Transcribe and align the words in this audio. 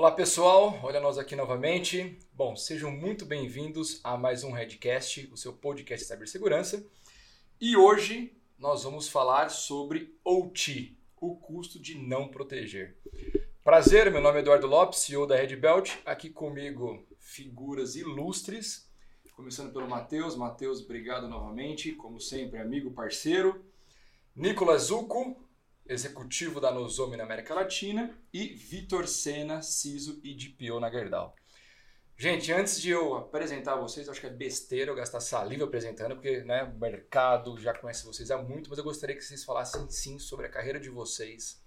Olá 0.00 0.12
pessoal, 0.12 0.80
olha 0.82 0.98
nós 0.98 1.18
aqui 1.18 1.36
novamente. 1.36 2.18
Bom, 2.32 2.56
sejam 2.56 2.90
muito 2.90 3.26
bem-vindos 3.26 4.00
a 4.02 4.16
mais 4.16 4.42
um 4.42 4.50
Redcast, 4.50 5.28
o 5.30 5.36
seu 5.36 5.52
podcast 5.52 6.06
de 6.06 6.10
cibersegurança. 6.10 6.82
E 7.60 7.76
hoje 7.76 8.34
nós 8.58 8.82
vamos 8.82 9.10
falar 9.10 9.50
sobre 9.50 10.18
OT, 10.24 10.96
o 11.20 11.36
custo 11.36 11.78
de 11.78 11.98
não 11.98 12.28
proteger. 12.28 12.96
Prazer, 13.62 14.10
meu 14.10 14.22
nome 14.22 14.38
é 14.38 14.40
Eduardo 14.40 14.66
Lopes, 14.66 15.00
CEO 15.00 15.26
da 15.26 15.36
Red 15.36 15.54
Belt. 15.56 15.90
Aqui 16.06 16.30
comigo 16.30 17.06
figuras 17.18 17.94
ilustres, 17.94 18.90
começando 19.36 19.70
pelo 19.70 19.86
Matheus. 19.86 20.34
Matheus, 20.34 20.80
obrigado 20.80 21.28
novamente, 21.28 21.92
como 21.92 22.18
sempre, 22.18 22.58
amigo, 22.58 22.90
parceiro. 22.90 23.62
Nicolas 24.34 24.84
Zucco, 24.84 25.36
executivo 25.90 26.60
da 26.60 26.70
Nozomi 26.70 27.16
na 27.16 27.24
América 27.24 27.52
Latina, 27.52 28.16
e 28.32 28.46
Vitor 28.46 29.08
Sena, 29.08 29.60
CISO 29.60 30.20
e 30.22 30.34
DPO 30.34 30.78
na 30.78 30.88
Gerdau. 30.88 31.34
Gente, 32.16 32.52
antes 32.52 32.80
de 32.80 32.90
eu 32.90 33.16
apresentar 33.16 33.74
vocês, 33.76 34.08
acho 34.08 34.20
que 34.20 34.26
é 34.26 34.30
besteira 34.30 34.90
eu 34.90 34.94
gastar 34.94 35.20
saliva 35.20 35.64
apresentando, 35.64 36.14
porque 36.14 36.42
né, 36.44 36.62
o 36.62 36.78
mercado 36.78 37.58
já 37.58 37.74
conhece 37.74 38.04
vocês 38.04 38.30
há 38.30 38.38
muito, 38.38 38.70
mas 38.70 38.78
eu 38.78 38.84
gostaria 38.84 39.16
que 39.16 39.24
vocês 39.24 39.42
falassem 39.42 39.90
sim 39.90 40.18
sobre 40.18 40.46
a 40.46 40.50
carreira 40.50 40.78
de 40.78 40.90
vocês, 40.90 41.60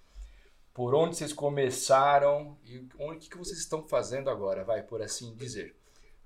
por 0.74 0.96
onde 0.96 1.18
vocês 1.18 1.34
começaram 1.34 2.58
e 2.64 2.78
o 2.78 3.20
que, 3.20 3.30
que 3.30 3.38
vocês 3.38 3.60
estão 3.60 3.86
fazendo 3.88 4.30
agora, 4.30 4.64
vai, 4.64 4.84
por 4.84 5.02
assim 5.02 5.36
dizer. 5.36 5.76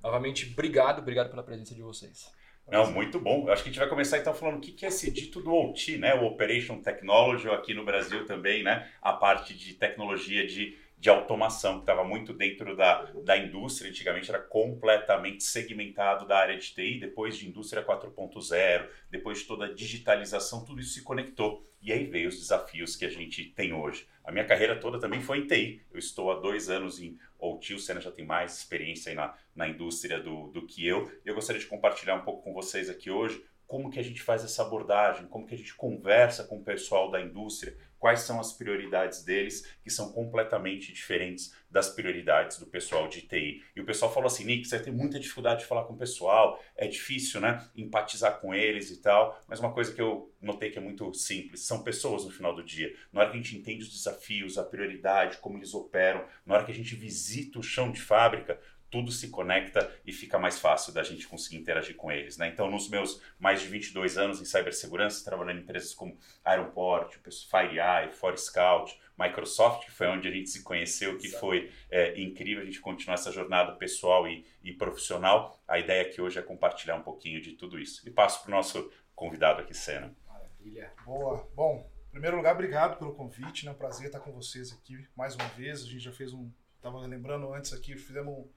Novamente, 0.04 0.52
obrigado, 0.52 1.00
obrigado 1.00 1.30
pela 1.30 1.42
presença 1.42 1.74
de 1.74 1.82
vocês. 1.82 2.30
Não, 2.70 2.92
muito 2.92 3.18
bom. 3.20 3.50
Acho 3.50 3.64
que 3.64 3.70
a 3.70 3.72
gente 3.72 3.80
vai 3.80 3.88
começar 3.88 4.18
então 4.18 4.34
falando 4.34 4.58
o 4.58 4.60
que 4.60 4.86
é 4.86 4.90
esse 4.90 5.10
dito 5.10 5.42
do 5.42 5.54
OT, 5.54 5.98
né? 5.98 6.14
O 6.16 6.26
Operation 6.26 6.82
Technology, 6.82 7.50
aqui 7.50 7.74
no 7.74 7.86
Brasil 7.86 8.26
também, 8.26 8.62
né? 8.62 8.90
A 9.02 9.14
parte 9.14 9.54
de 9.54 9.74
tecnologia 9.74 10.46
de, 10.46 10.78
de 10.98 11.10
automação, 11.10 11.76
que 11.76 11.82
estava 11.82 12.04
muito 12.04 12.34
dentro 12.34 12.76
da, 12.76 13.04
da 13.24 13.38
indústria, 13.38 13.90
antigamente 13.90 14.32
era 14.32 14.40
completamente 14.40 15.44
segmentado 15.44 16.26
da 16.26 16.40
área 16.40 16.58
de 16.58 16.74
TI, 16.74 17.00
depois 17.00 17.38
de 17.38 17.48
indústria 17.48 17.86
4.0, 17.86 18.90
depois 19.10 19.40
de 19.40 19.46
toda 19.46 19.66
a 19.66 19.74
digitalização, 19.74 20.66
tudo 20.66 20.82
isso 20.82 20.94
se 20.94 21.04
conectou. 21.04 21.64
E 21.80 21.94
aí 21.94 22.06
veio 22.06 22.28
os 22.28 22.40
desafios 22.40 22.96
que 22.96 23.06
a 23.06 23.10
gente 23.10 23.46
tem 23.46 23.74
hoje. 23.74 24.08
A 24.24 24.32
minha 24.32 24.44
carreira 24.44 24.76
toda 24.76 25.00
também 25.00 25.22
foi 25.22 25.40
em 25.40 25.48
TI. 25.48 25.84
Eu 25.92 26.00
estou 26.00 26.32
há 26.32 26.40
dois 26.40 26.68
anos 26.68 27.00
em 27.00 27.18
OT, 27.38 27.76
o 27.76 27.80
Senna 27.80 28.02
já 28.02 28.12
tem 28.12 28.26
mais 28.26 28.58
experiência 28.58 29.14
na, 29.14 29.36
na 29.56 29.70
indústria 29.70 30.20
do, 30.20 30.48
do 30.48 30.66
que 30.66 30.86
eu. 30.86 31.12
E 31.24 31.30
eu 31.30 31.36
gostaria 31.36 31.62
de 31.62 31.68
compartilhar 31.68 32.16
um 32.16 32.24
pouco 32.24 32.44
com 32.44 32.54
vocês 32.54 32.90
aqui 32.90 33.12
hoje 33.12 33.46
como 33.68 33.90
que 33.92 34.00
a 34.00 34.04
gente 34.04 34.22
faz 34.22 34.44
essa 34.44 34.64
abordagem, 34.64 35.28
como 35.28 35.46
que 35.46 35.54
a 35.54 35.58
gente 35.58 35.76
conversa 35.76 36.46
com 36.46 36.58
o 36.58 36.64
pessoal 36.64 37.12
da 37.12 37.22
indústria, 37.22 37.76
quais 38.00 38.22
são 38.22 38.40
as 38.40 38.54
prioridades 38.54 39.24
deles, 39.24 39.68
que 39.84 39.90
são 39.90 40.12
completamente 40.12 40.94
diferentes 40.94 41.54
das 41.70 41.90
prioridades 41.90 42.60
do 42.60 42.66
pessoal 42.66 43.08
de 43.08 43.22
TI. 43.22 43.64
E 43.76 43.82
o 43.82 43.86
pessoal 43.86 44.14
falou 44.14 44.28
assim, 44.28 44.46
Nick, 44.46 44.68
você 44.68 44.80
tem 44.80 44.94
muita 44.94 45.20
dificuldade 45.20 45.62
de 45.62 45.66
falar 45.66 45.84
com 45.84 45.94
o 45.94 45.98
pessoal, 45.98 46.62
é 46.76 46.88
difícil, 46.88 47.42
né, 47.42 47.68
empatizar 47.76 48.40
com 48.40 48.54
eles 48.54 48.90
e 48.92 49.02
tal, 49.02 49.40
mas 49.48 49.60
uma 49.60 49.74
coisa 49.74 49.94
que 49.94 50.02
eu 50.02 50.32
notei 50.42 50.70
que 50.70 50.78
é 50.78 50.82
muito 50.82 51.12
simples, 51.14 51.66
são 51.66 51.84
pessoas 51.84 52.24
no 52.24 52.32
final 52.32 52.56
do 52.56 52.64
dia. 52.64 52.96
Na 53.12 53.22
hora 53.22 53.32
que 53.32 53.38
a 53.38 53.42
gente 53.42 53.58
entende 53.58 53.84
os 53.84 53.92
desafios, 53.92 54.58
a 54.58 54.64
prioridade, 54.64 55.38
como 55.38 55.58
eles 55.58 55.74
operam, 55.74 56.24
na 56.46 56.56
hora 56.56 56.66
que 56.66 56.72
a 56.72 56.76
gente 56.76 56.96
visita 56.96 57.60
o 57.60 57.64
chão 57.64 57.92
de 57.92 58.00
fábrica, 58.00 58.60
tudo 58.90 59.12
se 59.12 59.30
conecta 59.30 59.92
e 60.06 60.12
fica 60.12 60.40
mais 60.40 60.60
fácil 60.60 60.94
da 60.94 61.04
gente 61.04 61.28
conseguir 61.28 61.58
interagir 61.58 61.96
com 61.96 62.12
eles. 62.12 62.38
Né? 62.38 62.48
Então, 62.48 62.70
nos 62.70 62.90
meus 62.90 63.22
mais 63.40 63.62
de 63.62 63.68
22 63.68 64.18
anos 64.18 64.42
em 64.42 64.46
cibersegurança, 64.46 65.24
trabalhando 65.24 65.60
em 65.60 65.62
empresas 65.62 65.94
como 65.94 66.18
Aeroport, 66.44 67.18
FireEye, 67.50 68.12
ForeScout, 68.12 68.98
Microsoft, 69.18 69.86
que 69.86 69.92
foi 69.92 70.08
onde 70.08 70.28
a 70.28 70.32
gente 70.32 70.50
se 70.50 70.64
conheceu, 70.64 71.18
que 71.18 71.28
foi 71.28 71.72
é, 71.90 72.20
incrível 72.22 72.62
a 72.62 72.66
gente 72.66 72.80
continuar 72.80 73.16
essa 73.16 73.32
jornada 73.32 73.74
pessoal 73.74 74.28
e, 74.28 74.46
e, 74.64 74.72
profissional. 74.72 75.60
A 75.68 75.80
ideia 75.80 76.04
aqui 76.04 76.22
hoje 76.22 76.38
é 76.38 76.42
compartilhar 76.42 76.96
um 76.96 77.02
pouquinho 77.02 77.42
de 77.42 77.54
tudo 77.54 77.80
isso. 77.80 78.08
E 78.08 78.12
passo 78.12 78.44
para 78.44 78.50
o 78.50 78.56
nosso 78.56 78.92
convidado 79.16 79.62
aqui, 79.62 79.74
Sena. 79.74 80.16
Maravilha. 80.28 80.94
Boa. 81.04 81.50
Bom, 81.56 81.90
em 82.10 82.12
primeiro 82.12 82.38
lugar, 82.38 82.54
obrigado 82.54 82.98
pelo 83.00 83.16
convite. 83.16 83.64
É 83.64 83.70
né? 83.70 83.76
um 83.76 83.78
prazer 83.78 84.08
estar 84.08 84.20
com 84.20 84.32
vocês 84.32 84.72
aqui 84.72 85.08
mais 85.16 85.36
uma 85.36 85.48
vez. 85.50 85.82
A 85.82 85.86
gente 85.86 86.00
já 86.00 86.12
fez 86.12 86.32
um. 86.32 86.52
Estava 86.76 87.00
lembrando 87.00 87.52
antes 87.52 87.74
aqui, 87.74 87.98
fizemos 87.98 88.32
um 88.32 88.48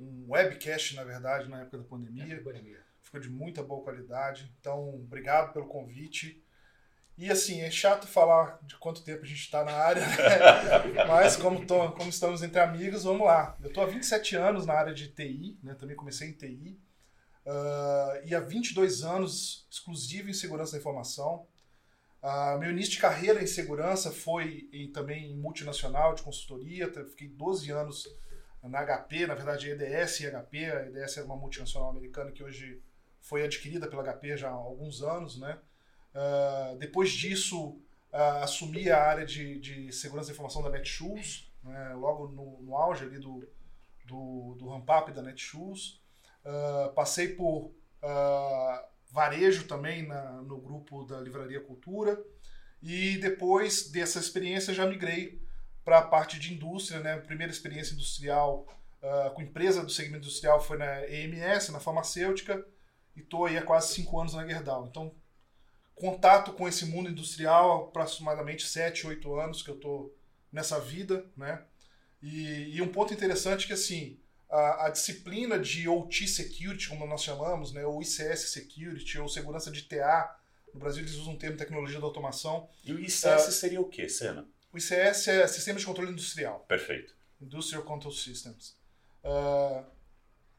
um 0.00 0.32
webcast, 0.32 0.96
na 0.96 1.04
verdade, 1.04 1.48
na 1.48 1.60
época 1.60 1.78
da 1.78 1.84
pandemia. 1.84 2.34
É, 2.34 2.40
pandemia. 2.40 2.80
Ficou 3.02 3.20
de 3.20 3.28
muita 3.28 3.62
boa 3.62 3.82
qualidade. 3.82 4.52
Então, 4.58 4.94
obrigado 4.94 5.52
pelo 5.52 5.66
convite. 5.66 6.42
E 7.18 7.30
assim, 7.30 7.60
é 7.60 7.70
chato 7.70 8.06
falar 8.06 8.58
de 8.62 8.76
quanto 8.78 9.04
tempo 9.04 9.22
a 9.22 9.26
gente 9.26 9.40
está 9.40 9.62
na 9.62 9.72
área, 9.72 10.00
né? 10.06 11.04
mas 11.06 11.36
como, 11.36 11.66
tô, 11.66 11.92
como 11.92 12.08
estamos 12.08 12.42
entre 12.42 12.58
amigos, 12.58 13.04
vamos 13.04 13.26
lá. 13.26 13.58
Eu 13.60 13.68
estou 13.68 13.82
há 13.82 13.86
27 13.86 14.36
anos 14.36 14.64
na 14.64 14.72
área 14.72 14.94
de 14.94 15.08
TI, 15.08 15.58
né? 15.62 15.74
também 15.74 15.94
comecei 15.94 16.28
em 16.28 16.32
TI, 16.32 16.80
uh, 17.44 18.26
e 18.26 18.34
há 18.34 18.40
22 18.40 19.02
anos 19.02 19.68
exclusivo 19.70 20.30
em 20.30 20.32
segurança 20.32 20.72
da 20.72 20.78
informação. 20.78 21.46
Uh, 22.22 22.58
meu 22.58 22.70
início 22.70 22.92
de 22.92 22.98
carreira 22.98 23.42
em 23.42 23.46
segurança 23.46 24.10
foi 24.10 24.70
em, 24.72 24.90
também 24.90 25.32
em 25.32 25.36
multinacional 25.36 26.14
de 26.14 26.22
consultoria, 26.22 26.90
fiquei 26.90 27.28
12 27.28 27.70
anos 27.70 28.08
na 28.62 28.84
HP, 28.84 29.26
na 29.26 29.34
verdade 29.34 29.70
EDS 29.70 30.20
e 30.20 30.30
HP, 30.30 30.64
a 30.66 30.86
EDS 30.86 31.16
era 31.16 31.26
uma 31.26 31.36
multinacional 31.36 31.90
americana 31.90 32.30
que 32.30 32.42
hoje 32.42 32.82
foi 33.20 33.44
adquirida 33.44 33.88
pela 33.88 34.02
HP 34.02 34.36
já 34.36 34.48
há 34.48 34.52
alguns 34.52 35.02
anos, 35.02 35.38
né? 35.38 35.58
Uh, 36.14 36.76
depois 36.76 37.10
disso, 37.10 37.70
uh, 38.12 38.42
assumi 38.42 38.90
a 38.90 39.02
área 39.02 39.24
de, 39.24 39.58
de 39.58 39.92
segurança 39.92 40.28
da 40.28 40.32
informação 40.32 40.62
da 40.62 40.70
Netshoes, 40.70 41.52
né? 41.62 41.94
logo 41.94 42.28
no, 42.28 42.62
no, 42.62 42.76
auge 42.76 43.04
ali 43.04 43.18
do, 43.18 43.48
do, 44.04 44.56
do 44.58 44.68
ramp-up 44.68 45.12
da 45.12 45.22
Netshoes. 45.22 46.00
Uh, 46.44 46.92
passei 46.94 47.34
por 47.34 47.72
varejo 49.10 49.66
também 49.66 50.06
na, 50.06 50.40
no 50.42 50.58
grupo 50.58 51.04
da 51.04 51.20
Livraria 51.20 51.60
Cultura 51.60 52.18
e 52.82 53.18
depois 53.18 53.90
dessa 53.90 54.18
experiência 54.18 54.72
já 54.72 54.86
migrei 54.86 55.38
para 55.84 55.98
a 55.98 56.02
parte 56.02 56.38
de 56.38 56.52
indústria, 56.52 57.00
né? 57.00 57.18
Primeira 57.18 57.52
experiência 57.52 57.94
industrial 57.94 58.66
uh, 59.02 59.30
com 59.34 59.42
empresa 59.42 59.82
do 59.82 59.90
segmento 59.90 60.24
industrial 60.24 60.60
foi 60.60 60.78
na 60.78 61.06
EMS, 61.08 61.70
na 61.70 61.80
farmacêutica, 61.80 62.64
e 63.16 63.20
estou 63.20 63.46
aí 63.46 63.56
há 63.56 63.62
quase 63.62 63.94
cinco 63.94 64.18
anos 64.20 64.34
na 64.34 64.46
Gerdau. 64.46 64.86
Então, 64.86 65.14
contato 65.94 66.52
com 66.52 66.68
esse 66.68 66.86
mundo 66.86 67.10
industrial 67.10 67.72
há 67.72 67.88
aproximadamente 67.88 68.66
sete, 68.66 69.06
oito 69.06 69.34
anos 69.38 69.62
que 69.62 69.70
eu 69.70 69.74
estou 69.74 70.16
nessa 70.52 70.78
vida, 70.80 71.24
né? 71.36 71.62
E, 72.22 72.76
e, 72.76 72.82
um 72.82 72.88
ponto 72.88 73.14
interessante 73.14 73.64
é 73.64 73.66
que, 73.68 73.72
assim, 73.72 74.18
a, 74.50 74.86
a, 74.86 74.90
disciplina 74.90 75.58
de 75.58 75.88
OT 75.88 76.28
Security, 76.28 76.88
como 76.88 77.06
nós 77.06 77.22
chamamos, 77.22 77.72
né? 77.72 77.86
Ou 77.86 78.02
ICS 78.02 78.50
Security, 78.50 79.18
ou 79.18 79.28
segurança 79.28 79.70
de 79.70 79.82
TA, 79.82 80.36
no 80.74 80.80
Brasil 80.80 81.02
eles 81.02 81.14
usam 81.14 81.34
o 81.34 81.38
termo 81.38 81.56
tecnologia 81.56 81.98
da 81.98 82.06
automação. 82.06 82.68
E 82.84 82.92
o 82.92 83.00
ICS 83.00 83.24
uh, 83.24 83.52
seria 83.52 83.80
o 83.80 83.88
quê, 83.88 84.08
Sena? 84.08 84.46
O 84.72 84.78
ICS 84.78 85.28
é 85.28 85.46
Sistema 85.46 85.78
de 85.78 85.86
Controle 85.86 86.12
Industrial. 86.12 86.60
Perfeito. 86.68 87.14
Industrial 87.40 87.82
Control 87.82 88.12
Systems. 88.12 88.76
Uh, 89.24 89.84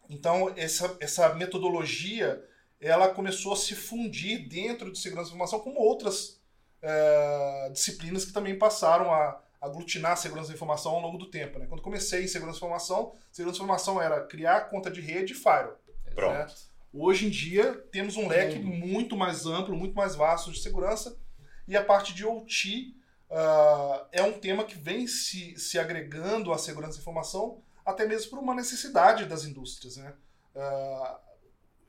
então, 0.09 0.53
essa, 0.57 0.97
essa 0.99 1.33
metodologia 1.33 2.43
ela 2.81 3.09
começou 3.09 3.53
a 3.53 3.55
se 3.55 3.75
fundir 3.75 4.49
dentro 4.49 4.91
de 4.91 4.97
segurança 4.97 5.29
da 5.29 5.35
informação 5.35 5.59
com 5.59 5.75
outras 5.75 6.41
uh, 6.81 7.71
disciplinas 7.71 8.25
que 8.25 8.33
também 8.33 8.57
passaram 8.57 9.13
a 9.13 9.39
aglutinar 9.61 10.13
a 10.13 10.15
segurança 10.15 10.49
da 10.49 10.55
informação 10.55 10.93
ao 10.93 11.01
longo 11.01 11.19
do 11.19 11.29
tempo. 11.29 11.59
Né? 11.59 11.67
Quando 11.67 11.83
comecei 11.83 12.23
em 12.23 12.27
segurança 12.27 12.59
da 12.59 12.65
informação, 12.65 13.15
segurança 13.31 13.59
da 13.59 13.63
informação 13.63 14.01
era 14.01 14.25
criar 14.25 14.61
conta 14.61 14.89
de 14.89 14.99
rede 14.99 15.33
e 15.33 15.35
firewall. 15.35 15.79
Pronto. 16.15 16.33
Né? 16.33 16.47
Hoje 16.91 17.27
em 17.27 17.29
dia, 17.29 17.73
temos 17.91 18.17
um 18.17 18.27
leque 18.27 18.57
hum. 18.57 18.63
muito 18.63 19.15
mais 19.15 19.45
amplo, 19.45 19.77
muito 19.77 19.95
mais 19.95 20.15
vasto 20.15 20.51
de 20.51 20.59
segurança 20.59 21.15
e 21.67 21.77
a 21.77 21.83
parte 21.83 22.13
de 22.13 22.25
OT 22.25 22.95
uh, 23.31 24.05
é 24.11 24.21
um 24.21 24.33
tema 24.33 24.63
que 24.63 24.77
vem 24.77 25.07
se, 25.07 25.57
se 25.57 25.79
agregando 25.79 26.51
à 26.51 26.57
segurança 26.57 26.95
da 26.95 27.01
informação, 27.01 27.61
até 27.85 28.05
mesmo 28.05 28.29
por 28.29 28.39
uma 28.39 28.53
necessidade 28.53 29.25
das 29.25 29.45
indústrias. 29.45 29.97
Né? 29.97 30.13
Uh, 30.55 31.17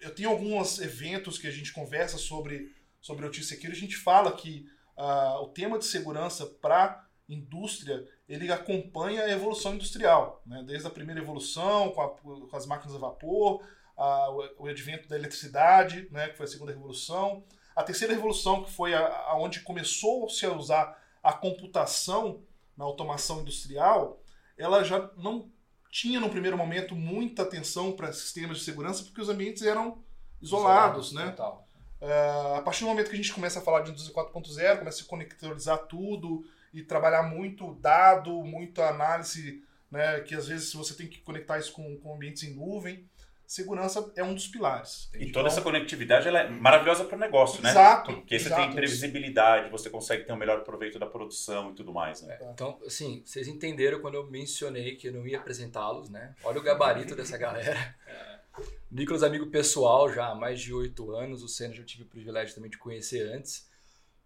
eu 0.01 0.15
tenho 0.15 0.31
alguns 0.31 0.81
eventos 0.81 1.39
que 1.39 1.47
a 1.47 1.51
gente 1.51 1.73
conversa 1.73 2.17
sobre, 2.17 2.75
sobre 3.01 3.27
OT 3.27 3.43
Security, 3.43 3.77
a 3.77 3.81
gente 3.81 3.97
fala 3.97 4.33
que 4.33 4.67
uh, 4.97 5.43
o 5.43 5.49
tema 5.49 5.79
de 5.79 5.85
segurança 5.85 6.47
para 6.47 7.07
indústria 7.29 8.07
ele 8.29 8.51
acompanha 8.51 9.25
a 9.25 9.31
evolução 9.31 9.75
industrial, 9.75 10.43
né? 10.47 10.63
desde 10.67 10.87
a 10.87 10.91
primeira 10.91 11.21
evolução 11.21 11.91
com, 11.91 12.01
a, 12.01 12.09
com 12.11 12.57
as 12.57 12.67
máquinas 12.67 12.95
a 12.97 12.99
vapor, 12.99 13.65
a, 13.97 14.31
o, 14.59 14.67
advento 14.67 15.09
da 15.09 15.17
eletricidade, 15.17 16.09
né? 16.11 16.29
que 16.29 16.37
foi 16.37 16.45
a 16.45 16.49
segunda 16.49 16.73
revolução, 16.73 17.45
a 17.75 17.83
terceira 17.83 18.15
revolução 18.15 18.63
que 18.65 18.71
foi 18.71 18.95
aonde 18.95 19.61
começou-se 19.61 20.45
a 20.45 20.53
usar 20.53 21.02
a 21.23 21.33
computação 21.33 22.43
na 22.77 22.85
automação 22.85 23.41
industrial, 23.41 24.21
ela 24.57 24.83
já 24.83 25.11
não 25.17 25.51
tinha 25.91 26.19
no 26.19 26.31
primeiro 26.31 26.57
momento 26.57 26.95
muita 26.95 27.43
atenção 27.43 27.93
para 27.93 28.13
sistemas 28.13 28.59
de 28.59 28.65
segurança 28.65 29.05
porque 29.05 29.21
os 29.21 29.29
ambientes 29.29 29.63
eram 29.63 30.03
isolados, 30.41 31.13
né? 31.13 31.31
Total. 31.31 31.67
Uh, 32.01 32.55
a 32.57 32.63
partir 32.63 32.81
do 32.81 32.89
momento 32.89 33.09
que 33.09 33.15
a 33.15 33.19
gente 33.19 33.33
começa 33.33 33.61
a 33.61 33.63
falar 33.63 33.83
de 33.83 33.91
indústria 33.91 34.15
4.0, 34.15 34.79
começa 34.79 35.03
a 35.03 35.07
conectorizar 35.07 35.79
tudo 35.87 36.45
e 36.75 36.83
trabalhar 36.83 37.23
muito 37.23 37.75
dado, 37.75 38.43
muita 38.43 38.89
análise 38.89 39.63
né? 39.93 40.21
Que 40.21 40.35
às 40.35 40.49
vezes 40.49 40.73
você 40.73 40.95
tem 40.95 41.07
que 41.07 41.21
conectar 41.21 41.59
isso 41.59 41.73
com, 41.73 41.99
com 41.99 42.15
ambientes 42.15 42.43
em 42.43 42.55
nuvem. 42.55 43.07
Segurança 43.53 44.11
é 44.17 44.25
um 44.25 44.33
dos 44.33 44.49
pilares. 44.49 45.11
E 45.13 45.31
toda 45.31 45.49
essa 45.49 45.61
conectividade 45.61 46.27
ela 46.27 46.39
é 46.39 46.49
maravilhosa 46.49 47.05
para 47.05 47.17
o 47.17 47.21
negócio, 47.21 47.63
né? 47.63 47.69
Exato. 47.69 48.11
Porque 48.11 48.39
você 48.39 48.47
exato. 48.47 48.63
tem 48.63 48.75
previsibilidade, 48.75 49.71
você 49.71 49.91
consegue 49.91 50.25
ter 50.25 50.33
um 50.33 50.39
melhor 50.39 50.65
proveito 50.65 50.99
da 50.99 51.05
produção 51.05 51.71
e 51.71 51.75
tudo 51.75 51.93
mais, 51.93 52.23
né? 52.23 52.39
Então, 52.55 52.81
assim, 52.87 53.23
vocês 53.27 53.47
entenderam 53.47 54.01
quando 54.01 54.15
eu 54.15 54.27
mencionei 54.31 54.97
que 54.97 55.09
eu 55.09 55.13
não 55.13 55.27
ia 55.27 55.37
apresentá-los, 55.37 56.09
né? 56.09 56.35
Olha 56.43 56.61
o 56.61 56.63
gabarito 56.63 57.15
dessa 57.15 57.37
galera. 57.37 57.95
Nicolas, 58.91 59.23
amigo 59.23 59.51
pessoal 59.51 60.11
já 60.11 60.29
há 60.29 60.35
mais 60.35 60.59
de 60.59 60.73
oito 60.73 61.15
anos. 61.15 61.43
O 61.43 61.49
Senna 61.49 61.75
já 61.75 61.85
tive 61.85 62.05
o 62.05 62.09
privilégio 62.09 62.55
também 62.55 62.71
de 62.71 62.79
conhecer 62.79 63.35
antes. 63.35 63.69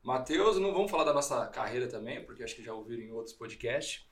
Matheus, 0.05 0.57
não 0.61 0.73
vamos 0.73 0.89
falar 0.89 1.03
da 1.03 1.13
nossa 1.13 1.45
carreira 1.49 1.89
também, 1.89 2.25
porque 2.25 2.45
acho 2.45 2.55
que 2.55 2.63
já 2.63 2.73
ouviram 2.73 3.03
em 3.03 3.11
outros 3.11 3.35
podcasts. 3.35 4.07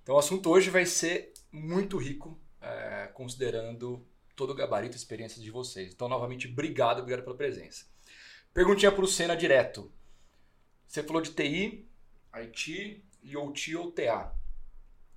Então, 0.00 0.14
o 0.14 0.18
assunto 0.18 0.48
hoje 0.48 0.70
vai 0.70 0.86
ser 0.86 1.32
muito 1.50 1.96
rico, 1.96 2.40
é, 2.60 3.08
considerando 3.12 4.08
todo 4.40 4.52
o 4.52 4.54
gabarito 4.54 4.96
e 4.96 4.96
experiência 4.96 5.42
de 5.42 5.50
vocês. 5.50 5.92
Então, 5.92 6.08
novamente, 6.08 6.48
obrigado, 6.48 7.00
obrigado 7.00 7.22
pela 7.22 7.36
presença. 7.36 7.84
Perguntinha 8.54 8.90
para 8.90 9.04
o 9.04 9.06
Senna 9.06 9.36
direto. 9.36 9.92
Você 10.88 11.02
falou 11.02 11.20
de 11.20 11.34
TI, 11.34 11.86
IT 12.32 13.04
e 13.22 13.36
OT 13.36 13.76
ou 13.76 13.92
TA. 13.92 14.34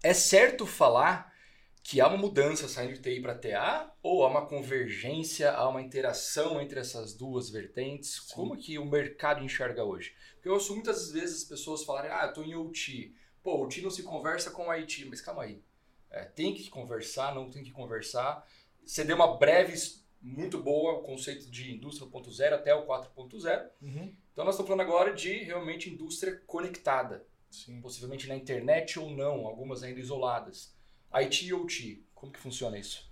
É 0.04 0.14
certo 0.14 0.66
falar 0.66 1.34
que 1.82 2.02
há 2.02 2.08
uma 2.10 2.18
mudança 2.18 2.68
saindo 2.68 2.96
de 2.96 3.02
TI 3.02 3.22
para 3.22 3.34
TA 3.34 3.96
ou 4.04 4.26
há 4.26 4.28
uma 4.28 4.46
convergência, 4.46 5.54
há 5.54 5.70
uma 5.70 5.82
interação 5.82 6.60
entre 6.60 6.82
essas 6.82 7.14
duas 7.14 7.50
vertentes? 7.50 8.26
Sim. 8.28 8.36
Como 8.36 8.58
que 8.58 8.78
o 8.78 8.86
mercado 8.86 9.42
enxerga 9.42 9.86
hoje? 9.86 10.14
Porque 10.34 10.50
eu 10.50 10.54
ouço 10.54 10.74
muitas 10.74 11.12
vezes 11.14 11.44
as 11.44 11.48
pessoas 11.48 11.86
falarem, 11.86 12.12
ah, 12.12 12.24
eu 12.24 12.30
estou 12.30 12.44
em 12.44 12.56
OT. 12.56 13.16
Pô, 13.42 13.64
OT 13.64 13.82
não 13.82 13.90
se 13.90 14.04
conversa 14.04 14.52
com 14.52 14.70
IT, 14.70 15.06
mas 15.06 15.22
calma 15.22 15.44
aí. 15.44 15.64
É, 16.12 16.26
tem 16.26 16.54
que 16.54 16.70
conversar, 16.70 17.34
não 17.34 17.50
tem 17.50 17.64
que 17.64 17.72
conversar. 17.72 18.48
Você 18.86 19.04
deu 19.04 19.16
uma 19.16 19.38
breve, 19.38 19.74
muito 20.22 20.62
boa, 20.62 21.00
o 21.00 21.04
conceito 21.04 21.50
de 21.50 21.74
indústria 21.74 22.10
1.0 22.10 22.54
até 22.54 22.74
o 22.74 22.86
4.0. 22.86 23.70
Uhum. 23.82 24.16
Então 24.32 24.46
nós 24.46 24.56
estamos 24.56 24.70
falando 24.70 24.82
agora 24.82 25.14
de 25.14 25.44
realmente 25.44 25.90
indústria 25.90 26.42
conectada. 26.48 27.26
Sim. 27.50 27.82
Possivelmente 27.82 28.28
na 28.28 28.36
internet 28.36 28.98
ou 28.98 29.10
não, 29.12 29.46
algumas 29.46 29.84
ainda 29.84 30.00
isoladas. 30.00 30.76
IT 31.14 31.46
e 31.46 31.54
OT, 31.54 32.04
como 32.16 32.32
que 32.32 32.40
funciona 32.40 32.78
isso? 32.78 33.12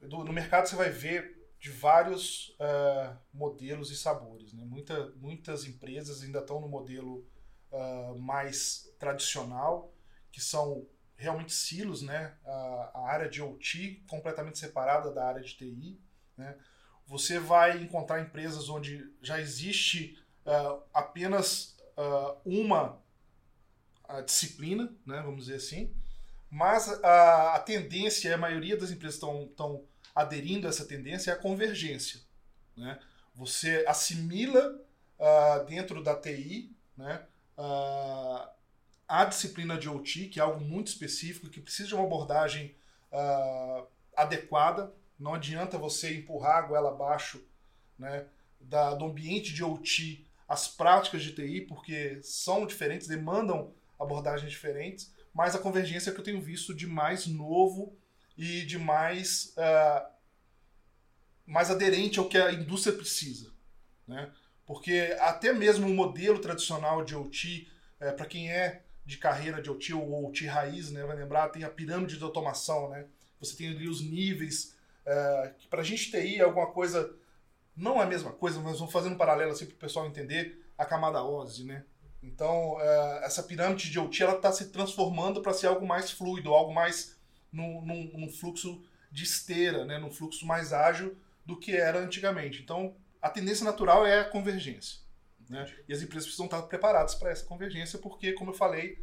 No 0.00 0.32
mercado 0.32 0.66
você 0.66 0.76
vai 0.76 0.90
ver 0.90 1.34
de 1.58 1.70
vários 1.70 2.50
uh, 2.60 3.16
modelos 3.32 3.90
e 3.90 3.96
sabores. 3.96 4.52
Né? 4.52 4.64
Muita, 4.64 5.10
muitas 5.16 5.64
empresas 5.64 6.22
ainda 6.22 6.40
estão 6.40 6.60
no 6.60 6.68
modelo 6.68 7.26
uh, 7.70 8.18
mais 8.18 8.92
tradicional, 8.98 9.94
que 10.30 10.42
são 10.42 10.86
realmente 11.16 11.52
silos, 11.52 12.02
né? 12.02 12.34
A, 12.44 12.90
a, 12.94 13.10
área 13.10 13.28
de 13.28 13.40
OT 13.42 14.04
completamente 14.08 14.58
separada 14.58 15.12
da 15.12 15.26
área 15.26 15.42
de 15.42 15.54
TI. 15.54 16.00
Né? 16.36 16.56
Você 17.06 17.38
vai 17.38 17.80
encontrar 17.82 18.20
empresas 18.20 18.68
onde 18.68 19.12
já 19.22 19.40
existe 19.40 20.18
uh, 20.46 20.82
apenas 20.92 21.74
uma 22.44 23.00
disciplina, 24.26 24.92
né? 25.06 25.22
vamos 25.22 25.44
dizer 25.44 25.58
assim, 25.58 25.94
mas 26.50 26.88
a, 27.04 27.54
a 27.54 27.60
tendência, 27.60 28.34
a 28.34 28.38
maioria 28.38 28.76
das 28.76 28.90
empresas 28.90 29.14
estão 29.16 29.84
aderindo 30.14 30.66
a 30.66 30.70
essa 30.70 30.84
tendência, 30.84 31.30
é 31.30 31.34
a 31.34 31.38
convergência. 31.38 32.20
Né? 32.76 32.98
Você 33.34 33.84
assimila 33.88 34.80
uh, 35.18 35.64
dentro 35.66 36.02
da 36.02 36.14
TI 36.14 36.76
né, 36.96 37.26
uh, 37.58 38.48
a 39.08 39.24
disciplina 39.24 39.76
de 39.76 39.88
OT, 39.88 40.28
que 40.28 40.40
é 40.40 40.42
algo 40.42 40.64
muito 40.64 40.88
específico, 40.88 41.48
que 41.48 41.60
precisa 41.60 41.88
de 41.88 41.94
uma 41.94 42.04
abordagem 42.04 42.74
uh, 43.12 43.86
adequada. 44.16 44.92
Não 45.18 45.34
adianta 45.34 45.78
você 45.78 46.16
empurrar 46.16 46.58
a 46.58 46.62
goela 46.62 46.90
abaixo 46.90 47.42
né, 47.98 48.26
da, 48.60 48.94
do 48.94 49.04
ambiente 49.06 49.52
de 49.52 49.62
OT 49.62 50.26
as 50.46 50.68
práticas 50.68 51.22
de 51.22 51.32
TI, 51.32 51.62
porque 51.62 52.20
são 52.22 52.66
diferentes, 52.66 53.08
demandam 53.08 53.72
abordagens 53.98 54.50
diferentes 54.50 55.14
mas 55.34 55.56
a 55.56 55.58
convergência 55.58 56.10
é 56.10 56.14
que 56.14 56.20
eu 56.20 56.24
tenho 56.24 56.40
visto 56.40 56.72
de 56.72 56.86
mais 56.86 57.26
novo 57.26 57.98
e 58.38 58.64
de 58.64 58.78
mais, 58.78 59.52
uh, 59.58 60.08
mais 61.44 61.72
aderente 61.72 62.20
ao 62.20 62.28
que 62.28 62.38
a 62.38 62.52
indústria 62.52 62.96
precisa. 62.96 63.52
Né? 64.06 64.30
Porque 64.64 65.16
até 65.18 65.52
mesmo 65.52 65.88
o 65.88 65.94
modelo 65.94 66.38
tradicional 66.38 67.04
de 67.04 67.16
OT, 67.16 67.68
é, 67.98 68.12
para 68.12 68.26
quem 68.26 68.50
é 68.50 68.84
de 69.04 69.18
carreira 69.18 69.60
de 69.60 69.70
OT 69.70 69.92
ou 69.92 70.26
OT 70.26 70.46
raiz, 70.46 70.90
né, 70.90 71.04
vai 71.04 71.16
lembrar, 71.16 71.48
tem 71.48 71.64
a 71.64 71.68
pirâmide 71.68 72.16
de 72.16 72.24
automação. 72.24 72.88
Né? 72.90 73.06
Você 73.38 73.56
tem 73.56 73.68
ali 73.68 73.88
os 73.88 74.00
níveis, 74.00 74.74
é, 75.04 75.52
que 75.58 75.68
para 75.68 75.82
a 75.82 75.84
gente 75.84 76.10
TI 76.10 76.36
é 76.36 76.42
alguma 76.42 76.68
coisa, 76.68 77.14
não 77.76 78.00
é 78.00 78.04
a 78.04 78.06
mesma 78.06 78.32
coisa, 78.32 78.60
mas 78.60 78.78
vamos 78.78 78.92
fazendo 78.92 79.14
um 79.14 79.18
paralelo 79.18 79.52
assim 79.52 79.66
para 79.66 79.74
o 79.74 79.78
pessoal 79.78 80.06
entender, 80.06 80.64
a 80.76 80.84
camada 80.84 81.22
OSI, 81.22 81.64
né? 81.64 81.84
Então, 82.22 82.78
é, 82.80 83.24
essa 83.24 83.42
pirâmide 83.42 83.90
de 83.90 83.98
OT 83.98 84.24
está 84.24 84.50
se 84.50 84.70
transformando 84.70 85.42
para 85.42 85.52
ser 85.52 85.66
algo 85.66 85.86
mais 85.86 86.10
fluido, 86.10 86.54
algo 86.54 86.72
mais 86.72 87.16
num, 87.52 87.82
num, 87.82 88.10
num, 88.14 88.28
fluxo 88.30 88.82
de 89.12 89.24
esteira, 89.24 89.84
né? 89.84 89.98
num 89.98 90.10
fluxo 90.10 90.46
mais 90.46 90.72
ágil 90.72 91.16
do 91.44 91.58
que 91.58 91.72
era 91.76 91.98
antigamente. 91.98 92.62
Então, 92.62 92.96
a 93.20 93.28
tendência 93.28 93.64
natural 93.64 94.06
é 94.06 94.20
a 94.20 94.24
convergência. 94.24 95.03
Né? 95.48 95.70
E 95.88 95.92
as 95.92 96.02
empresas 96.02 96.24
precisam 96.24 96.46
estar 96.46 96.62
preparadas 96.62 97.14
para 97.14 97.30
essa 97.30 97.44
convergência, 97.44 97.98
porque, 97.98 98.32
como 98.32 98.50
eu 98.50 98.54
falei, 98.54 98.98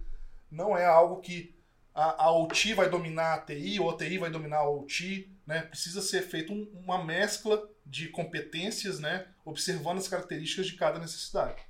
não 0.49 0.77
é 0.77 0.85
algo 0.85 1.21
que 1.21 1.55
a, 1.93 2.25
a 2.25 2.31
OT 2.31 2.73
vai 2.73 2.89
dominar 2.89 3.33
a 3.33 3.41
TI 3.41 3.79
ou 3.79 3.89
a 3.89 3.97
TI 3.97 4.17
vai 4.17 4.29
dominar 4.29 4.57
a 4.57 4.69
OT. 4.69 5.29
Né? 5.45 5.61
Precisa 5.63 6.01
ser 6.01 6.21
feita 6.21 6.53
um, 6.53 6.69
uma 6.73 7.03
mescla 7.03 7.69
de 7.85 8.07
competências, 8.09 8.99
né? 8.99 9.27
observando 9.43 9.97
as 9.97 10.07
características 10.07 10.67
de 10.67 10.75
cada 10.75 10.99
necessidade 10.99 11.61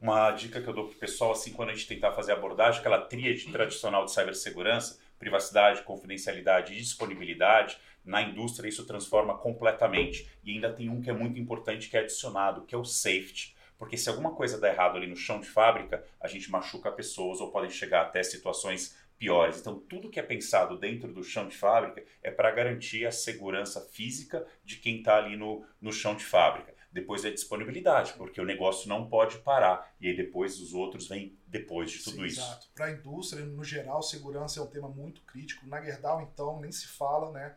uma 0.00 0.30
dica 0.30 0.62
que 0.62 0.66
eu 0.66 0.72
dou 0.72 0.86
para 0.86 0.96
o 0.96 0.98
pessoal, 0.98 1.32
assim, 1.32 1.52
quando 1.52 1.68
a 1.68 1.74
gente 1.74 1.86
tentar 1.86 2.12
fazer 2.12 2.32
a 2.32 2.34
abordagem, 2.34 2.80
aquela 2.80 3.02
tríade 3.02 3.52
tradicional 3.52 4.06
de 4.06 4.12
cibersegurança, 4.12 4.98
privacidade, 5.18 5.82
confidencialidade 5.82 6.72
e 6.72 6.76
disponibilidade, 6.76 7.76
na 8.02 8.22
indústria 8.22 8.68
isso 8.68 8.86
transforma 8.86 9.36
completamente. 9.36 10.26
E 10.42 10.52
ainda 10.52 10.72
tem 10.72 10.88
um 10.88 11.02
que 11.02 11.10
é 11.10 11.12
muito 11.12 11.38
importante 11.38 11.90
que 11.90 11.96
é 11.96 12.00
adicionado, 12.00 12.62
que 12.62 12.74
é 12.74 12.78
o 12.78 12.84
safety. 12.84 13.54
Porque 13.80 13.96
se 13.96 14.10
alguma 14.10 14.34
coisa 14.34 14.60
der 14.60 14.74
errado 14.74 14.98
ali 14.98 15.06
no 15.06 15.16
chão 15.16 15.40
de 15.40 15.48
fábrica, 15.48 16.04
a 16.20 16.28
gente 16.28 16.50
machuca 16.50 16.92
pessoas 16.92 17.40
ou 17.40 17.50
podem 17.50 17.70
chegar 17.70 18.02
até 18.02 18.22
situações 18.22 18.94
piores. 19.16 19.58
Então, 19.58 19.80
tudo 19.80 20.10
que 20.10 20.20
é 20.20 20.22
pensado 20.22 20.78
dentro 20.78 21.10
do 21.14 21.24
chão 21.24 21.48
de 21.48 21.56
fábrica 21.56 22.04
é 22.22 22.30
para 22.30 22.50
garantir 22.50 23.06
a 23.06 23.10
segurança 23.10 23.80
física 23.80 24.46
de 24.62 24.76
quem 24.76 24.98
está 24.98 25.16
ali 25.16 25.34
no, 25.34 25.64
no 25.80 25.90
chão 25.94 26.14
de 26.14 26.26
fábrica. 26.26 26.74
Depois 26.92 27.24
é 27.24 27.30
disponibilidade, 27.30 28.12
porque 28.18 28.38
o 28.38 28.44
negócio 28.44 28.86
não 28.86 29.08
pode 29.08 29.38
parar. 29.38 29.94
E 29.98 30.08
aí 30.08 30.14
depois 30.14 30.60
os 30.60 30.74
outros 30.74 31.08
vêm 31.08 31.38
depois 31.46 31.90
de 31.90 32.04
tudo 32.04 32.16
Sim, 32.16 32.26
isso. 32.26 32.40
Exato. 32.40 32.68
Para 32.74 32.84
a 32.84 32.92
indústria, 32.92 33.46
no 33.46 33.64
geral, 33.64 34.02
segurança 34.02 34.60
é 34.60 34.62
um 34.62 34.66
tema 34.66 34.90
muito 34.90 35.22
crítico. 35.22 35.66
Na 35.66 35.80
Gerdau, 35.80 36.20
então, 36.20 36.60
nem 36.60 36.70
se 36.70 36.86
fala, 36.86 37.32
né? 37.32 37.54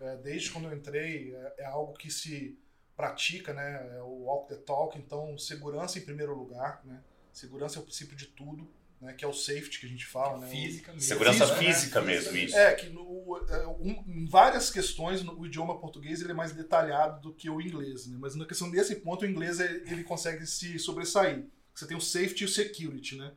É, 0.00 0.16
desde 0.16 0.50
quando 0.50 0.70
eu 0.70 0.74
entrei, 0.74 1.34
é, 1.34 1.54
é, 1.58 1.64
algo 1.66 1.92
que 1.92 2.10
se 2.10 2.58
pratica, 2.96 3.52
né? 3.52 3.96
É 3.96 4.02
o 4.02 4.24
walk 4.24 4.48
the 4.48 4.60
talk. 4.60 4.98
Então, 4.98 5.36
segurança 5.38 5.98
em 5.98 6.02
primeiro 6.02 6.34
lugar, 6.34 6.80
né? 6.84 7.02
Segurança 7.32 7.78
é 7.78 7.82
o 7.82 7.84
princípio 7.84 8.16
de 8.16 8.26
tudo 8.26 8.68
né, 9.00 9.12
que 9.12 9.24
é 9.24 9.28
o 9.28 9.32
safety 9.32 9.80
que 9.80 9.86
a 9.86 9.88
gente 9.88 10.06
fala. 10.06 10.38
Né, 10.38 10.48
física 10.48 10.92
mesmo. 10.92 11.08
Segurança 11.08 11.46
física, 11.56 11.72
física 11.72 12.00
né? 12.00 12.06
mesmo, 12.06 12.36
isso. 12.36 12.56
É, 12.56 12.74
que 12.74 12.88
no, 12.88 13.40
é, 13.48 13.66
um, 13.66 14.04
em 14.06 14.26
várias 14.26 14.70
questões 14.70 15.22
no, 15.22 15.38
o 15.38 15.46
idioma 15.46 15.78
português 15.78 16.20
ele 16.20 16.32
é 16.32 16.34
mais 16.34 16.52
detalhado 16.52 17.20
do 17.20 17.34
que 17.34 17.50
o 17.50 17.60
inglês, 17.60 18.06
né? 18.06 18.16
mas 18.18 18.34
na 18.34 18.46
questão 18.46 18.70
desse 18.70 18.96
ponto 18.96 19.24
o 19.24 19.28
inglês 19.28 19.60
é, 19.60 19.82
ele 19.86 20.02
consegue 20.02 20.46
se 20.46 20.78
sobressair. 20.78 21.44
Você 21.74 21.86
tem 21.86 21.96
o 21.96 22.00
safety 22.00 22.42
e 22.42 22.46
o 22.46 22.48
security, 22.48 23.16
né? 23.16 23.32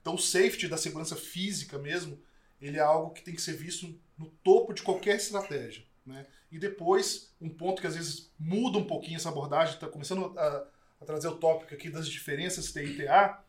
Então 0.00 0.16
o 0.16 0.18
safety 0.18 0.66
da 0.68 0.76
segurança 0.76 1.14
física 1.14 1.78
mesmo, 1.78 2.20
ele 2.60 2.76
é 2.76 2.82
algo 2.82 3.12
que 3.12 3.22
tem 3.22 3.34
que 3.34 3.40
ser 3.40 3.54
visto 3.54 3.98
no 4.18 4.26
topo 4.42 4.72
de 4.72 4.82
qualquer 4.82 5.16
estratégia. 5.16 5.84
Né? 6.04 6.26
E 6.54 6.58
depois, 6.58 7.34
um 7.40 7.48
ponto 7.48 7.80
que 7.80 7.86
às 7.88 7.96
vezes 7.96 8.30
muda 8.38 8.78
um 8.78 8.86
pouquinho 8.86 9.16
essa 9.16 9.28
abordagem, 9.28 9.74
está 9.74 9.88
começando 9.88 10.38
a, 10.38 10.68
a, 11.00 11.04
trazer 11.04 11.26
o 11.26 11.34
tópico 11.34 11.74
aqui 11.74 11.90
das 11.90 12.08
diferenças 12.08 12.72
TI 12.72 12.84
e 12.84 13.04
TA, 13.04 13.42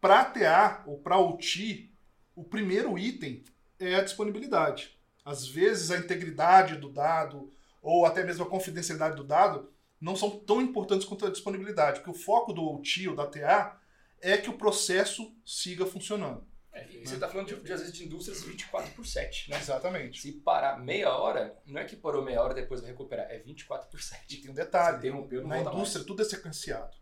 para 0.00 0.24
TA 0.24 0.82
ou 0.86 0.96
para 0.96 1.18
OT, 1.18 1.92
o 2.34 2.42
primeiro 2.42 2.98
item 2.98 3.44
é 3.78 3.96
a 3.96 4.02
disponibilidade. 4.02 4.98
Às 5.22 5.46
vezes 5.46 5.90
a 5.90 5.98
integridade 5.98 6.78
do 6.78 6.88
dado 6.88 7.52
ou 7.82 8.06
até 8.06 8.24
mesmo 8.24 8.44
a 8.44 8.48
confidencialidade 8.48 9.16
do 9.16 9.24
dado 9.24 9.70
não 10.00 10.16
são 10.16 10.30
tão 10.30 10.62
importantes 10.62 11.06
quanto 11.06 11.26
a 11.26 11.30
disponibilidade, 11.30 12.00
porque 12.00 12.18
o 12.18 12.22
foco 12.22 12.54
do 12.54 12.64
OT 12.64 13.06
ou 13.06 13.14
da 13.14 13.26
TA 13.26 13.78
é 14.22 14.38
que 14.38 14.48
o 14.48 14.56
processo 14.56 15.30
siga 15.44 15.84
funcionando. 15.84 16.42
É, 16.74 16.86
e 16.90 17.06
você 17.06 17.14
está 17.14 17.28
falando 17.28 17.46
de, 17.46 17.54
de, 17.54 17.72
às 17.72 17.80
vezes 17.80 17.94
de 17.94 18.04
indústrias 18.04 18.42
24 18.42 18.90
por 18.94 19.06
7, 19.06 19.48
né? 19.48 19.58
Exatamente. 19.58 20.20
Se 20.20 20.32
parar 20.32 20.78
meia 20.78 21.16
hora, 21.16 21.56
não 21.64 21.80
é 21.80 21.84
que 21.84 21.94
parou 21.94 22.24
meia 22.24 22.42
hora 22.42 22.52
e 22.52 22.62
depois 22.62 22.80
vai 22.80 22.90
recuperar, 22.90 23.30
é 23.30 23.38
24 23.38 23.88
por 23.88 24.02
7. 24.02 24.34
E 24.34 24.42
tem 24.42 24.50
um 24.50 24.54
detalhe, 24.54 25.08
na 25.08 25.60
indústria 25.60 25.72
mais. 25.72 26.04
tudo 26.04 26.22
é 26.22 26.24
sequenciado. 26.24 26.96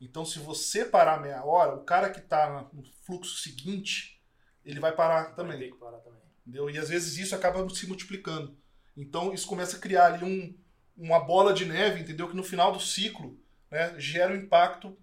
Então, 0.00 0.24
se 0.24 0.40
você 0.40 0.84
parar 0.84 1.20
meia 1.20 1.44
hora, 1.44 1.76
o 1.76 1.84
cara 1.84 2.10
que 2.10 2.18
está 2.18 2.68
no 2.72 2.82
fluxo 3.06 3.38
seguinte, 3.38 4.20
ele 4.64 4.80
vai 4.80 4.92
parar 4.92 5.34
também. 5.36 5.58
Vai 5.58 5.66
ter 5.66 5.72
que 5.72 5.78
parar 5.78 5.98
também. 5.98 6.20
Entendeu? 6.40 6.68
E 6.68 6.76
às 6.76 6.88
vezes 6.88 7.16
isso 7.16 7.34
acaba 7.34 7.66
se 7.70 7.86
multiplicando. 7.86 8.58
Então 8.96 9.32
isso 9.32 9.46
começa 9.46 9.76
a 9.76 9.80
criar 9.80 10.06
ali 10.06 10.24
um, 10.24 10.58
uma 10.96 11.20
bola 11.20 11.54
de 11.54 11.64
neve, 11.64 12.00
entendeu? 12.00 12.28
Que 12.28 12.36
no 12.36 12.44
final 12.44 12.72
do 12.72 12.80
ciclo 12.80 13.38
né, 13.70 13.94
gera 13.98 14.32
um 14.32 14.36
impacto 14.36 14.96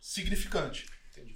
significante. 0.00 0.86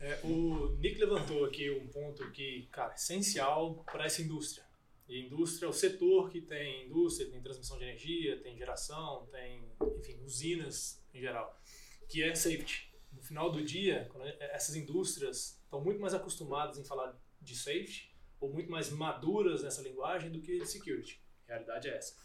É, 0.00 0.20
o 0.24 0.76
Nick 0.78 0.98
levantou 0.98 1.44
aqui 1.44 1.70
um 1.70 1.86
ponto 1.88 2.30
que, 2.30 2.68
cara, 2.72 2.92
é 2.92 2.94
essencial 2.94 3.84
para 3.84 4.06
essa 4.06 4.22
indústria. 4.22 4.64
E 5.08 5.20
indústria 5.20 5.66
é 5.66 5.68
o 5.68 5.72
setor 5.72 6.30
que 6.30 6.40
tem 6.40 6.86
indústria, 6.86 7.30
tem 7.30 7.40
transmissão 7.40 7.78
de 7.78 7.84
energia, 7.84 8.40
tem 8.42 8.56
geração, 8.56 9.26
tem, 9.30 9.64
enfim, 9.98 10.18
usinas 10.24 11.04
em 11.14 11.20
geral, 11.20 11.60
que 12.08 12.22
é 12.22 12.34
safety. 12.34 12.92
No 13.12 13.22
final 13.22 13.50
do 13.50 13.62
dia, 13.62 14.10
essas 14.40 14.74
indústrias 14.74 15.60
estão 15.64 15.80
muito 15.80 16.00
mais 16.00 16.12
acostumadas 16.12 16.78
em 16.78 16.84
falar 16.84 17.16
de 17.40 17.56
safety 17.56 18.14
ou 18.40 18.52
muito 18.52 18.70
mais 18.70 18.90
maduras 18.90 19.62
nessa 19.62 19.80
linguagem 19.80 20.30
do 20.30 20.40
que 20.40 20.58
de 20.58 20.66
security. 20.66 21.20
A 21.48 21.52
realidade 21.52 21.88
é 21.88 21.96
essa. 21.96 22.16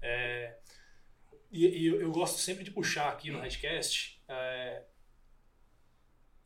É, 0.00 0.58
e, 1.50 1.66
e 1.66 1.86
eu, 1.86 2.00
eu, 2.00 2.10
gosto 2.10 2.38
sempre 2.38 2.64
de 2.64 2.70
puxar 2.70 3.10
aqui 3.10 3.30
no 3.30 3.40
Redcast 3.40 4.22
é, 4.26 4.84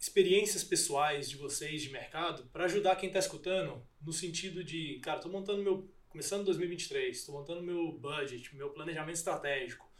experiências 0.04 0.62
pessoais 0.62 1.30
de 1.30 1.36
vocês 1.38 1.80
de 1.80 1.88
mercado 1.88 2.44
para 2.52 2.66
ajudar 2.66 2.94
quem 2.96 3.06
está 3.06 3.18
escutando 3.18 3.82
no 4.02 4.12
sentido 4.12 4.62
de, 4.62 4.98
cara, 4.98 5.16
estou 5.16 5.32
montando 5.32 5.62
meu, 5.62 5.88
começando 6.10 6.44
2023, 6.44 7.16
estou 7.16 7.34
montando 7.34 7.62
meu 7.62 7.90
budget, 7.90 8.54
meu 8.54 8.68
planejamento 8.68 9.16
estratégico. 9.16 9.90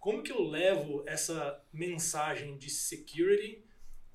Como 0.00 0.20
que 0.20 0.32
eu 0.32 0.42
levo 0.42 1.04
essa 1.06 1.64
mensagem 1.72 2.58
de 2.58 2.68
security 2.68 3.64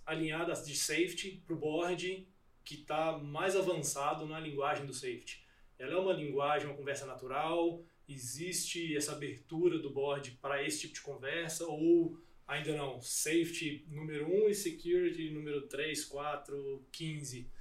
alinhada 0.05 0.51
de 0.51 0.75
safety 0.75 1.41
para 1.45 1.55
o 1.55 1.57
board 1.57 2.27
que 2.65 2.75
está 2.75 3.17
mais 3.17 3.55
avançado 3.55 4.25
na 4.25 4.41
linguagem 4.41 4.85
do 4.85 4.93
safety? 4.93 5.45
Ela 5.79 5.93
é 5.93 5.97
uma 5.97 6.11
linguagem, 6.11 6.67
uma 6.67 6.75
conversa 6.75 7.05
natural? 7.05 7.81
Existe 8.05 8.97
essa 8.97 9.13
abertura 9.13 9.79
do 9.79 9.91
board 9.91 10.31
para 10.41 10.61
esse 10.61 10.81
tipo 10.81 10.95
de 10.95 11.01
conversa? 11.01 11.65
Ou 11.65 12.19
ainda 12.47 12.75
não? 12.75 13.01
Safety 13.01 13.85
número 13.89 14.31
1 14.31 14.45
um 14.45 14.49
e 14.49 14.55
security 14.55 15.29
número 15.29 15.67
3, 15.67 16.05
4, 16.05 16.87
15? 16.91 17.51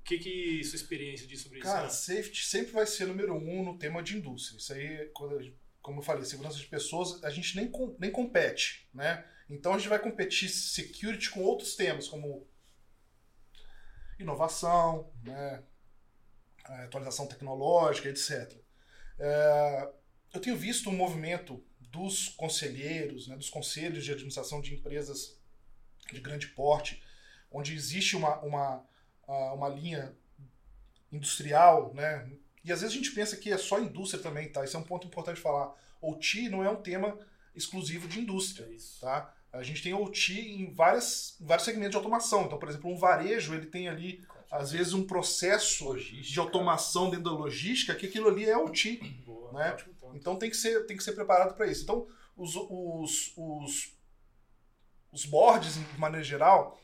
O 0.00 0.02
que, 0.04 0.18
que 0.18 0.64
sua 0.64 0.76
experiência 0.76 1.26
diz 1.26 1.40
sobre 1.40 1.58
Cara, 1.60 1.88
isso? 1.88 2.06
Cara, 2.06 2.18
safety 2.18 2.44
sempre 2.44 2.72
vai 2.72 2.86
ser 2.86 3.06
número 3.06 3.34
um 3.34 3.64
no 3.64 3.78
tema 3.78 4.02
de 4.02 4.16
indústria. 4.16 4.58
Isso 4.58 4.72
aí, 4.72 5.10
como 5.82 5.98
eu 5.98 6.02
falei, 6.02 6.24
segurança 6.24 6.58
de 6.58 6.66
pessoas, 6.66 7.24
a 7.24 7.30
gente 7.30 7.56
nem, 7.56 7.70
nem 7.98 8.10
compete, 8.10 8.88
né? 8.94 9.24
Então 9.48 9.74
a 9.74 9.78
gente 9.78 9.88
vai 9.88 9.98
competir 9.98 10.48
security 10.48 11.30
com 11.30 11.42
outros 11.42 11.74
temas, 11.74 12.08
como 12.08 12.46
inovação, 14.18 15.10
né? 15.22 15.62
É, 16.68 16.84
atualização 16.84 17.26
tecnológica, 17.26 18.08
etc. 18.08 18.52
É, 19.18 19.92
eu 20.34 20.40
tenho 20.40 20.56
visto 20.56 20.90
um 20.90 20.96
movimento 20.96 21.64
dos 21.90 22.28
conselheiros, 22.28 23.28
né, 23.28 23.36
dos 23.36 23.48
conselhos 23.48 24.04
de 24.04 24.12
administração 24.12 24.60
de 24.60 24.74
empresas 24.74 25.38
de 26.12 26.20
grande 26.20 26.48
porte, 26.48 27.02
onde 27.50 27.74
existe 27.74 28.16
uma, 28.16 28.38
uma, 28.40 28.84
uma 29.26 29.68
linha 29.68 30.14
industrial, 31.10 31.92
né? 31.94 32.30
E 32.64 32.72
às 32.72 32.80
vezes 32.80 32.94
a 32.94 32.98
gente 32.98 33.12
pensa 33.12 33.36
que 33.36 33.50
é 33.50 33.58
só 33.58 33.80
indústria 33.80 34.22
também, 34.22 34.48
tá? 34.48 34.64
Isso 34.64 34.76
é 34.76 34.80
um 34.80 34.84
ponto 34.84 35.06
importante 35.06 35.36
de 35.36 35.42
falar. 35.42 35.74
OT 36.00 36.48
não 36.48 36.64
é 36.64 36.70
um 36.70 36.82
tema 36.82 37.18
exclusivo 37.54 38.06
de 38.06 38.20
indústria, 38.20 38.64
é 38.64 38.76
tá? 39.00 39.34
A 39.52 39.62
gente 39.62 39.82
tem 39.82 39.94
OT 39.94 40.32
em 40.32 40.70
várias, 40.72 41.36
vários 41.40 41.64
segmentos 41.64 41.92
de 41.92 41.96
automação. 41.96 42.44
Então, 42.44 42.58
por 42.58 42.68
exemplo, 42.68 42.90
um 42.90 42.96
varejo, 42.96 43.54
ele 43.54 43.66
tem 43.66 43.88
ali 43.88 44.22
às 44.50 44.72
vezes 44.72 44.92
um 44.92 45.06
processo 45.06 45.84
logística. 45.84 46.22
de 46.22 46.38
automação 46.38 47.10
dentro 47.10 47.24
da 47.24 47.30
logística, 47.30 47.94
que 47.94 48.06
aquilo 48.06 48.28
ali 48.28 48.44
é 48.44 48.56
OT. 48.56 48.96
Boa, 49.24 49.52
né? 49.52 49.76
Então 50.14 50.36
tem 50.36 50.50
que 50.50 50.56
ser, 50.56 50.86
tem 50.86 50.96
que 50.96 51.02
ser 51.02 51.12
preparado 51.12 51.54
para 51.54 51.66
isso. 51.66 51.82
Então, 51.82 52.06
os, 52.36 52.54
os, 52.56 53.32
os, 53.36 53.98
os 55.12 55.24
boards, 55.24 55.74
de 55.74 55.98
maneira 55.98 56.24
geral, 56.24 56.78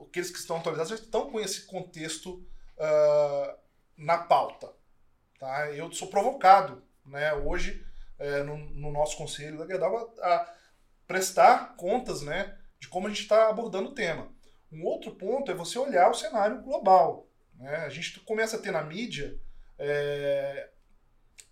aqueles 0.00 0.30
que 0.30 0.38
estão 0.38 0.58
atualizados, 0.58 0.90
já 0.90 0.96
estão 0.96 1.30
com 1.30 1.40
esse 1.40 1.66
contexto 1.66 2.44
uh, 2.76 3.58
na 3.96 4.18
pauta. 4.18 4.72
Tá? 5.38 5.70
Eu 5.72 5.92
sou 5.92 6.08
provocado 6.08 6.82
né, 7.06 7.32
hoje, 7.34 7.84
é, 8.18 8.42
no, 8.42 8.56
no, 8.56 8.92
nosso 8.92 9.16
conselho 9.16 9.58
da 9.58 9.66
Gerdau, 9.66 10.14
a, 10.20 10.34
a 10.34 10.54
prestar 11.06 11.76
contas 11.76 12.22
né, 12.22 12.58
de 12.78 12.88
como 12.88 13.06
a 13.06 13.10
gente 13.10 13.22
está 13.22 13.48
abordando 13.48 13.90
o 13.90 13.94
tema. 13.94 14.30
Um 14.70 14.84
outro 14.84 15.12
ponto 15.12 15.50
é 15.50 15.54
você 15.54 15.78
olhar 15.78 16.10
o 16.10 16.14
cenário 16.14 16.60
global. 16.62 17.28
Né? 17.54 17.76
A 17.76 17.88
gente 17.88 18.20
começa 18.20 18.56
a 18.56 18.60
ter 18.60 18.70
na 18.70 18.82
mídia 18.82 19.40
é, 19.78 20.70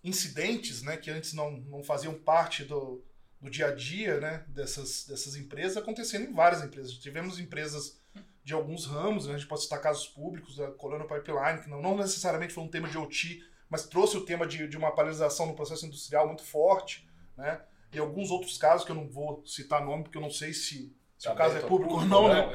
incidentes 0.03 0.81
né, 0.81 0.97
que 0.97 1.09
antes 1.09 1.33
não, 1.33 1.51
não 1.51 1.83
faziam 1.83 2.13
parte 2.13 2.63
do, 2.63 3.03
do 3.41 3.49
dia 3.49 3.67
a 3.67 3.75
dia 3.75 4.19
né, 4.19 4.45
dessas, 4.47 5.05
dessas 5.05 5.35
empresas 5.35 5.77
acontecendo 5.77 6.29
em 6.29 6.33
várias 6.33 6.63
empresas. 6.63 6.93
Tivemos 6.93 7.39
empresas 7.39 7.99
de 8.43 8.53
alguns 8.53 8.85
ramos, 8.85 9.27
né, 9.27 9.35
a 9.35 9.37
gente 9.37 9.47
pode 9.47 9.63
citar 9.63 9.81
casos 9.81 10.07
públicos, 10.07 10.59
a 10.59 10.71
Colonial 10.71 11.07
Pipeline, 11.07 11.61
que 11.61 11.69
não, 11.69 11.81
não 11.81 11.97
necessariamente 11.97 12.53
foi 12.53 12.63
um 12.63 12.69
tema 12.69 12.87
de 12.87 12.97
OT, 12.97 13.43
mas 13.69 13.85
trouxe 13.85 14.15
o 14.15 14.25
tema 14.25 14.47
de, 14.47 14.67
de 14.67 14.77
uma 14.77 14.91
paralisação 14.91 15.45
no 15.45 15.55
processo 15.55 15.85
industrial 15.85 16.27
muito 16.27 16.43
forte. 16.43 17.07
Né? 17.35 17.61
E 17.91 17.99
alguns 17.99 18.31
outros 18.31 18.57
casos 18.57 18.85
que 18.85 18.91
eu 18.91 18.95
não 18.95 19.09
vou 19.09 19.45
citar 19.45 19.83
nome, 19.83 20.03
porque 20.03 20.17
eu 20.17 20.21
não 20.21 20.31
sei 20.31 20.53
se 20.53 20.95
se 21.17 21.27
o 21.27 21.35
caso 21.35 21.57
é 21.57 21.61
público, 21.61 21.95
ou 21.95 22.05
não, 22.05 22.27
né? 22.27 22.47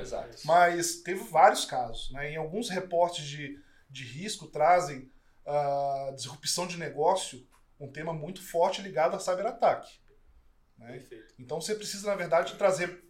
Mas 0.44 1.02
teve 1.02 1.24
vários 1.24 1.64
casos. 1.64 2.12
Né? 2.12 2.32
Em 2.32 2.36
alguns 2.36 2.68
reportes 2.70 3.26
de, 3.26 3.58
de 3.90 4.04
risco 4.04 4.46
trazem 4.46 5.10
uh, 5.46 6.14
disrupção 6.14 6.66
de 6.66 6.78
negócio, 6.78 7.46
um 7.78 7.90
tema 7.90 8.12
muito 8.12 8.42
forte 8.42 8.82
ligado 8.82 9.16
a 9.16 9.18
cyberataque. 9.18 10.00
Né? 10.78 11.02
Então 11.38 11.60
você 11.60 11.74
precisa, 11.74 12.08
na 12.08 12.14
verdade, 12.14 12.54
trazer 12.54 13.02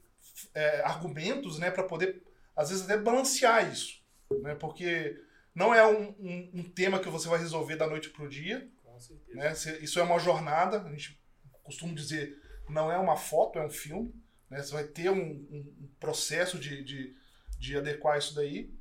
é, 0.54 0.80
argumentos 0.82 1.58
né, 1.58 1.70
para 1.70 1.84
poder, 1.84 2.22
às 2.56 2.70
vezes, 2.70 2.84
até 2.84 2.96
balancear 2.96 3.70
isso. 3.70 4.02
Né? 4.42 4.54
Porque 4.54 5.20
não 5.54 5.74
é 5.74 5.86
um, 5.86 6.14
um, 6.18 6.50
um 6.54 6.62
tema 6.62 6.98
que 6.98 7.08
você 7.08 7.28
vai 7.28 7.38
resolver 7.38 7.76
da 7.76 7.86
noite 7.86 8.10
para 8.10 8.24
o 8.24 8.28
dia. 8.28 8.68
Com 8.82 9.00
certeza. 9.00 9.38
Né? 9.38 9.52
Isso 9.80 9.98
é 9.98 10.02
uma 10.02 10.18
jornada, 10.18 10.82
a 10.82 10.90
gente 10.90 11.20
costuma 11.62 11.94
dizer, 11.94 12.40
não 12.68 12.90
é 12.90 12.98
uma 12.98 13.16
foto, 13.16 13.58
é 13.58 13.66
um 13.66 13.70
filme. 13.70 14.14
Né? 14.48 14.62
Você 14.62 14.72
vai 14.72 14.84
ter 14.84 15.10
um, 15.10 15.20
um 15.50 15.90
processo 16.00 16.58
de, 16.58 16.82
de, 16.82 17.16
de, 17.58 17.76
adequar 17.76 18.18
isso 18.18 18.34
daí. 18.34 18.72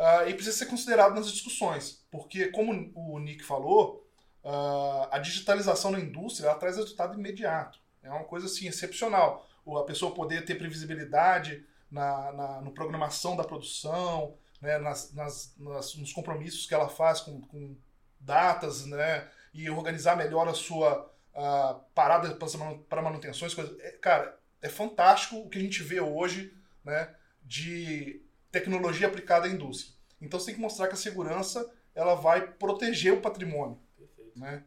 Uh, 0.00 0.30
e 0.30 0.32
precisa 0.32 0.56
ser 0.56 0.64
considerado 0.64 1.14
nas 1.14 1.30
discussões, 1.30 2.02
porque, 2.10 2.46
como 2.46 2.90
o 2.94 3.18
Nick 3.18 3.44
falou, 3.44 4.08
uh, 4.42 5.06
a 5.10 5.18
digitalização 5.18 5.90
na 5.90 6.00
indústria 6.00 6.54
traz 6.54 6.76
resultado 6.76 7.18
imediato. 7.18 7.78
É 8.02 8.08
uma 8.08 8.24
coisa 8.24 8.46
assim 8.46 8.66
excepcional. 8.66 9.46
A 9.78 9.82
pessoa 9.82 10.14
poder 10.14 10.46
ter 10.46 10.54
previsibilidade 10.54 11.66
na, 11.90 12.62
na 12.62 12.70
programação 12.70 13.36
da 13.36 13.44
produção, 13.44 14.38
né, 14.58 14.78
nas, 14.78 15.12
nas, 15.12 15.54
nas, 15.58 15.94
nos 15.94 16.14
compromissos 16.14 16.64
que 16.64 16.72
ela 16.72 16.88
faz 16.88 17.20
com, 17.20 17.42
com 17.42 17.76
datas, 18.18 18.86
né, 18.86 19.28
e 19.52 19.68
organizar 19.68 20.16
melhor 20.16 20.48
a 20.48 20.54
sua 20.54 21.12
uh, 21.34 21.78
parada 21.94 22.34
para 22.88 23.02
manutenções. 23.02 23.54
É, 23.80 23.90
cara, 24.00 24.34
é 24.62 24.68
fantástico 24.70 25.36
o 25.36 25.50
que 25.50 25.58
a 25.58 25.62
gente 25.62 25.82
vê 25.82 26.00
hoje 26.00 26.56
né, 26.82 27.14
de 27.42 28.22
tecnologia 28.50 29.06
aplicada 29.06 29.46
à 29.46 29.50
indústria. 29.50 29.94
Então 30.20 30.38
você 30.38 30.46
tem 30.46 30.54
que 30.54 30.60
mostrar 30.60 30.88
que 30.88 30.94
a 30.94 30.96
segurança 30.96 31.68
ela 31.94 32.14
vai 32.14 32.46
proteger 32.46 33.12
o 33.12 33.20
patrimônio. 33.20 33.78
Né? 34.36 34.62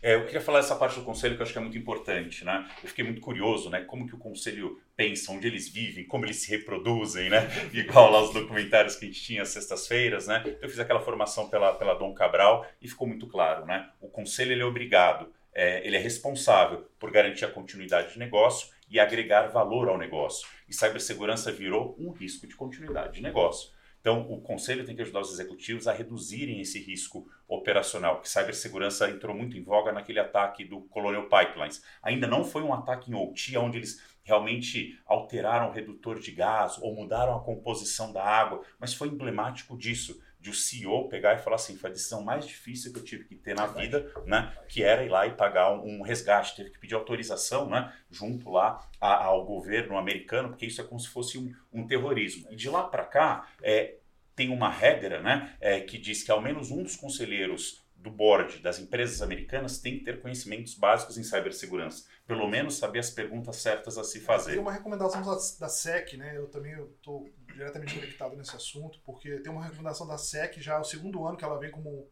É, 0.00 0.14
eu 0.14 0.24
queria 0.24 0.40
falar 0.40 0.60
essa 0.60 0.76
parte 0.76 0.98
do 0.98 1.04
conselho 1.04 1.34
que 1.34 1.40
eu 1.40 1.44
acho 1.44 1.52
que 1.52 1.58
é 1.58 1.62
muito 1.62 1.76
importante, 1.76 2.44
né? 2.44 2.68
Eu 2.82 2.88
fiquei 2.88 3.04
muito 3.04 3.20
curioso, 3.20 3.68
né? 3.68 3.80
Como 3.80 4.06
que 4.06 4.14
o 4.14 4.18
conselho 4.18 4.80
pensa, 4.96 5.32
onde 5.32 5.48
eles 5.48 5.68
vivem, 5.68 6.06
como 6.06 6.24
eles 6.24 6.36
se 6.36 6.50
reproduzem, 6.50 7.28
né? 7.28 7.48
Igual 7.74 8.12
lá 8.12 8.22
os 8.22 8.32
documentários 8.32 8.94
que 8.94 9.04
a 9.04 9.08
gente 9.08 9.20
tinha 9.20 9.42
às 9.42 9.48
sextas-feiras, 9.48 10.28
né? 10.28 10.44
Eu 10.60 10.68
fiz 10.68 10.78
aquela 10.78 11.00
formação 11.00 11.48
pela, 11.48 11.74
pela 11.74 11.94
Dom 11.94 12.14
Cabral 12.14 12.64
e 12.80 12.88
ficou 12.88 13.08
muito 13.08 13.26
claro, 13.26 13.66
né? 13.66 13.90
O 14.00 14.08
conselho 14.08 14.52
ele 14.52 14.62
é 14.62 14.66
obrigado, 14.66 15.32
é, 15.52 15.84
ele 15.84 15.96
é 15.96 16.00
responsável 16.00 16.86
por 17.00 17.10
garantir 17.10 17.44
a 17.44 17.50
continuidade 17.50 18.12
de 18.12 18.18
negócio 18.20 18.68
e 18.88 19.00
agregar 19.00 19.48
valor 19.48 19.88
ao 19.88 19.98
negócio. 19.98 20.46
E 20.68 20.74
cibersegurança 20.74 21.50
virou 21.50 21.96
um 21.98 22.10
risco 22.10 22.46
de 22.46 22.54
continuidade 22.54 23.14
de 23.14 23.22
negócio. 23.22 23.70
Então, 24.00 24.30
o 24.30 24.40
conselho 24.40 24.84
tem 24.84 24.94
que 24.94 25.02
ajudar 25.02 25.20
os 25.20 25.32
executivos 25.32 25.88
a 25.88 25.92
reduzirem 25.92 26.60
esse 26.60 26.78
risco 26.78 27.28
operacional, 27.48 28.20
que 28.20 28.28
cibersegurança 28.28 29.10
entrou 29.10 29.34
muito 29.34 29.56
em 29.56 29.62
voga 29.62 29.92
naquele 29.92 30.20
ataque 30.20 30.64
do 30.64 30.82
Colonial 30.82 31.24
Pipelines. 31.24 31.82
Ainda 32.02 32.26
não 32.26 32.44
foi 32.44 32.62
um 32.62 32.72
ataque 32.72 33.10
em 33.10 33.14
OT, 33.14 33.56
onde 33.58 33.78
eles 33.78 34.00
realmente 34.22 34.98
alteraram 35.06 35.70
o 35.70 35.72
redutor 35.72 36.20
de 36.20 36.30
gás 36.30 36.78
ou 36.80 36.94
mudaram 36.94 37.34
a 37.36 37.40
composição 37.42 38.12
da 38.12 38.22
água, 38.22 38.62
mas 38.78 38.94
foi 38.94 39.08
emblemático 39.08 39.76
disso 39.76 40.20
de 40.48 40.50
o 40.50 40.54
CEO 40.54 41.08
pegar 41.08 41.34
e 41.34 41.42
falar 41.42 41.56
assim, 41.56 41.76
foi 41.76 41.90
a 41.90 41.92
decisão 41.92 42.22
mais 42.22 42.46
difícil 42.46 42.92
que 42.92 42.98
eu 42.98 43.04
tive 43.04 43.24
que 43.24 43.34
ter 43.36 43.54
na 43.54 43.66
vida, 43.66 44.10
né, 44.26 44.52
que 44.68 44.82
era 44.82 45.04
ir 45.04 45.08
lá 45.08 45.26
e 45.26 45.34
pagar 45.34 45.72
um, 45.72 45.98
um 45.98 46.02
resgate, 46.02 46.56
teve 46.56 46.70
que 46.70 46.78
pedir 46.78 46.94
autorização, 46.94 47.68
né, 47.68 47.92
junto 48.10 48.50
lá 48.50 48.88
a, 49.00 49.24
ao 49.24 49.44
governo 49.44 49.98
americano, 49.98 50.48
porque 50.48 50.66
isso 50.66 50.80
é 50.80 50.84
como 50.84 50.98
se 50.98 51.08
fosse 51.08 51.38
um, 51.38 51.54
um 51.72 51.86
terrorismo. 51.86 52.48
E 52.50 52.56
de 52.56 52.68
lá 52.70 52.84
para 52.84 53.04
cá, 53.04 53.48
é, 53.62 53.96
tem 54.34 54.50
uma 54.50 54.70
regra, 54.70 55.20
né, 55.20 55.54
é, 55.60 55.80
que 55.80 55.98
diz 55.98 56.22
que 56.22 56.30
ao 56.30 56.40
menos 56.40 56.70
um 56.70 56.82
dos 56.82 56.96
conselheiros 56.96 57.86
do 57.96 58.10
board 58.10 58.60
das 58.60 58.78
empresas 58.78 59.20
americanas 59.20 59.80
tem 59.80 59.98
que 59.98 60.04
ter 60.04 60.20
conhecimentos 60.20 60.74
básicos 60.74 61.18
em 61.18 61.24
cibersegurança. 61.24 62.04
Pelo 62.26 62.46
menos 62.48 62.76
saber 62.76 63.00
as 63.00 63.10
perguntas 63.10 63.56
certas 63.56 63.98
a 63.98 64.04
se 64.04 64.20
fazer. 64.20 64.52
Tem 64.52 64.60
uma 64.60 64.72
recomendação 64.72 65.20
da, 65.20 65.32
da 65.32 65.68
SEC, 65.68 66.16
né? 66.16 66.36
Eu 66.36 66.46
também 66.46 66.80
estou 66.80 67.28
diretamente 67.58 67.94
conectado 67.94 68.36
nesse 68.36 68.54
assunto, 68.54 69.00
porque 69.04 69.40
tem 69.40 69.52
uma 69.52 69.64
recomendação 69.64 70.06
da 70.06 70.16
SEC 70.16 70.60
já 70.60 70.76
é 70.76 70.78
o 70.78 70.84
segundo 70.84 71.26
ano 71.26 71.36
que 71.36 71.44
ela 71.44 71.58
vem 71.58 71.70
como 71.70 72.08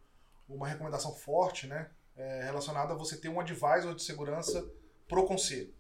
uma 0.49 0.67
recomendação 0.67 1.15
forte, 1.15 1.67
né? 1.67 1.89
É, 2.17 2.43
relacionada 2.45 2.95
a 2.95 2.97
você 2.97 3.17
ter 3.17 3.29
um 3.29 3.39
advisor 3.39 3.95
de 3.95 4.03
segurança 4.03 4.69
pro 5.07 5.27
conselho. 5.27 5.73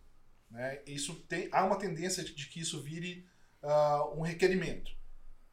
Né? 0.50 0.80
Isso 0.86 1.14
tem, 1.22 1.48
há 1.50 1.64
uma 1.64 1.78
tendência 1.78 2.22
de, 2.22 2.34
de 2.34 2.46
que 2.48 2.60
isso 2.60 2.82
vire 2.82 3.26
uh, 3.62 4.18
um 4.18 4.20
requerimento. 4.20 4.92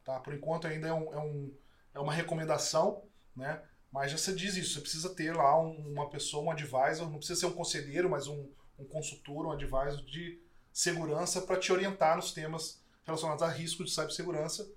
Tá? 0.04 0.20
Por 0.20 0.34
enquanto 0.34 0.66
ainda 0.66 0.88
é, 0.88 0.92
um, 0.92 1.14
é, 1.14 1.18
um, 1.18 1.54
é 1.94 1.98
uma 1.98 2.12
recomendação, 2.12 3.02
né? 3.34 3.62
mas 3.90 4.12
já 4.12 4.18
se 4.18 4.34
diz 4.34 4.56
isso, 4.56 4.74
você 4.74 4.80
precisa 4.82 5.14
ter 5.14 5.34
lá 5.34 5.58
um, 5.58 5.92
uma 5.92 6.10
pessoa, 6.10 6.44
um 6.44 6.50
advisor, 6.50 7.10
não 7.10 7.16
precisa 7.16 7.40
ser 7.40 7.46
um 7.46 7.54
conselheiro, 7.54 8.10
mas 8.10 8.26
um, 8.26 8.46
um 8.78 8.84
consultor, 8.84 9.46
um 9.46 9.52
advisor 9.52 10.04
de 10.04 10.38
segurança 10.70 11.40
para 11.40 11.58
te 11.58 11.72
orientar 11.72 12.16
nos 12.16 12.32
temas 12.32 12.83
relacionados 13.04 13.42
a 13.42 13.48
risco 13.48 13.84
de 13.84 13.90
cibersegurança. 13.90 14.68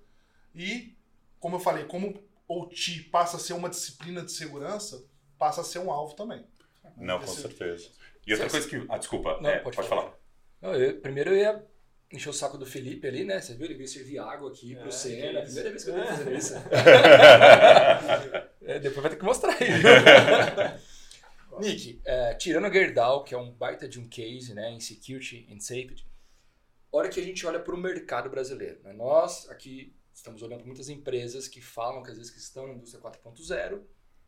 E, 0.54 0.94
como 1.40 1.56
eu 1.56 1.60
falei, 1.60 1.84
como 1.84 2.22
o 2.46 2.66
TI 2.66 3.02
passa 3.04 3.36
a 3.36 3.40
ser 3.40 3.52
uma 3.52 3.68
disciplina 3.68 4.22
de 4.22 4.32
segurança, 4.32 5.04
passa 5.38 5.60
a 5.60 5.64
ser 5.64 5.78
um 5.80 5.90
alvo 5.90 6.14
também. 6.14 6.44
Não, 6.96 7.18
com 7.20 7.26
certeza. 7.26 7.88
E 8.26 8.32
outra 8.32 8.48
coisa 8.50 8.68
que. 8.68 8.84
Ah, 8.88 8.98
desculpa, 8.98 9.38
Não, 9.40 9.48
é, 9.50 9.58
pode 9.60 9.76
pode, 9.76 9.88
falar. 9.88 10.02
falar. 10.02 10.14
Não, 10.60 10.74
eu- 10.74 11.00
primeiro 11.00 11.30
eu 11.30 11.36
ia 11.36 11.64
encher 12.12 12.30
o 12.30 12.32
saco 12.32 12.58
do 12.58 12.66
Felipe 12.66 13.06
ali, 13.06 13.24
né? 13.24 13.40
Você 13.40 13.54
viu? 13.54 13.66
Ele 13.66 13.74
veio 13.74 13.88
servir 13.88 14.18
água 14.18 14.50
aqui 14.50 14.74
pro 14.74 14.88
É, 14.88 14.90
Senna. 14.90 15.40
que 15.40 15.46
Primeira 15.46 15.70
vez 15.70 15.84
que 15.84 15.90
eu 15.90 15.94
tô 15.94 16.00
É. 16.00 16.06
fazendo 16.06 16.32
isso. 16.34 16.54
É, 18.68 18.78
depois 18.78 19.00
vai 19.02 19.10
ter 19.10 19.16
que 19.16 19.24
mostrar 19.24 19.52
aí. 19.52 19.68
Nick, 21.60 22.00
é, 22.04 22.34
tirando 22.34 22.66
a 22.66 22.70
Gerdau, 22.70 23.24
que 23.24 23.34
é 23.34 23.38
um 23.38 23.50
baita 23.50 23.88
de 23.88 23.98
um 23.98 24.06
case 24.06 24.52
né, 24.54 24.70
em 24.70 24.78
security 24.78 25.48
and 25.50 25.58
safety, 25.60 26.06
hora 26.90 27.08
que 27.08 27.20
a 27.20 27.22
gente 27.22 27.46
olha 27.46 27.60
para 27.60 27.74
o 27.74 27.78
mercado 27.78 28.30
brasileiro, 28.30 28.80
né? 28.82 28.92
nós 28.92 29.48
aqui 29.50 29.94
estamos 30.12 30.42
olhando 30.42 30.58
para 30.58 30.66
muitas 30.66 30.88
empresas 30.88 31.46
que 31.46 31.60
falam 31.60 32.02
que 32.02 32.10
às 32.10 32.16
vezes 32.16 32.32
que 32.32 32.38
estão 32.38 32.66
na 32.66 32.74
indústria 32.74 33.02
4.0 33.02 33.82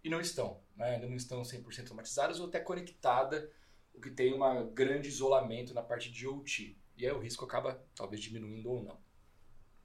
e 0.05 0.09
não 0.09 0.21
estão, 0.21 0.63
né? 0.77 0.95
ainda 0.95 1.07
não 1.07 1.17
estão 1.17 1.43
100% 1.43 1.81
automatizadas 1.81 2.41
ou 2.41 2.47
até 2.47 2.61
conectada, 2.61 3.51
o 3.93 4.01
que 4.01 4.11
tem 4.11 4.33
um 4.33 4.73
grande 4.73 5.09
isolamento 5.09 5.75
na 5.75 5.83
parte 5.83 6.11
de 6.11 6.27
OT. 6.27 6.79
E 6.97 7.07
aí 7.07 7.13
o 7.13 7.19
risco 7.19 7.45
acaba 7.45 7.85
talvez 7.95 8.23
diminuindo 8.23 8.71
ou 8.71 8.83
não. 8.83 9.01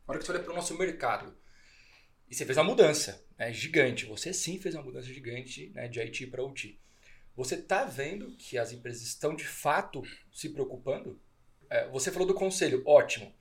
Hora 0.08 0.20
que 0.20 0.25
você 0.25 0.32
olha 0.32 0.44
para 0.44 0.51
o 0.53 0.55
nosso 0.55 0.77
mercado, 0.77 1.36
e 2.29 2.36
você 2.36 2.46
fez 2.46 2.58
uma 2.58 2.63
mudança 2.63 3.24
né, 3.38 3.51
gigante, 3.53 4.05
você 4.05 4.34
sim 4.34 4.60
fez 4.60 4.75
uma 4.75 4.84
mudança 4.84 5.08
gigante 5.08 5.70
né, 5.70 5.88
de 5.88 6.00
IT 6.00 6.27
para 6.27 6.44
OT. 6.44 6.79
Você 7.36 7.55
está 7.55 7.84
vendo 7.84 8.36
que 8.38 8.58
as 8.58 8.72
empresas 8.72 9.01
estão 9.01 9.36
de 9.36 9.46
fato 9.46 10.01
se 10.32 10.50
preocupando? 10.50 11.22
É, 11.75 11.89
você 11.89 12.10
falou 12.10 12.25
do 12.25 12.34
conselho, 12.34 12.82
ótimo. 12.86 13.34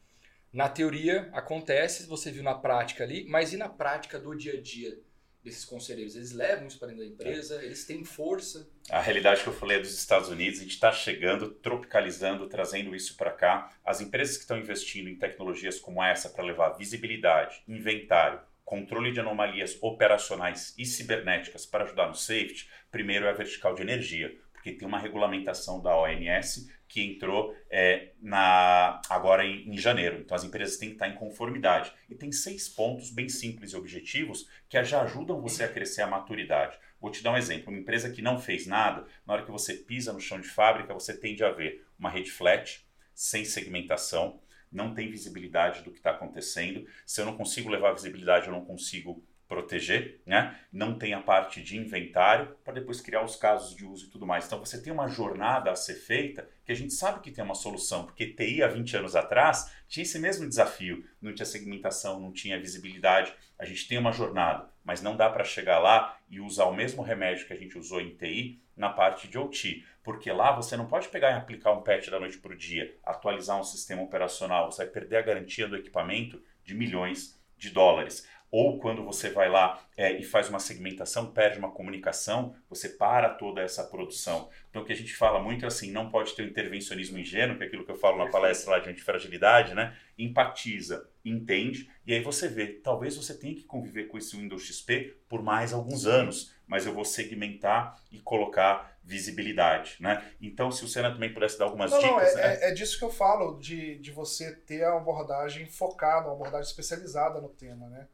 Na 0.53 0.69
teoria 0.69 1.31
acontece, 1.33 2.07
você 2.07 2.33
viu 2.33 2.43
na 2.43 2.55
prática 2.55 3.05
ali, 3.05 3.25
mas 3.29 3.53
e 3.53 3.57
na 3.57 3.69
prática 3.69 4.19
do 4.19 4.35
dia 4.35 4.55
a 4.55 4.61
dia 4.61 4.99
desses 5.43 5.65
conselheiros? 5.65 6.17
Eles 6.17 6.33
levam 6.33 6.67
isso 6.67 6.79
para 6.79 6.89
dentro 6.89 7.05
da 7.05 7.11
empresa? 7.11 7.63
Eles 7.63 7.85
têm 7.85 8.05
força? 8.05 8.69
A 8.91 9.01
realidade 9.01 9.43
que 9.43 9.49
eu 9.49 9.53
falei 9.53 9.77
é 9.77 9.81
dos 9.81 9.97
Estados 9.97 10.31
Unidos, 10.31 10.59
a 10.59 10.63
gente 10.63 10.73
está 10.73 10.91
chegando, 10.91 11.51
tropicalizando, 11.51 12.49
trazendo 12.49 12.95
isso 12.95 13.17
para 13.17 13.31
cá. 13.31 13.73
As 13.85 14.01
empresas 14.01 14.37
que 14.37 14.43
estão 14.43 14.59
investindo 14.59 15.09
em 15.09 15.17
tecnologias 15.17 15.79
como 15.79 16.03
essa 16.03 16.29
para 16.29 16.45
levar 16.45 16.71
visibilidade, 16.71 17.63
inventário, 17.69 18.41
controle 18.65 19.13
de 19.13 19.21
anomalias 19.21 19.79
operacionais 19.81 20.75
e 20.77 20.85
cibernéticas 20.85 21.67
para 21.67 21.85
ajudar 21.85 22.09
no 22.09 22.15
safety, 22.17 22.69
primeiro 22.91 23.27
é 23.27 23.31
a 23.31 23.35
vertical 23.35 23.77
de 23.77 23.83
energia, 23.83 24.37
porque 24.53 24.73
tem 24.73 24.89
uma 24.89 24.99
regulamentação 24.99 25.81
da 25.81 25.97
ONS 25.97 26.69
que 26.95 27.03
entrou 27.03 27.53
é, 27.69 28.13
na, 28.23 29.03
agora 29.11 29.45
em, 29.45 29.69
em 29.69 29.77
janeiro. 29.77 30.21
Então 30.21 30.37
as 30.37 30.45
empresas 30.45 30.77
têm 30.77 30.91
que 30.91 30.95
estar 30.95 31.09
em 31.09 31.17
conformidade. 31.17 31.93
E 32.09 32.15
tem 32.15 32.31
seis 32.31 32.69
pontos 32.69 33.11
bem 33.11 33.29
simples 33.29 33.73
e 33.73 33.77
objetivos 33.77 34.49
que 34.69 34.81
já 34.85 35.03
ajudam 35.03 35.41
você 35.41 35.65
a 35.65 35.69
crescer 35.69 36.03
a 36.03 36.07
maturidade. 36.07 36.79
Vou 37.01 37.11
te 37.11 37.21
dar 37.21 37.33
um 37.33 37.37
exemplo. 37.37 37.71
Uma 37.71 37.81
empresa 37.81 38.13
que 38.13 38.23
não 38.23 38.39
fez 38.39 38.69
nada, 38.69 39.05
na 39.27 39.35
hora 39.35 39.45
que 39.45 39.51
você 39.51 39.75
pisa 39.75 40.13
no 40.13 40.21
chão 40.21 40.41
de 40.41 40.47
fábrica, 40.47 40.95
você 40.95 41.19
tende 41.19 41.43
a 41.43 41.51
ver 41.51 41.85
uma 41.99 42.09
rede 42.09 42.31
flat, 42.31 42.87
sem 43.13 43.45
segmentação, 43.45 44.41
não 44.71 44.95
tem 44.95 45.11
visibilidade 45.11 45.83
do 45.83 45.91
que 45.91 45.99
está 45.99 46.13
acontecendo. 46.13 46.87
Se 47.05 47.21
eu 47.21 47.27
não 47.27 47.37
consigo 47.37 47.69
levar 47.69 47.93
visibilidade, 47.93 48.47
eu 48.47 48.53
não 48.53 48.65
consigo 48.65 49.21
proteger, 49.55 50.21
né? 50.27 50.59
Não 50.73 50.99
tem 50.99 51.15
a 51.15 51.23
parte 51.23 51.63
de 51.63 51.77
inventário 51.77 52.57
para 52.65 52.75
depois 52.75 53.01
criar 53.01 53.23
os 53.23 53.37
casos 53.37 53.77
de 53.77 53.85
uso 53.87 54.07
e 54.07 54.11
tudo 54.11 54.27
mais. 54.27 54.47
Então 54.47 54.59
você 54.59 54.83
tem 54.83 54.93
uma 54.93 55.07
jornada 55.07 55.71
a 55.71 55.77
ser 55.77 55.95
feita 55.95 56.49
que 56.65 56.73
a 56.73 56.75
gente 56.75 56.93
sabe 56.93 57.21
que 57.21 57.31
tem 57.31 57.45
uma 57.45 57.55
solução, 57.55 58.05
porque 58.05 58.27
TI 58.27 58.63
há 58.63 58.67
20 58.67 58.97
anos 58.97 59.15
atrás 59.15 59.73
tinha 59.87 60.03
esse 60.03 60.19
mesmo 60.19 60.49
desafio, 60.49 61.05
não 61.23 61.33
tinha 61.33 61.47
segmentação, 61.47 62.19
não 62.19 62.33
tinha 62.33 62.59
visibilidade. 62.59 63.33
A 63.57 63.65
gente 63.65 63.87
tem 63.87 63.97
uma 63.97 64.13
jornada, 64.13 64.69
mas 64.83 65.01
não 65.01 65.17
dá 65.17 65.31
para 65.31 65.45
chegar 65.45 65.79
lá 65.79 66.19
e 66.29 66.41
usar 66.41 66.65
o 66.65 66.75
mesmo 66.75 67.03
remédio 67.03 67.47
que 67.47 67.53
a 67.53 67.59
gente 67.59 67.79
usou 67.79 68.01
em 68.01 68.17
TI 68.17 68.61
na 68.77 68.89
parte 68.89 69.29
de 69.29 69.39
OT, 69.39 69.85
porque 70.03 70.33
lá 70.33 70.51
você 70.51 70.77
não 70.77 70.87
pode 70.87 71.09
pegar 71.09 71.31
e 71.31 71.35
aplicar 71.35 71.73
um 71.73 71.83
patch 71.83 72.09
da 72.09 72.19
noite 72.19 72.39
para 72.39 72.53
o 72.53 72.57
dia, 72.57 72.97
atualizar 73.05 73.59
um 73.59 73.63
sistema 73.63 74.03
operacional, 74.03 74.71
você 74.71 74.85
vai 74.85 74.93
perder 74.93 75.19
a 75.19 75.23
garantia 75.23 75.69
do 75.69 75.77
equipamento 75.77 76.43
de 76.65 76.75
milhões 76.75 77.41
de 77.57 77.71
dólares 77.71 78.27
ou 78.55 78.79
quando 78.79 79.03
você 79.03 79.31
vai 79.31 79.49
lá 79.49 79.83
é, 79.97 80.13
e 80.13 80.23
faz 80.23 80.49
uma 80.49 80.61
segmentação, 80.61 81.33
perde 81.33 81.59
uma 81.59 81.73
comunicação, 81.73 82.55
você 82.71 82.89
para 82.89 83.31
toda 83.31 83.61
essa 83.61 83.83
produção. 83.83 84.49
Então 84.71 84.83
o 84.83 84.85
que 84.85 84.93
a 84.93 84.97
gente 84.97 85.13
fala 85.13 85.43
muito 85.43 85.65
é 85.65 85.67
assim, 85.67 85.91
não 85.91 86.09
pode 86.09 86.37
ter 86.37 86.45
um 86.45 86.47
intervencionismo 86.47 87.19
ingênuo, 87.19 87.57
que 87.57 87.65
é 87.65 87.67
aquilo 87.67 87.85
que 87.85 87.91
eu 87.91 87.99
falo 87.99 88.17
na 88.17 88.31
palestra 88.31 88.71
lá 88.71 88.79
de 88.79 88.89
antifragilidade, 88.89 89.75
né? 89.75 89.97
Empatiza, 90.17 91.05
entende, 91.25 91.91
e 92.07 92.15
aí 92.15 92.23
você 92.23 92.47
vê, 92.47 92.69
talvez 92.69 93.17
você 93.17 93.37
tenha 93.37 93.57
que 93.57 93.65
conviver 93.65 94.05
com 94.05 94.17
esse 94.17 94.37
Windows 94.37 94.63
XP 94.63 95.17
por 95.29 95.43
mais 95.43 95.73
alguns 95.73 96.07
anos, 96.07 96.55
mas 96.65 96.87
eu 96.87 96.95
vou 96.95 97.05
segmentar 97.05 98.01
e 98.13 98.21
colocar 98.21 98.97
visibilidade, 99.03 99.97
né? 99.99 100.25
Então 100.41 100.71
se 100.71 100.85
o 100.85 100.89
Senna 100.89 101.11
também 101.11 101.35
pudesse 101.35 101.59
dar 101.59 101.65
algumas 101.65 101.91
Não, 101.91 102.01
não, 102.01 102.19
dicas, 102.19 102.37
é, 102.37 102.37
né? 102.37 102.59
é, 102.61 102.71
é 102.71 102.73
disso 102.73 103.01
que 103.01 103.05
eu 103.05 103.11
falo, 103.11 103.59
de, 103.59 103.99
de 103.99 104.13
você 104.13 104.55
ter 104.55 104.87
uma 104.87 104.99
abordagem 104.99 105.67
focada, 105.67 106.29
uma 106.29 106.35
abordagem 106.35 106.71
especializada 106.71 107.41
no 107.41 107.49
tema, 107.49 107.89
né? 107.89 108.07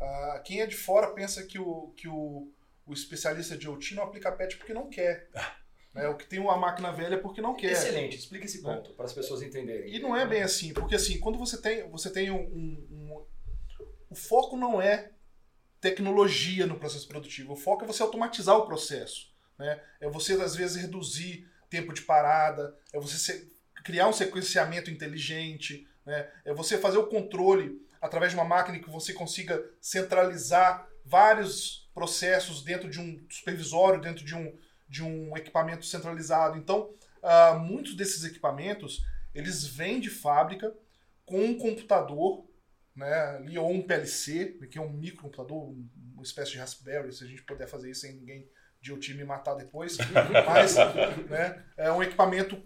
Ah, 0.00 0.40
quem 0.44 0.60
é 0.60 0.66
de 0.66 0.76
fora 0.76 1.08
pensa 1.08 1.42
que 1.44 1.58
o, 1.58 1.92
que 1.96 2.06
o, 2.08 2.50
o 2.86 2.92
especialista 2.92 3.56
de 3.56 3.68
OT 3.68 3.94
não 3.94 4.04
aplica 4.04 4.30
PET 4.32 4.56
porque 4.56 4.72
não 4.74 4.88
quer. 4.88 5.28
né? 5.94 6.08
O 6.08 6.16
que 6.16 6.26
tem 6.26 6.38
uma 6.38 6.56
máquina 6.56 6.92
velha 6.92 7.14
é 7.14 7.18
porque 7.18 7.40
não 7.40 7.54
quer. 7.54 7.72
Excelente, 7.72 8.16
explica 8.16 8.44
esse 8.46 8.62
ponto 8.62 8.90
para 8.94 9.04
as 9.04 9.12
pessoas 9.12 9.42
entenderem. 9.42 9.92
E 9.94 9.98
não 9.98 10.16
é 10.16 10.26
bem 10.26 10.42
assim, 10.42 10.72
porque 10.72 10.94
assim, 10.94 11.18
quando 11.18 11.38
você 11.38 11.60
tem, 11.60 11.88
você 11.90 12.10
tem 12.10 12.30
um, 12.30 12.40
um- 12.40 12.88
um- 12.90 13.26
O 14.10 14.14
foco 14.14 14.56
não 14.56 14.80
é 14.80 15.10
tecnologia 15.80 16.66
no 16.66 16.78
processo 16.78 17.06
produtivo, 17.06 17.52
o 17.52 17.56
foco 17.56 17.84
é 17.84 17.86
você 17.86 18.02
automatizar 18.02 18.56
o 18.56 18.66
processo. 18.66 19.32
Né? 19.58 19.80
É 20.00 20.08
você, 20.08 20.32
às 20.34 20.54
vezes, 20.56 20.76
reduzir 20.76 21.46
tempo 21.70 21.92
de 21.92 22.02
parada, 22.02 22.76
é 22.92 22.98
você 22.98 23.48
criar 23.84 24.08
um 24.08 24.12
sequenciamento 24.12 24.90
inteligente, 24.90 25.86
né? 26.06 26.28
é 26.44 26.52
você 26.54 26.78
fazer 26.78 26.98
o 26.98 27.06
controle 27.06 27.80
através 28.00 28.32
de 28.32 28.38
uma 28.38 28.44
máquina 28.44 28.78
que 28.78 28.90
você 28.90 29.12
consiga 29.12 29.62
centralizar 29.80 30.86
vários 31.04 31.88
processos 31.94 32.62
dentro 32.62 32.88
de 32.90 33.00
um 33.00 33.24
supervisório, 33.30 34.00
dentro 34.00 34.24
de 34.24 34.34
um, 34.34 34.56
de 34.88 35.02
um 35.02 35.36
equipamento 35.36 35.84
centralizado. 35.84 36.56
Então, 36.58 36.90
ah, 37.22 37.54
muitos 37.54 37.94
desses 37.96 38.24
equipamentos 38.24 39.04
eles 39.34 39.66
vêm 39.66 40.00
de 40.00 40.10
fábrica 40.10 40.74
com 41.24 41.40
um 41.44 41.58
computador, 41.58 42.46
né, 42.96 43.14
ali, 43.36 43.58
ou 43.58 43.70
um 43.70 43.82
PLC, 43.82 44.58
que 44.70 44.78
é 44.78 44.80
um 44.80 44.90
microcomputador, 44.92 45.56
um- 45.70 45.88
uma 46.14 46.22
espécie 46.22 46.52
de 46.52 46.58
Raspberry, 46.58 47.12
se 47.12 47.22
a 47.22 47.26
gente 47.26 47.42
puder 47.42 47.68
fazer 47.68 47.90
isso 47.90 48.00
sem 48.00 48.14
ninguém 48.14 48.48
de 48.80 48.92
o 48.92 48.98
time 48.98 49.22
matar 49.24 49.54
depois, 49.54 49.96
mas 50.46 50.76
né, 51.28 51.64
é 51.76 51.92
um 51.92 52.02
equipamento 52.02 52.60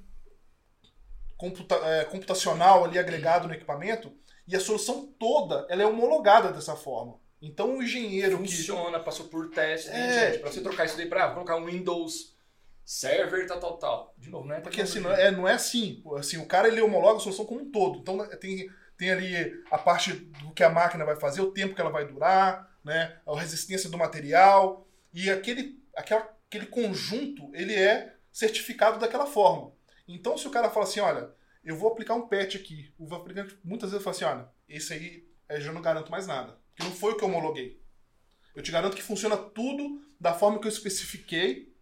computa- 1.37 1.77
é, 1.85 2.05
computacional 2.05 2.85
ali 2.85 2.99
agregado 2.99 3.49
no 3.49 3.55
equipamento 3.55 4.13
e 4.47 4.57
a 4.57 4.61
solução 4.61 5.07
toda 5.19 5.67
ela 5.69 5.83
é 5.83 5.87
homologada 5.87 6.53
dessa 6.53 6.77
forma. 6.77 7.21
Então 7.41 7.79
o 7.79 7.83
engenheiro 7.83 8.39
que 8.43 8.55
Funciona, 8.57 9.01
passou 9.01 9.27
por 9.27 9.51
teste, 9.51 9.91
É. 9.91 10.31
gente? 10.31 10.41
Pra 10.41 10.53
você 10.53 10.61
trocar 10.61 10.85
isso 10.87 10.97
daí 10.97 11.09
pra 11.09 11.27
ah, 11.27 11.31
colocar 11.33 11.57
um 11.57 11.67
Windows 11.67 12.37
Server, 12.85 13.47
tal, 13.47 13.61
tal, 13.61 13.79
tal. 13.79 14.15
De 14.19 14.31
novo, 14.31 14.47
né? 14.47 14.61
Porque 14.61 14.83
assim, 14.83 15.01
não 15.01 15.13
é, 15.13 15.31
não 15.31 15.49
é 15.49 15.55
assim. 15.55 16.03
Assim, 16.17 16.37
o 16.39 16.47
cara 16.47 16.69
ele 16.69 16.81
homologa 16.81 17.17
a 17.17 17.21
solução 17.21 17.45
como 17.45 17.61
um 17.61 17.71
todo. 17.71 17.99
Então 17.99 18.17
né, 18.17 18.27
tem, 18.37 18.69
tem 18.97 19.11
ali 19.11 19.63
a 19.71 19.79
parte 19.79 20.13
do 20.13 20.53
que 20.53 20.63
a 20.65 20.71
máquina 20.71 21.05
vai 21.05 21.17
fazer, 21.17 21.41
o 21.41 21.53
tempo 21.53 21.75
que 21.75 21.81
ela 21.81 21.91
vai 21.91 22.07
durar, 22.07 22.69
né? 22.85 23.19
A 23.27 23.39
resistência 23.39 23.89
do 23.89 23.99
material. 23.99 24.87
E 25.13 25.31
aquele, 25.31 25.81
aquela, 25.97 26.29
aquele 26.49 26.67
conjunto, 26.67 27.51
ele 27.55 27.75
é 27.75 28.15
certificado 28.33 28.99
daquela 28.99 29.27
forma. 29.27 29.73
Então, 30.09 30.37
se 30.37 30.47
o 30.47 30.51
cara 30.51 30.71
fala 30.71 30.87
assim, 30.87 31.01
olha, 31.01 31.31
eu 31.65 31.77
vou 31.77 31.91
aplicar 31.91 32.15
um 32.15 32.29
patch 32.29 32.57
aqui, 32.57 32.93
o 32.99 33.07
fabricante 33.07 33.57
muitas 33.65 33.91
vezes 33.91 34.05
fala 34.05 34.17
assim, 34.17 34.25
olha, 34.25 34.49
esse 34.69 34.93
aí 34.93 35.29
eu 35.49 35.61
já 35.61 35.73
não 35.73 35.83
garanto 35.83 36.11
mais 36.11 36.27
nada. 36.27 36.59
Porque 36.75 36.89
não 36.89 36.97
foi 36.97 37.13
o 37.13 37.17
que 37.17 37.25
eu 37.25 37.29
homologuei. 37.29 37.81
Eu 38.55 38.63
te 38.63 38.71
garanto 38.71 38.97
que 38.97 39.03
funciona 39.03 39.37
tudo 39.37 40.03
da 40.21 40.35
forma 40.35 40.59
que 40.59 40.67
eu 40.67 40.73
especifiquei, 40.73 41.75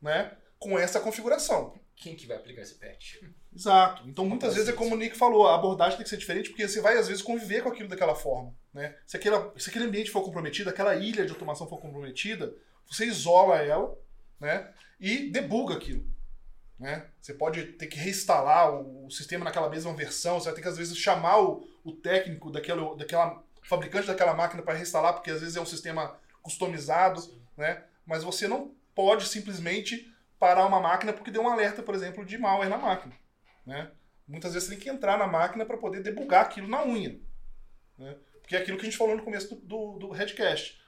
né? 0.00 0.36
Com 0.58 0.78
essa 0.78 1.00
configuração. 1.00 1.78
Quem 1.96 2.14
que 2.14 2.26
vai 2.26 2.36
aplicar 2.36 2.62
esse 2.62 2.74
patch? 2.74 3.16
Exato. 3.54 4.08
Então, 4.08 4.24
muitas 4.24 4.54
vezes 4.54 4.68
é 4.68 4.72
como 4.72 4.94
o 4.94 4.98
Nick 4.98 5.16
falou, 5.16 5.46
a 5.46 5.54
abordagem 5.54 5.96
tem 5.96 6.04
que 6.04 6.10
ser 6.10 6.16
diferente, 6.16 6.50
porque 6.50 6.66
você 6.68 6.80
vai, 6.80 6.96
às 6.96 7.08
vezes, 7.08 7.22
conviver 7.22 7.62
com 7.62 7.70
aquilo 7.70 7.88
daquela 7.88 8.14
forma. 8.14 8.54
Né? 8.72 8.96
Se, 9.06 9.16
aquela, 9.16 9.52
se 9.58 9.70
aquele 9.70 9.86
ambiente 9.86 10.10
for 10.10 10.22
comprometido, 10.22 10.70
aquela 10.70 10.94
ilha 10.94 11.24
de 11.24 11.32
automação 11.32 11.68
for 11.68 11.80
comprometida, 11.80 12.54
você 12.86 13.04
isola 13.04 13.56
ela 13.56 13.96
né? 14.38 14.72
e 15.00 15.30
debuga 15.30 15.74
aquilo. 15.74 16.06
Né? 16.78 17.06
Você 17.20 17.34
pode 17.34 17.64
ter 17.72 17.86
que 17.88 17.98
reinstalar 17.98 18.72
o, 18.72 19.06
o, 19.06 19.10
sistema 19.10 19.44
naquela 19.44 19.68
mesma 19.68 19.92
versão, 19.94 20.38
você 20.38 20.46
vai 20.46 20.54
ter 20.54 20.62
que, 20.62 20.68
às 20.68 20.76
vezes, 20.76 20.96
chamar 20.96 21.40
o, 21.40 21.66
o 21.84 21.92
técnico 21.92 22.50
daquela, 22.52 22.96
daquela 22.96 23.42
fabricante 23.62 24.06
daquela 24.06 24.32
máquina 24.32 24.62
para 24.62 24.74
reinstalar, 24.74 25.14
porque 25.14 25.30
às 25.30 25.40
vezes 25.40 25.56
é 25.56 25.60
um 25.60 25.66
sistema 25.66 26.16
customizado, 26.40 27.20
né? 27.56 27.84
mas 28.06 28.22
você 28.22 28.46
não 28.46 28.74
pode 28.94 29.26
simplesmente 29.26 30.10
parar 30.38 30.66
uma 30.66 30.80
máquina 30.80 31.12
porque 31.12 31.30
deu 31.30 31.42
um 31.42 31.48
alerta, 31.48 31.82
por 31.82 31.94
exemplo, 31.94 32.24
de 32.24 32.38
malware 32.38 32.70
na 32.70 32.78
máquina. 32.78 33.14
Né? 33.66 33.90
Muitas 34.26 34.54
vezes 34.54 34.68
você 34.68 34.74
tem 34.74 34.82
que 34.82 34.88
entrar 34.88 35.18
na 35.18 35.26
máquina 35.26 35.66
para 35.66 35.76
poder 35.76 36.02
debugar 36.02 36.46
aquilo 36.46 36.68
na 36.68 36.84
unha. 36.84 37.20
Né? 37.98 38.16
Porque 38.40 38.56
é 38.56 38.60
aquilo 38.60 38.78
que 38.78 38.86
a 38.86 38.88
gente 38.88 38.96
falou 38.96 39.16
no 39.16 39.22
começo 39.22 39.54
do, 39.54 39.60
do, 39.60 39.98
do 39.98 40.10
Redcast. 40.10 40.80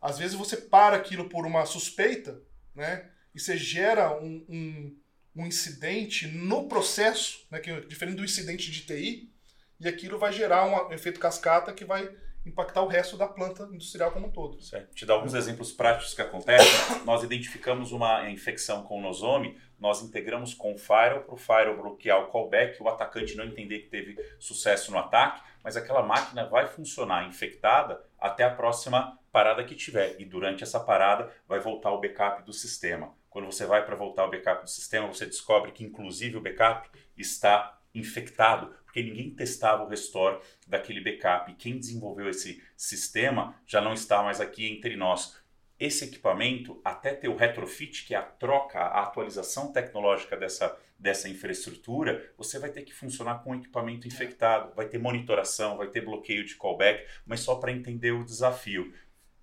Às 0.00 0.18
vezes 0.18 0.34
você 0.34 0.56
para 0.56 0.96
aquilo 0.96 1.28
por 1.28 1.46
uma 1.46 1.64
suspeita, 1.64 2.42
né? 2.74 3.08
E 3.34 3.40
você 3.40 3.56
gera 3.56 4.14
um, 4.20 4.44
um, 4.48 5.00
um 5.34 5.46
incidente 5.46 6.26
no 6.26 6.68
processo, 6.68 7.46
né? 7.50 7.60
Que 7.60 7.70
é 7.70 7.80
diferente 7.80 8.16
do 8.16 8.24
incidente 8.24 8.70
de 8.70 8.82
TI, 8.82 9.32
e 9.80 9.88
aquilo 9.88 10.18
vai 10.18 10.32
gerar 10.32 10.64
um 10.64 10.92
efeito 10.92 11.18
cascata 11.18 11.72
que 11.72 11.84
vai 11.84 12.08
impactar 12.44 12.82
o 12.82 12.88
resto 12.88 13.16
da 13.16 13.26
planta 13.26 13.64
industrial 13.72 14.10
como 14.10 14.26
um 14.26 14.30
todo. 14.30 14.60
Certo. 14.62 14.94
Te 14.94 15.06
dar 15.06 15.14
alguns 15.14 15.34
exemplos 15.34 15.72
práticos 15.72 16.14
que 16.14 16.22
acontecem. 16.22 17.04
nós 17.04 17.22
identificamos 17.22 17.92
uma 17.92 18.28
infecção 18.30 18.82
com 18.82 18.98
o 18.98 19.02
nosome, 19.02 19.56
nós 19.78 20.02
integramos 20.02 20.54
com 20.54 20.74
o 20.74 20.78
firewall 20.78 21.22
para 21.22 21.34
o 21.34 21.36
firewall 21.36 21.82
bloquear 21.82 22.20
o 22.20 22.30
callback, 22.30 22.82
o 22.82 22.88
atacante 22.88 23.36
não 23.36 23.44
entender 23.44 23.80
que 23.80 23.88
teve 23.88 24.16
sucesso 24.38 24.90
no 24.90 24.98
ataque, 24.98 25.42
mas 25.62 25.76
aquela 25.76 26.02
máquina 26.02 26.46
vai 26.46 26.66
funcionar 26.66 27.28
infectada 27.28 28.00
até 28.18 28.44
a 28.44 28.50
próxima 28.50 29.18
parada 29.30 29.64
que 29.64 29.74
tiver. 29.74 30.20
E 30.20 30.24
durante 30.24 30.62
essa 30.62 30.80
parada 30.80 31.32
vai 31.48 31.60
voltar 31.60 31.90
o 31.90 32.00
backup 32.00 32.44
do 32.44 32.52
sistema. 32.52 33.14
Quando 33.32 33.46
você 33.46 33.64
vai 33.64 33.84
para 33.84 33.96
voltar 33.96 34.26
o 34.26 34.30
backup 34.30 34.62
do 34.62 34.70
sistema, 34.70 35.06
você 35.06 35.24
descobre 35.24 35.72
que 35.72 35.82
inclusive 35.82 36.36
o 36.36 36.40
backup 36.40 36.90
está 37.16 37.80
infectado, 37.94 38.74
porque 38.84 39.02
ninguém 39.02 39.34
testava 39.34 39.82
o 39.82 39.88
restore 39.88 40.38
daquele 40.66 41.00
backup. 41.00 41.50
E 41.50 41.54
quem 41.54 41.78
desenvolveu 41.78 42.28
esse 42.28 42.62
sistema 42.76 43.58
já 43.66 43.80
não 43.80 43.94
está 43.94 44.22
mais 44.22 44.38
aqui 44.38 44.66
entre 44.66 44.96
nós. 44.96 45.40
Esse 45.80 46.04
equipamento, 46.04 46.78
até 46.84 47.14
ter 47.14 47.28
o 47.28 47.34
retrofit, 47.34 48.04
que 48.04 48.14
é 48.14 48.18
a 48.18 48.22
troca, 48.22 48.78
a 48.78 49.02
atualização 49.02 49.72
tecnológica 49.72 50.36
dessa, 50.36 50.78
dessa 50.98 51.26
infraestrutura, 51.26 52.32
você 52.36 52.58
vai 52.58 52.70
ter 52.70 52.82
que 52.82 52.92
funcionar 52.92 53.42
com 53.42 53.52
o 53.52 53.54
equipamento 53.54 54.06
infectado. 54.06 54.74
Vai 54.74 54.88
ter 54.88 54.98
monitoração, 54.98 55.78
vai 55.78 55.88
ter 55.88 56.02
bloqueio 56.02 56.44
de 56.44 56.54
callback, 56.56 57.08
mas 57.26 57.40
só 57.40 57.54
para 57.54 57.72
entender 57.72 58.12
o 58.12 58.24
desafio. 58.24 58.92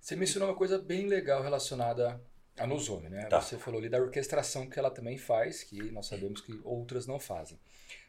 Você 0.00 0.14
mencionou 0.14 0.48
uma 0.48 0.56
coisa 0.56 0.78
bem 0.78 1.08
legal 1.08 1.42
relacionada 1.42 2.22
a 2.60 2.66
Nozome, 2.66 3.08
né? 3.08 3.24
Tá. 3.26 3.40
Você 3.40 3.56
falou 3.56 3.80
ali 3.80 3.88
da 3.88 3.98
orquestração 3.98 4.68
que 4.68 4.78
ela 4.78 4.90
também 4.90 5.16
faz, 5.16 5.62
que 5.64 5.90
nós 5.90 6.06
sabemos 6.06 6.40
que 6.40 6.60
outras 6.62 7.06
não 7.06 7.18
fazem. 7.18 7.58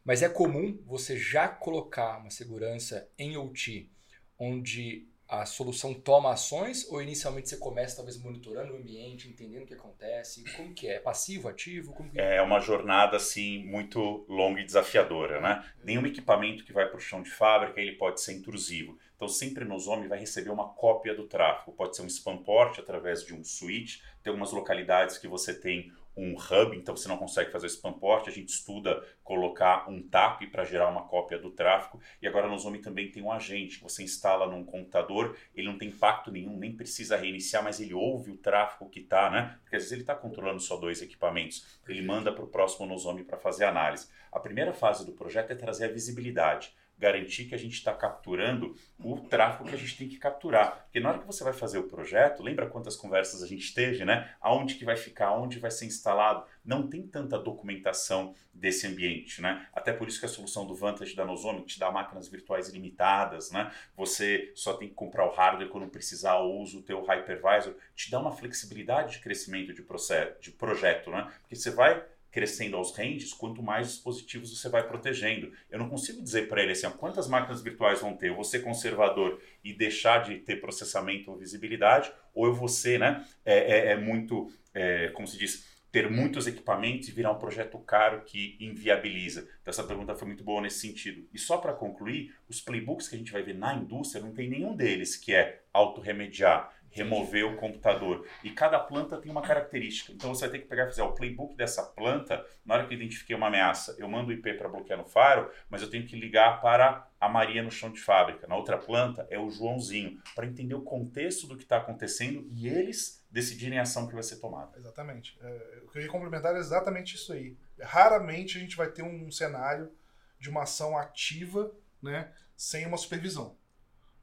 Mas 0.04 0.22
é 0.22 0.30
comum 0.30 0.78
você 0.86 1.18
já 1.18 1.48
colocar 1.48 2.18
uma 2.18 2.30
segurança 2.30 3.10
em 3.18 3.38
OT, 3.38 3.90
onde 4.38 5.08
a 5.32 5.46
solução 5.46 5.94
toma 5.94 6.34
ações 6.34 6.86
ou 6.90 7.02
inicialmente 7.02 7.48
você 7.48 7.56
começa 7.56 7.96
talvez 7.96 8.18
monitorando 8.18 8.74
o 8.74 8.76
ambiente, 8.76 9.30
entendendo 9.30 9.64
o 9.64 9.66
que 9.66 9.74
acontece? 9.74 10.44
Como 10.58 10.74
que 10.74 10.90
é? 10.90 11.00
Passivo, 11.00 11.48
ativo? 11.48 11.94
Como 11.94 12.12
que... 12.12 12.20
É 12.20 12.42
uma 12.42 12.60
jornada 12.60 13.16
assim 13.16 13.64
muito 13.64 14.26
longa 14.28 14.60
e 14.60 14.66
desafiadora, 14.66 15.40
né? 15.40 15.64
Nenhum 15.86 16.06
equipamento 16.06 16.66
que 16.66 16.74
vai 16.74 16.86
para 16.86 16.98
o 16.98 17.00
chão 17.00 17.24
de 17.24 17.32
fábrica 17.32 17.80
ele 17.80 17.94
pode 17.94 18.20
ser 18.20 18.34
intrusivo. 18.34 19.00
Então 19.21 19.29
sempre 19.29 19.63
no 19.63 19.77
Zome 19.77 20.07
vai 20.07 20.17
receber 20.17 20.49
uma 20.49 20.69
cópia 20.69 21.13
do 21.13 21.27
tráfego. 21.27 21.73
Pode 21.73 21.95
ser 21.95 22.01
um 22.01 22.07
spam 22.07 22.38
port 22.38 22.79
através 22.79 23.23
de 23.23 23.36
um 23.36 23.43
switch. 23.43 23.99
Tem 24.23 24.31
algumas 24.31 24.51
localidades 24.51 25.19
que 25.19 25.27
você 25.27 25.53
tem 25.53 25.93
um 26.17 26.34
hub, 26.34 26.75
então 26.75 26.97
você 26.97 27.07
não 27.07 27.17
consegue 27.17 27.51
fazer 27.51 27.67
o 27.67 27.69
spam 27.69 27.93
port, 27.93 28.27
a 28.27 28.31
gente 28.31 28.49
estuda 28.49 29.05
colocar 29.23 29.88
um 29.88 30.01
TAP 30.01 30.47
para 30.51 30.65
gerar 30.65 30.89
uma 30.89 31.03
cópia 31.03 31.38
do 31.38 31.51
tráfego, 31.51 32.01
e 32.21 32.27
agora 32.27 32.49
no 32.49 32.57
Zoom 32.57 32.81
também 32.81 33.10
tem 33.10 33.23
um 33.23 33.31
agente 33.31 33.77
que 33.77 33.84
você 33.84 34.03
instala 34.03 34.45
num 34.45 34.65
computador, 34.65 35.38
ele 35.55 35.67
não 35.67 35.77
tem 35.77 35.88
impacto 35.88 36.29
nenhum, 36.29 36.57
nem 36.57 36.75
precisa 36.75 37.15
reiniciar, 37.15 37.63
mas 37.63 37.79
ele 37.79 37.93
ouve 37.93 38.29
o 38.29 38.36
tráfego 38.38 38.89
que 38.89 38.99
está, 38.99 39.29
né? 39.29 39.57
Porque 39.63 39.77
às 39.77 39.84
vezes 39.84 39.93
ele 39.93 40.01
está 40.01 40.13
controlando 40.13 40.60
só 40.60 40.75
dois 40.75 41.01
equipamentos, 41.01 41.79
ele 41.88 42.01
manda 42.01 42.34
para 42.34 42.43
o 42.43 42.47
próximo 42.47 42.86
Nozome 42.86 43.23
para 43.23 43.38
fazer 43.38 43.63
análise. 43.63 44.10
A 44.34 44.39
primeira 44.39 44.73
fase 44.73 45.05
do 45.05 45.13
projeto 45.13 45.51
é 45.51 45.55
trazer 45.55 45.86
a 45.86 45.93
visibilidade 45.93 46.73
garantir 47.02 47.46
que 47.46 47.56
a 47.56 47.58
gente 47.58 47.74
está 47.74 47.92
capturando 47.94 48.76
o 49.00 49.18
tráfego 49.18 49.68
que 49.68 49.74
a 49.74 49.78
gente 49.78 49.98
tem 49.98 50.08
que 50.08 50.18
capturar. 50.18 50.84
Porque 50.84 51.00
na 51.00 51.10
hora 51.10 51.18
que 51.18 51.26
você 51.26 51.44
vai 51.44 51.52
fazer 51.52 51.80
o 51.80 51.88
projeto, 51.88 52.44
lembra 52.44 52.68
quantas 52.68 52.96
conversas 52.96 53.42
a 53.42 53.48
gente 53.48 53.74
teve, 53.74 54.06
né? 54.06 54.36
Aonde 54.40 54.76
que 54.76 54.86
vai 54.86 54.96
ficar, 54.96 55.32
onde 55.34 55.58
vai 55.58 55.72
ser 55.72 55.86
instalado. 55.86 56.46
Não 56.64 56.88
tem 56.88 57.02
tanta 57.02 57.40
documentação 57.40 58.36
desse 58.54 58.86
ambiente, 58.86 59.42
né? 59.42 59.68
Até 59.74 59.92
por 59.92 60.08
isso 60.08 60.20
que 60.20 60.28
a 60.28 60.30
solução 60.30 60.68
do 60.68 60.76
Vantage 60.76 61.16
da 61.16 61.26
Nozome 61.26 61.66
te 61.66 61.80
dá 61.80 61.90
máquinas 61.92 62.28
virtuais 62.28 62.70
ilimitadas, 62.70 63.50
né? 63.50 63.72
Você 63.98 64.52
só 64.54 64.74
tem 64.74 64.88
que 64.88 64.94
comprar 64.94 65.26
o 65.26 65.32
hardware 65.32 65.70
quando 65.70 65.88
precisar 65.88 66.36
ou 66.36 66.62
usa 66.62 66.78
o 66.78 66.84
teu 66.84 67.02
hypervisor. 67.02 67.74
Te 67.96 68.12
dá 68.12 68.20
uma 68.20 68.32
flexibilidade 68.32 69.14
de 69.14 69.20
crescimento 69.20 69.74
de, 69.74 69.82
processo, 69.82 70.40
de 70.40 70.52
projeto, 70.52 71.10
né? 71.10 71.32
Porque 71.42 71.56
você 71.56 71.72
vai 71.72 72.06
crescendo 72.32 72.78
aos 72.78 72.96
ranges, 72.96 73.34
quanto 73.34 73.62
mais 73.62 73.88
dispositivos 73.88 74.58
você 74.58 74.70
vai 74.70 74.88
protegendo. 74.88 75.52
Eu 75.70 75.78
não 75.78 75.89
consigo 75.89 76.24
dizer 76.24 76.48
para 76.48 76.63
ele 76.63 76.72
assim, 76.72 76.89
quantas 76.91 77.28
máquinas 77.28 77.62
virtuais 77.62 78.00
vão 78.00 78.15
ter, 78.15 78.30
eu 78.30 78.36
vou 78.36 78.44
ser 78.44 78.60
conservador 78.60 79.39
e 79.63 79.74
deixar 79.74 80.24
de 80.24 80.38
ter 80.39 80.62
processamento 80.62 81.30
ou 81.30 81.38
visibilidade, 81.38 82.12
ou 82.34 82.46
eu 82.46 82.54
vou 82.54 82.67
ser, 82.67 83.00
né, 83.00 83.26
é, 83.46 83.58
é, 83.58 83.91
é 83.91 83.98
muito, 83.98 84.52
é, 84.74 85.10
como 85.10 85.28
se 85.28 85.38
diz, 85.38 85.70
ter 85.91 86.10
muitos 86.10 86.48
equipamentos 86.48 87.10
e 87.10 87.12
virar 87.12 87.32
um 87.32 87.38
projeto 87.38 87.78
caro 87.80 88.22
que 88.22 88.56
inviabiliza. 88.62 89.41
Então, 89.62 89.72
essa 89.72 89.84
pergunta 89.84 90.15
foi 90.15 90.26
muito 90.26 90.44
boa 90.44 90.62
nesse 90.62 90.80
sentido. 90.80 91.28
E 91.34 91.38
só 91.38 91.58
para 91.58 91.74
concluir, 91.74 92.34
os 92.48 92.62
playbooks 92.62 93.10
que 93.10 93.15
a 93.15 93.17
gente 93.17 93.34
vai 93.34 93.44
ver 93.44 93.56
na 93.56 93.76
indústria, 93.76 94.24
não 94.24 94.32
tem 94.32 94.50
nenhum 94.50 94.74
deles 94.74 95.17
que 95.17 95.34
é 95.34 95.62
auto-remediar 95.74 96.74
remover 96.91 97.45
o 97.45 97.56
computador. 97.56 98.27
E 98.43 98.51
cada 98.51 98.77
planta 98.80 99.17
tem 99.17 99.32
uma 99.32 99.41
característica. 99.41 100.12
Então 100.12 100.34
você 100.34 100.41
vai 100.41 100.51
ter 100.51 100.60
que 100.60 100.67
pegar 100.67 100.84
e 100.84 100.88
fazer 100.88 101.01
o 101.01 101.13
playbook 101.13 101.56
dessa 101.56 101.84
planta. 101.84 102.45
Na 102.65 102.75
hora 102.75 102.86
que 102.86 102.93
eu 102.93 102.97
identifiquei 102.97 103.36
uma 103.36 103.47
ameaça, 103.47 103.95
eu 103.97 104.08
mando 104.08 104.30
o 104.30 104.34
IP 104.34 104.54
para 104.54 104.69
bloquear 104.69 104.99
no 104.99 105.06
faro, 105.06 105.49
mas 105.69 105.82
eu 105.82 105.89
tenho 105.89 106.06
que 106.06 106.15
ligar 106.15 106.62
para 106.62 107.08
a 107.19 107.30
Maria 107.30 107.63
no 107.63 107.71
chão 107.71 107.91
de 107.91 107.99
fábrica. 107.99 108.45
Na 108.47 108.56
outra 108.56 108.77
planta 108.77 109.25
é 109.30 109.39
o 109.39 109.49
Joãozinho, 109.49 110.21
para 110.36 110.45
entender 110.45 110.75
o 110.75 110.82
contexto 110.82 111.47
do 111.47 111.56
que 111.56 111.63
está 111.63 111.77
acontecendo 111.77 112.45
e 112.51 112.67
eles 112.67 113.25
decidirem 113.32 113.80
a 113.80 113.84
ação 113.84 114.08
que 114.08 114.13
vai 114.13 114.23
ser 114.23 114.38
tomada. 114.38 114.77
Exatamente. 114.77 115.38
É, 115.41 115.82
o 115.86 115.88
que 115.89 115.99
eu 115.99 116.01
ia 116.01 116.10
complementar 116.10 116.56
é 116.56 116.60
exatamente 116.60 117.15
isso 117.15 117.32
aí. 117.32 117.56
Raramente 117.80 118.58
a 118.58 118.62
gente 118.62 118.75
vai 118.75 118.89
ter 118.89 119.04
um 119.04 119.32
cenário 119.32 119.89
de 120.38 120.49
uma 120.49 120.63
ação 120.63 120.97
ativa 120.97 121.71
né, 122.01 122.32
sem 122.58 122.86
uma 122.86 122.97
supervisão 122.97 123.56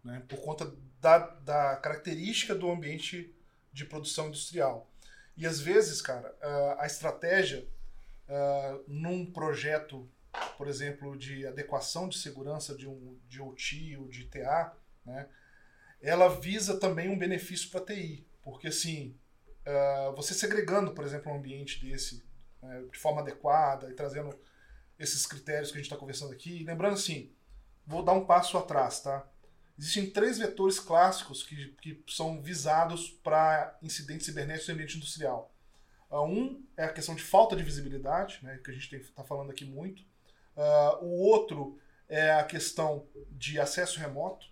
né, 0.05 0.23
por 0.29 0.41
conta 0.41 0.73
da, 1.01 1.19
da 1.19 1.77
característica 1.77 2.55
do 2.55 2.71
ambiente 2.71 3.35
de 3.73 3.85
produção 3.85 4.29
industrial. 4.29 4.91
E 5.37 5.47
às 5.47 5.61
vezes, 5.61 6.03
cara, 6.03 6.35
a 6.79 6.87
estratégia 6.87 7.67
num 8.87 9.25
projeto, 9.25 10.09
por 10.57 10.67
exemplo, 10.67 11.17
de 11.17 11.47
adequação 11.47 12.09
de 12.09 12.19
segurança 12.19 12.75
de 12.75 12.89
um 12.89 13.17
de 13.29 13.41
OT 13.41 13.97
ou 13.97 14.09
de 14.09 14.25
TA, 14.25 14.75
né, 15.05 15.29
ela 16.01 16.29
visa 16.29 16.79
também 16.79 17.09
um 17.09 17.19
benefício 17.19 17.71
para 17.71 17.85
TI, 17.85 18.27
porque 18.43 18.69
assim, 18.69 19.17
você 20.17 20.35
segregando, 20.35 20.93
por 20.93 21.05
exemplo, 21.05 21.31
um 21.31 21.37
ambiente 21.37 21.85
desse 21.85 22.25
né, 22.63 22.85
de 22.91 22.99
forma 22.99 23.21
adequada 23.21 23.91
e 23.91 23.95
trazendo 23.95 24.37
esses 24.99 25.27
critérios 25.27 25.71
que 25.71 25.77
a 25.77 25.81
gente 25.81 25.87
está 25.87 25.97
conversando 25.97 26.33
aqui, 26.33 26.65
lembrando 26.65 26.95
assim, 26.95 27.33
vou 27.87 28.03
dar 28.03 28.13
um 28.13 28.27
passo 28.27 28.59
atrás, 28.59 29.01
tá? 29.01 29.27
Existem 29.79 30.11
três 30.11 30.39
vetores 30.39 30.81
clássicos 30.81 31.43
que, 31.43 31.69
que 31.81 32.03
são 32.09 32.43
visados 32.43 33.11
para 33.23 33.79
incidentes 33.81 34.27
cibernéticos 34.27 34.69
no 34.69 34.75
ambiente 34.75 34.97
industrial. 34.97 35.55
Uh, 36.11 36.23
um 36.23 36.67
é 36.77 36.85
a 36.85 36.93
questão 36.93 37.15
de 37.15 37.23
falta 37.23 37.55
de 37.55 37.63
visibilidade, 37.63 38.41
né, 38.43 38.59
que 38.65 38.71
a 38.71 38.75
gente 38.75 38.93
está 38.97 39.23
falando 39.23 39.51
aqui 39.51 39.65
muito. 39.65 40.03
Uh, 40.57 41.05
o 41.05 41.21
outro 41.21 41.79
é 42.09 42.33
a 42.33 42.45
questão 42.45 43.07
de 43.31 43.61
acesso 43.61 44.01
remoto. 44.01 44.47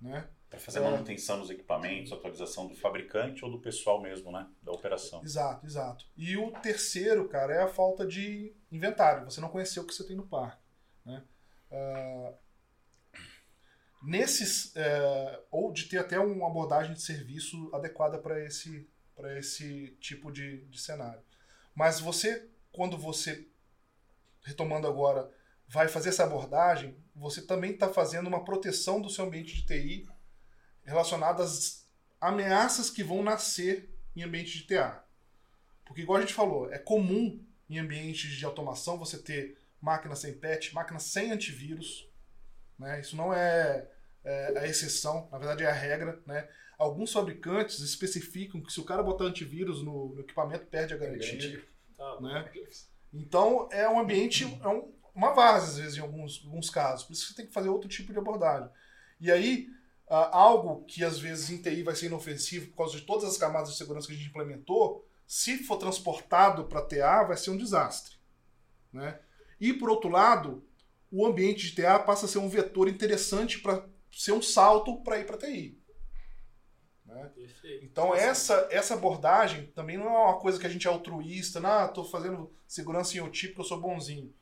Né? 0.00 0.28
Para 0.48 0.60
fazer 0.60 0.78
manutenção 0.78 1.40
dos 1.40 1.50
equipamentos, 1.50 2.12
atualização 2.12 2.68
do 2.68 2.76
fabricante 2.76 3.44
ou 3.44 3.50
do 3.50 3.58
pessoal 3.58 4.00
mesmo, 4.00 4.30
né? 4.30 4.46
Da 4.62 4.70
operação. 4.70 5.20
Exato, 5.24 5.66
exato. 5.66 6.06
E 6.16 6.36
o 6.36 6.52
terceiro, 6.52 7.28
cara, 7.28 7.52
é 7.54 7.62
a 7.62 7.68
falta 7.68 8.06
de 8.06 8.54
inventário. 8.70 9.24
Você 9.24 9.40
não 9.40 9.48
conheceu 9.48 9.82
o 9.82 9.86
que 9.86 9.92
você 9.92 10.06
tem 10.06 10.14
no 10.14 10.28
parque. 10.28 10.62
Né? 11.04 11.24
Uh, 11.72 12.34
nesses 14.04 14.74
é, 14.76 15.40
ou 15.50 15.72
de 15.72 15.84
ter 15.84 15.98
até 15.98 16.18
uma 16.18 16.46
abordagem 16.46 16.94
de 16.94 17.02
serviço 17.02 17.70
adequada 17.72 18.18
para 18.18 18.44
esse 18.44 18.88
para 19.14 19.38
esse 19.38 19.96
tipo 20.00 20.32
de, 20.32 20.64
de 20.64 20.80
cenário. 20.80 21.22
Mas 21.74 22.00
você, 22.00 22.48
quando 22.72 22.98
você 22.98 23.46
retomando 24.42 24.88
agora, 24.88 25.30
vai 25.68 25.88
fazer 25.88 26.10
essa 26.10 26.24
abordagem, 26.24 26.96
você 27.14 27.40
também 27.40 27.72
está 27.72 27.88
fazendo 27.88 28.26
uma 28.26 28.44
proteção 28.44 29.00
do 29.00 29.08
seu 29.08 29.24
ambiente 29.24 29.54
de 29.54 29.66
TI 29.66 30.08
relacionada 30.84 31.42
às 31.42 31.88
ameaças 32.20 32.90
que 32.90 33.02
vão 33.02 33.22
nascer 33.22 33.88
em 34.14 34.22
ambiente 34.22 34.58
de 34.58 34.64
TA. 34.64 35.04
Porque, 35.84 36.02
igual 36.02 36.18
a 36.18 36.20
gente 36.20 36.34
falou, 36.34 36.72
é 36.72 36.78
comum 36.78 37.42
em 37.68 37.78
ambientes 37.78 38.30
de 38.32 38.44
automação 38.44 38.98
você 38.98 39.18
ter 39.18 39.58
máquinas 39.80 40.20
sem 40.20 40.34
patch, 40.34 40.72
máquinas 40.72 41.04
sem 41.04 41.30
antivírus. 41.30 42.08
Né? 42.78 43.00
Isso 43.00 43.16
não 43.16 43.32
é, 43.32 43.86
é, 44.24 44.58
a 44.58 44.66
exceção, 44.66 45.28
na 45.30 45.38
verdade 45.38 45.62
é 45.62 45.66
a 45.66 45.72
regra. 45.72 46.20
Né? 46.26 46.48
Alguns 46.78 47.12
fabricantes 47.12 47.80
especificam 47.80 48.62
que 48.62 48.72
se 48.72 48.80
o 48.80 48.84
cara 48.84 49.02
botar 49.02 49.24
antivírus 49.24 49.82
no, 49.82 50.14
no 50.14 50.20
equipamento, 50.20 50.66
perde 50.66 50.94
a 50.94 50.96
garantia. 50.96 51.64
Tá, 51.96 52.20
né? 52.20 52.50
Então 53.12 53.68
é 53.70 53.88
um 53.88 54.00
ambiente, 54.00 54.44
é 54.62 54.68
um, 54.68 54.92
uma 55.14 55.32
várzea, 55.32 55.68
às 55.68 55.78
vezes, 55.78 55.96
em 55.98 56.00
alguns, 56.00 56.42
alguns 56.44 56.70
casos. 56.70 57.06
Por 57.06 57.12
isso 57.12 57.28
você 57.28 57.34
tem 57.34 57.46
que 57.46 57.52
fazer 57.52 57.68
outro 57.68 57.88
tipo 57.88 58.12
de 58.12 58.18
abordagem. 58.18 58.68
E 59.20 59.30
aí, 59.30 59.68
uh, 60.08 60.14
algo 60.32 60.84
que 60.86 61.04
às 61.04 61.18
vezes 61.18 61.50
em 61.50 61.62
TI 61.62 61.82
vai 61.82 61.94
ser 61.94 62.06
inofensivo 62.06 62.68
por 62.70 62.78
causa 62.78 62.96
de 62.96 63.02
todas 63.02 63.24
as 63.24 63.38
camadas 63.38 63.70
de 63.70 63.76
segurança 63.76 64.08
que 64.08 64.14
a 64.14 64.16
gente 64.16 64.28
implementou, 64.28 65.06
se 65.26 65.58
for 65.58 65.76
transportado 65.76 66.64
para 66.64 66.82
TA, 66.82 67.22
vai 67.22 67.36
ser 67.36 67.50
um 67.50 67.56
desastre. 67.56 68.16
Né? 68.92 69.18
E 69.60 69.72
por 69.72 69.88
outro 69.88 70.10
lado, 70.10 70.66
o 71.10 71.26
ambiente 71.26 71.70
de 71.70 71.82
TA 71.82 71.98
passa 71.98 72.26
a 72.26 72.28
ser 72.28 72.38
um 72.38 72.48
vetor 72.48 72.88
interessante 72.88 73.60
para 73.60 73.86
ser 74.16 74.32
um 74.32 74.42
salto 74.42 75.02
para 75.02 75.18
ir 75.18 75.26
para 75.26 75.38
TI. 75.38 75.80
Né? 77.04 77.30
Então 77.82 78.14
essa, 78.14 78.68
essa 78.70 78.94
abordagem 78.94 79.66
também 79.68 79.96
não 79.96 80.06
é 80.06 80.24
uma 80.24 80.38
coisa 80.38 80.58
que 80.58 80.66
a 80.66 80.70
gente 80.70 80.86
é 80.86 80.90
altruísta, 80.90 81.60
não, 81.60 81.86
estou 81.86 82.04
fazendo 82.04 82.52
segurança 82.66 83.16
em 83.16 83.20
OT 83.20 83.48
porque 83.48 83.60
eu 83.60 83.64
sou 83.64 83.80
bonzinho. 83.80 84.34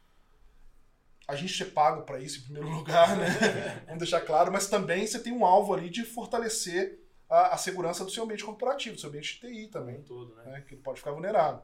A 1.28 1.36
gente 1.36 1.62
é 1.62 1.66
pago 1.66 2.02
para 2.02 2.18
isso 2.18 2.40
em 2.40 2.42
primeiro 2.42 2.68
lugar, 2.74 3.16
né? 3.16 3.26
Vamos 3.86 3.98
deixar 3.98 4.20
claro, 4.20 4.52
mas 4.52 4.68
também 4.68 5.06
você 5.06 5.18
tem 5.18 5.32
um 5.32 5.44
alvo 5.44 5.74
ali 5.74 5.88
de 5.88 6.04
fortalecer 6.04 7.00
a, 7.28 7.54
a 7.54 7.56
segurança 7.56 8.04
do 8.04 8.10
seu 8.10 8.24
ambiente 8.24 8.44
corporativo, 8.44 8.94
do 8.94 9.00
seu 9.00 9.08
ambiente 9.08 9.34
de 9.34 9.40
TI 9.40 9.68
também. 9.68 10.02
Todo, 10.02 10.34
né? 10.36 10.44
né? 10.44 10.60
Que 10.62 10.74
ele 10.74 10.82
pode 10.82 10.98
ficar 10.98 11.12
vulnerável. 11.12 11.62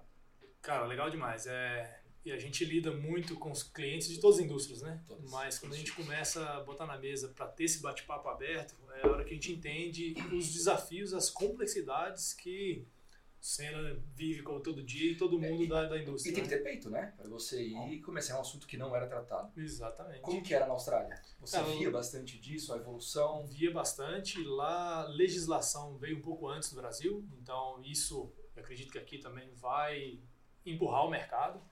Cara, 0.63 0.87
legal 0.87 1.11
demais. 1.11 1.47
É, 1.47 1.98
e 2.29 2.33
a 2.33 2.39
gente 2.39 2.65
lida 2.65 2.93
muito 2.93 3.37
com 3.37 3.51
os 3.51 3.63
clientes 3.63 4.09
de 4.09 4.21
todas 4.21 4.39
as 4.39 4.45
indústrias, 4.45 4.83
né? 4.83 5.03
Todas. 5.07 5.31
Mas 5.31 5.59
quando 5.59 5.73
a 5.73 5.77
gente 5.77 5.93
começa 5.93 6.45
a 6.45 6.61
botar 6.61 6.87
na 6.87 6.99
mesa 6.99 7.29
para 7.29 7.47
ter 7.47 7.65
esse 7.65 7.81
bate-papo 7.81 8.29
aberto, 8.29 8.75
é 8.97 9.07
a 9.07 9.11
hora 9.11 9.25
que 9.25 9.31
a 9.31 9.35
gente 9.35 9.53
entende 9.53 10.15
os 10.33 10.53
desafios, 10.53 11.15
as 11.15 11.31
complexidades 11.31 12.35
que 12.35 12.87
Senna 13.41 13.97
vive 14.15 14.43
como 14.43 14.61
todo 14.61 14.83
dia 14.83 15.13
e 15.13 15.17
todo 15.17 15.39
mundo 15.39 15.63
é, 15.63 15.65
e, 15.65 15.69
da, 15.69 15.85
da 15.87 15.99
indústria. 15.99 16.31
E 16.31 16.35
tem 16.35 16.43
né? 16.43 16.49
que 16.49 16.55
ter 16.57 16.63
peito, 16.63 16.91
né? 16.91 17.15
Para 17.17 17.29
você 17.29 17.63
ir 17.63 17.93
e 17.95 18.01
começar 18.03 18.37
um 18.37 18.41
assunto 18.41 18.67
que 18.67 18.77
não 18.77 18.95
era 18.95 19.07
tratado. 19.07 19.51
Exatamente. 19.59 20.21
Como 20.21 20.43
que 20.43 20.53
era 20.53 20.67
na 20.67 20.73
Austrália? 20.73 21.23
Você 21.41 21.57
Cara, 21.57 21.69
via 21.71 21.91
bastante 21.91 22.39
disso, 22.39 22.75
a 22.75 22.77
evolução? 22.77 23.47
Via 23.47 23.73
bastante. 23.73 24.43
Lá, 24.43 25.05
a 25.05 25.09
legislação 25.09 25.97
veio 25.97 26.19
um 26.19 26.21
pouco 26.21 26.47
antes 26.49 26.71
do 26.71 26.77
Brasil, 26.77 27.25
então 27.41 27.81
isso, 27.85 28.31
acredito 28.55 28.93
que 28.93 28.99
aqui 28.99 29.19
também 29.19 29.51
vai 29.55 30.19
empurrar 30.67 31.07
o 31.07 31.11
mercado. 31.11 31.63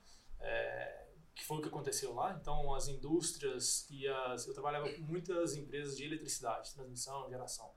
É, 0.46 1.06
que 1.34 1.44
foi 1.44 1.58
o 1.58 1.60
que 1.60 1.68
aconteceu 1.68 2.14
lá. 2.14 2.36
Então, 2.40 2.74
as 2.74 2.88
indústrias 2.88 3.86
e 3.90 4.08
as. 4.08 4.46
Eu 4.46 4.54
trabalhava 4.54 4.88
com 4.92 5.02
muitas 5.02 5.54
empresas 5.54 5.96
de 5.96 6.04
eletricidade, 6.04 6.72
transmissão, 6.72 7.28
geração. 7.28 7.70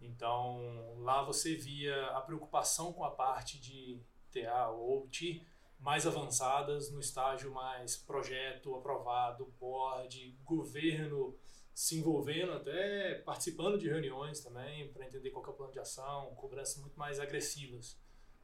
Então, 0.00 0.94
lá 0.98 1.22
você 1.22 1.54
via 1.54 2.06
a 2.08 2.20
preocupação 2.20 2.92
com 2.92 3.04
a 3.04 3.10
parte 3.10 3.60
de 3.60 4.00
TA 4.32 4.68
ou 4.68 5.04
OT 5.04 5.42
mais 5.78 6.06
avançadas, 6.06 6.90
no 6.90 7.00
estágio 7.00 7.52
mais 7.52 7.96
projeto 7.96 8.74
aprovado, 8.74 9.46
board, 9.58 10.38
governo 10.44 11.36
se 11.74 11.96
envolvendo, 11.96 12.52
até 12.52 13.14
participando 13.24 13.78
de 13.78 13.88
reuniões 13.88 14.40
também, 14.40 14.92
para 14.92 15.06
entender 15.06 15.30
qual 15.30 15.44
é 15.46 15.48
o 15.48 15.52
plano 15.54 15.72
de 15.72 15.78
ação, 15.78 16.34
cobranças 16.34 16.76
muito 16.76 16.98
mais 16.98 17.18
agressivas 17.18 17.98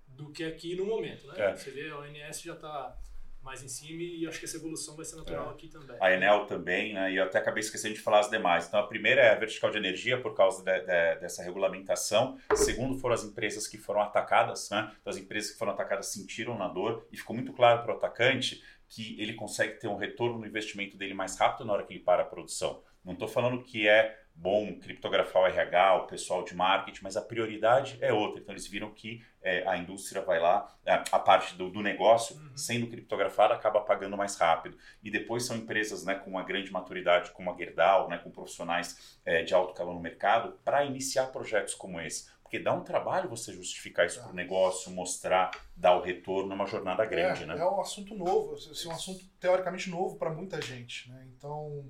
do 0.07 0.33
que 0.33 0.44
aqui 0.44 0.74
no 0.74 0.87
momento. 0.87 1.26
Né? 1.26 1.35
É. 1.50 1.55
Você 1.55 1.70
vê, 1.70 1.90
a 1.90 1.98
ONS 1.98 2.40
já 2.40 2.55
está 2.55 2.98
mais 3.47 3.63
em 3.63 3.69
cima 3.69 4.03
e 4.03 4.27
acho 4.27 4.41
que 4.41 4.45
essa 4.45 4.57
evolução 4.57 4.97
vai 4.97 5.05
ser 5.05 5.15
natural 5.15 5.49
é. 5.49 5.53
aqui 5.53 5.69
também. 5.69 5.97
A 6.01 6.13
Enel 6.13 6.47
também, 6.47 6.93
né? 6.93 7.13
E 7.13 7.17
eu 7.17 7.25
até 7.25 7.39
acabei 7.39 7.61
esquecendo 7.61 7.95
de 7.95 8.01
falar 8.01 8.19
as 8.19 8.29
demais. 8.29 8.67
Então, 8.67 8.81
a 8.81 8.87
primeira 8.87 9.21
é 9.23 9.31
a 9.31 9.37
vertical 9.37 9.71
de 9.71 9.79
energia 9.79 10.21
por 10.21 10.35
causa 10.35 10.65
de, 10.65 10.81
de, 10.81 11.21
dessa 11.21 11.45
regulamentação. 11.45 12.37
Segundo, 12.57 12.99
foram 12.99 13.15
as 13.15 13.23
empresas 13.23 13.69
que 13.69 13.79
foram 13.79 14.01
atacadas, 14.01 14.69
né? 14.69 14.93
Então, 15.01 15.13
as 15.13 15.17
empresas 15.17 15.53
que 15.53 15.59
foram 15.59 15.73
atacadas 15.73 16.07
sentiram 16.09 16.59
na 16.59 16.67
dor 16.67 17.07
e 17.13 17.17
ficou 17.17 17.37
muito 17.37 17.53
claro 17.53 17.85
para 17.85 17.95
o 17.95 17.97
atacante 17.97 18.63
que 18.89 19.21
ele 19.21 19.35
consegue 19.35 19.75
ter 19.79 19.87
um 19.87 19.97
retorno 19.97 20.39
no 20.39 20.47
investimento 20.47 20.97
dele 20.97 21.15
mais 21.15 21.39
rápido 21.39 21.65
na 21.65 21.73
hora 21.73 21.85
que 21.85 21.93
ele 21.93 22.01
para 22.01 22.25
a 22.25 22.27
produção. 22.27 22.83
Não 23.05 23.13
estou 23.13 23.29
falando 23.29 23.63
que 23.63 23.87
é 23.87 24.19
bom 24.37 24.79
criptografar 24.79 25.42
o 25.42 25.46
RH, 25.46 25.94
o 25.96 26.07
pessoal 26.07 26.44
de 26.44 26.55
marketing, 26.55 27.01
mas 27.03 27.16
a 27.16 27.22
prioridade 27.22 27.99
é 28.01 28.12
outra. 28.12 28.40
Então 28.40 28.53
eles 28.53 28.66
viram 28.66 28.90
que 28.90 29.25
é, 29.42 29.66
a 29.66 29.77
indústria 29.79 30.22
vai 30.22 30.38
lá, 30.38 30.68
a, 30.87 30.92
é, 30.92 31.05
a 31.11 31.18
parte 31.18 31.55
do, 31.57 31.70
do 31.70 31.83
negócio, 31.83 32.37
uhum. 32.37 32.57
sendo 32.57 32.87
criptografada, 32.87 33.55
acaba 33.55 33.81
pagando 33.81 34.16
mais 34.16 34.37
rápido. 34.37 34.77
E 35.03 35.11
depois 35.11 35.44
são 35.44 35.57
empresas 35.57 36.05
né, 36.05 36.14
com 36.14 36.31
uma 36.31 36.42
grande 36.42 36.70
maturidade, 36.70 37.31
como 37.31 37.51
a 37.51 37.57
Gerdau, 37.57 38.09
né, 38.09 38.18
com 38.18 38.31
profissionais 38.31 39.18
é, 39.25 39.42
de 39.42 39.55
alto 39.55 39.72
calor 39.72 39.94
no 39.94 40.01
mercado, 40.01 40.59
para 40.64 40.85
iniciar 40.85 41.27
projetos 41.29 41.75
como 41.75 42.01
esse. 42.01 42.29
Porque 42.42 42.61
dá 42.61 42.72
um 42.72 42.85
trabalho 42.85 43.29
você 43.29 43.53
justificar 43.53 44.07
isso 44.07 44.20
para 44.20 44.31
o 44.31 44.35
negócio, 44.35 44.92
mostrar, 44.92 45.51
dar 45.75 45.96
o 45.96 46.01
retorno, 46.01 46.53
é 46.53 46.55
uma 46.55 46.66
jornada 46.66 47.05
grande, 47.05 47.42
é, 47.42 47.46
né? 47.46 47.59
É 47.59 47.64
um 47.64 47.81
assunto 47.81 48.14
novo, 48.14 48.55
assim, 48.55 48.88
um 48.88 48.92
assunto 48.92 49.25
teoricamente 49.40 49.90
novo 49.90 50.16
para 50.16 50.31
muita 50.31 50.62
gente, 50.62 51.11
né? 51.11 51.27
Então, 51.37 51.85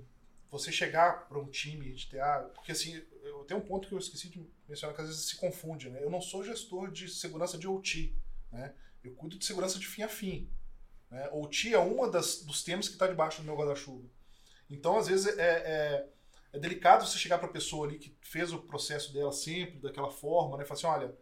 você 0.51 0.71
chegar 0.71 1.29
para 1.29 1.39
um 1.39 1.47
time 1.47 1.93
de 1.93 2.09
TA, 2.09 2.51
porque 2.55 2.73
assim, 2.73 3.03
eu 3.23 3.45
tenho 3.45 3.61
um 3.61 3.65
ponto 3.65 3.89
que 3.89 3.95
eu 3.95 3.99
esqueci 3.99 4.29
de 4.29 4.47
mencionar 4.69 4.95
que 4.95 5.03
às 5.03 5.09
vezes 5.09 5.25
se 5.25 5.37
confunde, 5.37 5.91
né? 5.91 6.03
Eu 6.03 6.11
não 6.11 6.21
sou 6.21 6.45
gestor 6.45 6.91
de 6.91 7.09
segurança 7.09 7.59
de 7.59 7.67
OT, 7.67 8.15
né? 8.53 8.75
Eu 9.03 9.15
cuido 9.15 9.39
de 9.39 9.45
segurança 9.45 9.79
de 9.79 9.87
fim 9.87 10.03
a 10.03 10.09
fim. 10.09 10.51
Né? 11.11 11.29
OT 11.33 11.73
é 11.73 11.79
uma 11.79 12.11
das, 12.11 12.43
dos 12.43 12.63
temas 12.63 12.89
que 12.89 12.95
está 12.95 13.07
debaixo 13.07 13.41
do 13.41 13.45
meu 13.45 13.57
guarda-chuva. 13.57 14.09
Então, 14.69 14.97
às 14.97 15.07
vezes, 15.07 15.39
é, 15.39 15.43
é, 15.43 16.09
é 16.53 16.59
delicado 16.59 17.07
você 17.07 17.19
chegar 17.19 17.39
para 17.39 17.49
a 17.49 17.53
pessoa 17.53 17.87
ali 17.87 17.99
que 17.99 18.17
fez 18.21 18.53
o 18.53 18.59
processo 18.59 19.13
dela 19.13 19.33
sempre 19.33 19.79
daquela 19.79 20.11
forma, 20.11 20.57
né? 20.57 20.65
Falar 20.65 20.79
assim, 20.79 20.87
olha, 20.87 21.17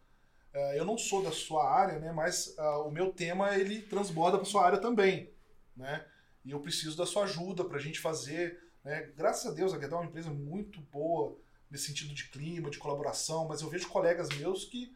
é, 0.52 0.78
eu 0.78 0.84
não 0.84 0.96
sou 0.96 1.22
da 1.22 1.32
sua 1.32 1.68
área, 1.68 1.98
né? 1.98 2.12
Mas 2.12 2.54
uh, 2.58 2.86
o 2.86 2.90
meu 2.90 3.12
tema, 3.12 3.56
ele 3.56 3.82
transborda 3.82 4.38
para 4.38 4.46
sua 4.46 4.64
área 4.64 4.78
também, 4.78 5.30
né? 5.76 6.06
E 6.44 6.52
eu 6.52 6.60
preciso 6.60 6.96
da 6.96 7.06
sua 7.06 7.24
ajuda 7.24 7.64
para 7.64 7.76
a 7.76 7.80
gente 7.80 7.98
fazer 7.98 8.63
né? 8.84 9.10
Graças 9.16 9.50
a 9.50 9.54
Deus, 9.54 9.72
a 9.72 9.78
Gerdau 9.78 10.00
é 10.00 10.02
uma 10.02 10.08
empresa 10.08 10.30
muito 10.30 10.80
boa 10.80 11.36
nesse 11.70 11.86
sentido 11.86 12.14
de 12.14 12.28
clima, 12.28 12.70
de 12.70 12.78
colaboração, 12.78 13.48
mas 13.48 13.62
eu 13.62 13.68
vejo 13.68 13.88
colegas 13.88 14.28
meus 14.36 14.64
que 14.64 14.94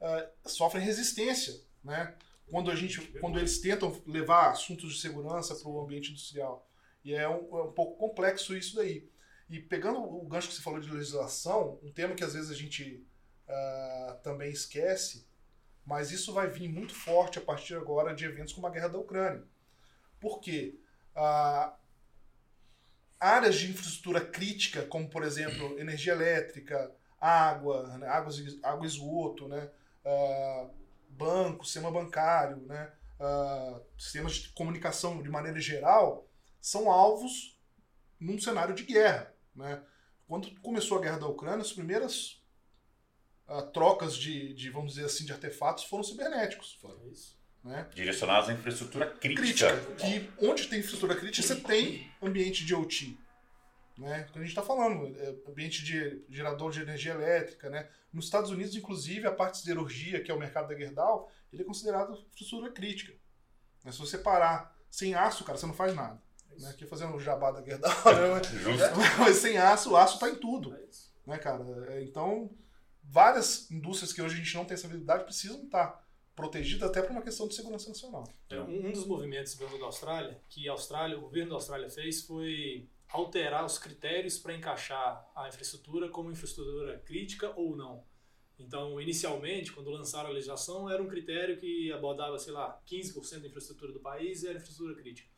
uh, 0.00 0.48
sofrem 0.48 0.84
resistência, 0.84 1.60
né? 1.82 2.14
Quando 2.50 2.70
a 2.70 2.74
gente, 2.74 3.00
quando 3.20 3.38
eles 3.38 3.60
tentam 3.60 4.02
levar 4.06 4.50
assuntos 4.50 4.94
de 4.94 5.00
segurança 5.00 5.54
para 5.54 5.68
o 5.68 5.80
ambiente 5.80 6.10
industrial. 6.10 6.66
E 7.04 7.14
é 7.14 7.28
um, 7.28 7.58
é 7.58 7.62
um 7.62 7.72
pouco 7.72 7.96
complexo 7.96 8.56
isso 8.56 8.76
daí. 8.76 9.08
E 9.48 9.58
pegando 9.60 10.02
o 10.02 10.26
gancho 10.26 10.48
que 10.48 10.54
você 10.54 10.62
falou 10.62 10.80
de 10.80 10.90
legislação, 10.90 11.78
um 11.82 11.92
tema 11.92 12.14
que 12.14 12.24
às 12.24 12.34
vezes 12.34 12.50
a 12.50 12.54
gente 12.54 13.06
uh, 13.46 14.18
também 14.22 14.50
esquece, 14.50 15.26
mas 15.84 16.10
isso 16.10 16.32
vai 16.32 16.48
vir 16.48 16.68
muito 16.68 16.94
forte 16.94 17.38
a 17.38 17.42
partir 17.42 17.74
agora 17.74 18.14
de 18.14 18.24
eventos 18.24 18.52
como 18.52 18.66
a 18.66 18.70
guerra 18.70 18.88
da 18.88 18.98
Ucrânia. 18.98 19.44
Por 20.20 20.40
quê? 20.40 20.78
Uh, 21.14 21.72
áreas 23.20 23.56
de 23.56 23.70
infraestrutura 23.70 24.20
crítica, 24.20 24.82
como 24.86 25.08
por 25.08 25.22
exemplo 25.22 25.78
energia 25.78 26.12
elétrica, 26.12 26.92
água, 27.20 27.98
né, 27.98 28.06
água, 28.06 28.32
água 28.62 28.86
esgoto, 28.86 29.48
né, 29.48 29.70
uh, 30.04 30.70
banco, 31.10 31.64
sistema 31.64 31.90
bancário, 31.90 32.58
né, 32.58 32.92
uh, 33.18 33.80
sistemas 33.98 34.34
de 34.34 34.48
comunicação 34.50 35.22
de 35.22 35.28
maneira 35.28 35.60
geral, 35.60 36.28
são 36.60 36.90
alvos 36.90 37.58
num 38.20 38.38
cenário 38.38 38.74
de 38.74 38.84
guerra. 38.84 39.34
Né? 39.54 39.82
Quando 40.26 40.54
começou 40.60 40.98
a 40.98 41.00
guerra 41.00 41.18
da 41.18 41.26
Ucrânia, 41.26 41.62
as 41.62 41.72
primeiras 41.72 42.42
uh, 43.48 43.62
trocas 43.72 44.16
de, 44.16 44.54
de, 44.54 44.70
vamos 44.70 44.94
dizer 44.94 45.06
assim, 45.06 45.24
de 45.24 45.32
artefatos 45.32 45.84
foram 45.84 46.04
cibernéticos. 46.04 46.78
Foi 46.80 46.96
isso. 47.10 47.37
Né? 47.64 47.88
Direcionados 47.94 48.48
à 48.48 48.52
infraestrutura 48.52 49.06
crítica. 49.10 49.76
crítica. 49.76 49.94
Que 49.96 50.30
onde 50.38 50.68
tem 50.68 50.78
infraestrutura 50.78 51.16
crítica, 51.16 51.46
você 51.46 51.56
tem 51.56 52.10
ambiente 52.22 52.64
de 52.64 52.74
OT. 52.74 53.18
Né? 53.98 54.26
Então 54.28 54.40
a 54.40 54.44
gente 54.44 54.56
está 54.56 54.62
falando, 54.62 55.14
é, 55.18 55.34
ambiente 55.50 55.84
de 55.84 56.24
gerador 56.28 56.70
de 56.70 56.80
energia 56.80 57.12
elétrica. 57.12 57.68
Né? 57.68 57.88
Nos 58.12 58.26
Estados 58.26 58.50
Unidos, 58.50 58.76
inclusive, 58.76 59.26
a 59.26 59.32
parte 59.32 59.54
de 59.54 59.60
siderurgia, 59.60 60.22
que 60.22 60.30
é 60.30 60.34
o 60.34 60.38
mercado 60.38 60.68
da 60.68 60.76
Gerdau, 60.76 61.30
ele 61.52 61.62
é 61.62 61.64
considerado 61.64 62.12
infraestrutura 62.12 62.70
crítica. 62.72 63.12
Mas 63.84 63.96
se 63.96 64.00
você 64.00 64.16
parar 64.16 64.76
sem 64.88 65.14
aço, 65.14 65.44
cara, 65.44 65.58
você 65.58 65.66
não 65.66 65.74
faz 65.74 65.94
nada. 65.94 66.22
É 66.52 66.60
né? 66.60 66.70
Aqui 66.70 66.86
fazendo 66.86 67.14
o 67.14 67.20
jabá 67.20 67.50
da 67.50 67.62
Gerdau, 67.62 67.90
né? 67.90 68.42
Justo. 68.62 69.18
Mas 69.18 69.36
sem 69.36 69.58
aço, 69.58 69.90
o 69.90 69.96
aço 69.96 70.18
tá 70.18 70.30
em 70.30 70.36
tudo, 70.36 70.74
É 70.74 70.88
né, 71.26 71.38
cara? 71.38 71.64
É, 71.88 72.02
Então, 72.02 72.50
várias 73.02 73.68
indústrias 73.70 74.12
que 74.12 74.22
hoje 74.22 74.36
a 74.36 74.38
gente 74.38 74.54
não 74.54 74.64
tem 74.64 74.74
essa 74.74 74.86
habilidade 74.86 75.24
precisam 75.24 75.64
estar 75.64 76.06
protegidas 76.38 76.88
até 76.88 77.02
por 77.02 77.10
uma 77.10 77.20
questão 77.20 77.48
de 77.48 77.54
segurança 77.56 77.88
nacional. 77.88 78.22
É, 78.48 78.60
Um 78.60 78.92
dos 78.92 79.04
movimentos 79.04 79.56
veio 79.56 79.76
da 79.76 79.86
Austrália, 79.86 80.40
que 80.48 80.68
a 80.68 80.72
Austrália, 80.72 81.18
o 81.18 81.22
governo 81.22 81.50
da 81.50 81.56
Austrália 81.56 81.90
fez, 81.90 82.22
foi 82.22 82.88
alterar 83.08 83.66
os 83.66 83.76
critérios 83.76 84.38
para 84.38 84.54
encaixar 84.54 85.28
a 85.34 85.48
infraestrutura 85.48 86.08
como 86.08 86.30
infraestrutura 86.30 87.00
crítica 87.00 87.52
ou 87.56 87.74
não. 87.74 88.04
Então, 88.56 89.00
inicialmente, 89.00 89.72
quando 89.72 89.90
lançaram 89.90 90.30
a 90.30 90.32
legislação, 90.32 90.88
era 90.88 91.02
um 91.02 91.08
critério 91.08 91.58
que 91.58 91.90
abordava, 91.90 92.38
sei 92.38 92.52
lá, 92.52 92.80
15% 92.86 93.40
da 93.40 93.48
infraestrutura 93.48 93.92
do 93.92 93.98
país 94.00 94.44
era 94.44 94.58
infraestrutura 94.58 94.94
crítica. 94.94 95.28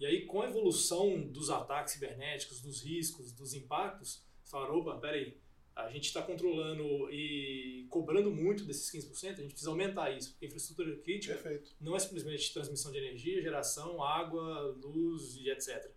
E 0.00 0.06
aí, 0.06 0.24
com 0.24 0.40
a 0.40 0.46
evolução 0.46 1.28
dos 1.28 1.50
ataques 1.50 1.92
cibernéticos, 1.92 2.62
dos 2.62 2.82
riscos, 2.82 3.32
dos 3.32 3.52
impactos, 3.52 4.24
falaram, 4.44 4.76
opa, 4.76 4.96
peraí, 4.96 5.36
a 5.86 5.90
gente 5.90 6.06
está 6.06 6.20
controlando 6.22 7.08
e 7.12 7.86
cobrando 7.88 8.30
muito 8.32 8.64
desses 8.64 8.90
15%, 8.92 9.32
a 9.38 9.42
gente 9.42 9.50
precisa 9.52 9.70
aumentar 9.70 10.10
isso, 10.10 10.30
porque 10.32 10.46
a 10.46 10.48
infraestrutura 10.48 10.96
crítica 10.98 11.34
Perfeito. 11.34 11.70
não 11.80 11.94
é 11.94 11.98
simplesmente 11.98 12.52
transmissão 12.52 12.90
de 12.90 12.98
energia, 12.98 13.40
geração, 13.40 14.02
água, 14.02 14.76
luz 14.82 15.36
e 15.36 15.48
etc. 15.50 15.90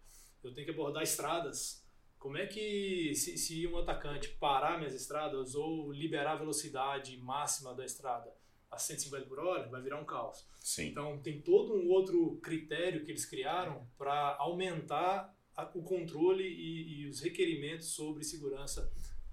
Eu 0.43 0.53
tenho 0.53 0.65
que 0.65 0.71
abordar 0.71 1.01
estradas. 1.03 1.83
Como 2.19 2.37
é 2.37 2.45
que, 2.45 3.13
se, 3.15 3.35
se 3.37 3.65
um 3.65 3.77
atacante 3.79 4.29
parar 4.39 4.77
minhas 4.77 4.93
estradas 4.93 5.55
ou 5.55 5.91
liberar 5.91 6.33
a 6.33 6.35
velocidade 6.35 7.17
máxima 7.17 7.73
da 7.73 7.83
estrada 7.83 8.31
a 8.69 8.77
150 8.77 9.25
por 9.25 9.39
hora, 9.39 9.67
vai 9.67 9.81
virar 9.81 9.99
um 9.99 10.05
caos. 10.05 10.47
Sim. 10.59 10.89
Então, 10.89 11.19
tem 11.21 11.41
todo 11.41 11.73
um 11.75 11.89
outro 11.89 12.37
critério 12.37 13.03
que 13.03 13.11
eles 13.11 13.25
criaram 13.25 13.87
para 13.97 14.35
aumentar 14.37 15.35
a- 15.57 15.69
o 15.73 15.81
controle 15.83 16.43
e, 16.47 17.01
e 17.01 17.07
os 17.09 17.19
requerimentos 17.19 17.87
sobre 17.87 18.23
segurança 18.23 18.89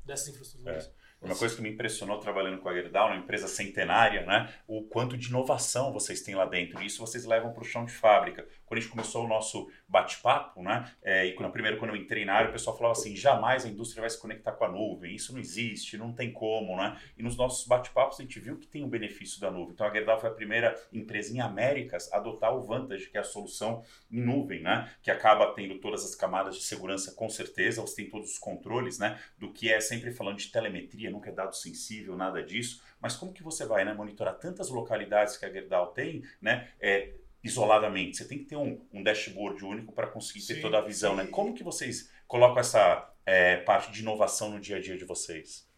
dessas 0.09 0.29
infraestruturas. 0.29 0.90
Uma 1.21 1.37
coisa 1.37 1.55
que 1.55 1.62
me 1.62 1.71
impressionou 1.71 2.18
trabalhando 2.18 2.61
com 2.61 2.68
a 2.68 2.75
Gerdau, 2.75 3.09
uma 3.09 3.16
empresa 3.16 3.49
centenária, 3.49 4.25
né? 4.25 4.53
O 4.66 4.83
quanto 4.85 5.16
de 5.16 5.29
inovação 5.29 5.92
vocês 5.92 6.23
têm 6.23 6.35
lá 6.35 6.47
dentro. 6.47 6.81
E 6.81 6.87
isso 6.87 7.01
vocês 7.01 7.25
levam 7.25 7.53
para 7.53 7.62
o 7.62 7.66
chão 7.66 7.85
de 7.85 7.92
fábrica. 7.92 8.47
Quando 8.69 8.79
a 8.79 8.83
gente 8.83 8.91
começou 8.91 9.25
o 9.25 9.29
nosso 9.29 9.71
bate-papo, 9.89 10.63
né? 10.63 10.93
É, 11.03 11.25
e 11.25 11.33
quando, 11.33 11.51
primeiro, 11.51 11.79
quando 11.79 11.93
eu 11.93 11.97
entrei 11.97 12.25
na 12.25 12.35
área, 12.35 12.51
o 12.51 12.53
pessoal 12.53 12.77
falava 12.77 12.93
assim: 12.93 13.17
jamais 13.17 13.65
a 13.65 13.69
indústria 13.69 14.03
vai 14.03 14.11
se 14.11 14.21
conectar 14.21 14.53
com 14.53 14.65
a 14.65 14.69
nuvem. 14.69 15.15
Isso 15.15 15.33
não 15.33 15.41
existe, 15.41 15.97
não 15.97 16.13
tem 16.13 16.31
como, 16.31 16.77
né? 16.77 17.01
E 17.17 17.23
nos 17.23 17.37
nossos 17.37 17.67
bate-papos 17.67 18.21
a 18.21 18.23
gente 18.23 18.39
viu 18.39 18.59
que 18.59 18.67
tem 18.67 18.85
o 18.85 18.87
benefício 18.87 19.41
da 19.41 19.51
nuvem. 19.51 19.73
Então 19.73 19.87
a 19.87 19.91
Gerdau 19.91 20.21
foi 20.21 20.29
a 20.29 20.35
primeira 20.35 20.79
empresa 20.93 21.35
em 21.35 21.41
Américas 21.41 22.13
a 22.13 22.19
adotar 22.19 22.55
o 22.55 22.61
Vantage, 22.61 23.09
que 23.09 23.17
é 23.17 23.21
a 23.21 23.25
solução 23.25 23.83
em 24.11 24.21
nuvem, 24.21 24.63
né? 24.63 24.93
Que 25.03 25.11
acaba 25.11 25.55
tendo 25.55 25.79
todas 25.79 26.05
as 26.05 26.15
camadas 26.15 26.55
de 26.55 26.63
segurança, 26.63 27.13
com 27.13 27.29
certeza. 27.29 27.81
Você 27.81 27.97
tem 27.97 28.11
todos 28.11 28.33
os 28.33 28.39
controles, 28.39 28.99
né? 28.99 29.19
Do 29.39 29.51
que 29.51 29.73
é 29.73 29.81
sempre 29.81 30.13
falando 30.13 30.37
de 30.37 30.49
telemetria, 30.49 31.11
nunca 31.11 31.31
é 31.31 31.33
dado 31.33 31.57
sensível, 31.57 32.17
nada 32.17 32.43
disso. 32.43 32.83
Mas 33.01 33.17
como 33.17 33.33
que 33.33 33.43
você 33.43 33.65
vai 33.65 33.85
né, 33.85 33.95
monitorar 33.95 34.37
tantas 34.39 34.69
localidades 34.69 35.37
que 35.37 35.47
a 35.47 35.51
Gerdau 35.51 35.89
tem, 35.93 36.23
né? 36.41 36.69
É, 36.81 37.13
isoladamente. 37.42 38.16
Você 38.16 38.24
tem 38.27 38.38
que 38.38 38.44
ter 38.44 38.57
um, 38.57 38.85
um 38.92 39.03
dashboard 39.03 39.64
único 39.64 39.92
para 39.92 40.07
conseguir 40.07 40.44
ter 40.46 40.57
Sim, 40.57 40.61
toda 40.61 40.79
a 40.79 40.81
visão, 40.83 41.12
sim. 41.12 41.16
né? 41.22 41.27
Como 41.27 41.55
que 41.55 41.62
vocês 41.64 42.11
colocam 42.27 42.59
essa 42.59 43.12
é, 43.24 43.59
parte 43.59 43.90
de 43.92 44.01
inovação 44.01 44.51
no 44.51 44.61
dia 44.61 44.77
a 44.77 44.81
dia 44.81 44.96
de 44.96 45.05
vocês? 45.05 45.68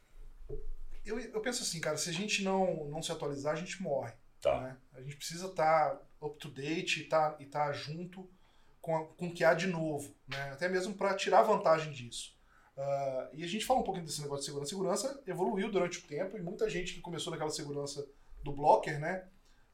Eu, 1.04 1.18
eu 1.18 1.40
penso 1.40 1.62
assim, 1.62 1.80
cara, 1.80 1.96
se 1.96 2.10
a 2.10 2.12
gente 2.12 2.42
não, 2.42 2.84
não 2.86 3.02
se 3.02 3.10
atualizar, 3.12 3.52
a 3.54 3.56
gente 3.56 3.82
morre. 3.82 4.12
Tá. 4.40 4.58
né? 4.60 4.76
A 4.94 5.02
gente 5.02 5.16
precisa 5.16 5.46
estar 5.48 6.00
up 6.20 6.38
to 6.38 6.48
date 6.50 7.00
e 7.00 7.04
tá, 7.04 7.36
e 7.38 7.44
tá 7.44 7.70
junto 7.72 8.26
com, 8.80 8.96
a- 8.96 9.06
com 9.06 9.28
o 9.28 9.32
que 9.34 9.44
há 9.44 9.52
de 9.52 9.66
novo, 9.66 10.14
né? 10.26 10.50
até 10.52 10.66
mesmo 10.68 10.94
para 10.94 11.14
tirar 11.14 11.42
vantagem 11.42 11.92
disso. 11.92 12.34
Ah, 12.76 13.28
e 13.34 13.44
a 13.44 13.46
gente 13.46 13.66
fala 13.66 13.80
um 13.80 13.82
pouquinho 13.82 14.06
desse 14.06 14.22
negócio 14.22 14.40
de 14.40 14.46
segurança. 14.46 14.70
Segurança 14.70 15.22
evoluiu 15.26 15.70
durante 15.70 15.98
o 15.98 16.06
tempo 16.06 16.38
e 16.38 16.40
muita 16.40 16.70
gente 16.70 16.94
que 16.94 17.00
começou 17.02 17.30
naquela 17.30 17.50
segurança 17.50 18.06
do 18.42 18.52
blocker, 18.52 18.98
né, 18.98 19.28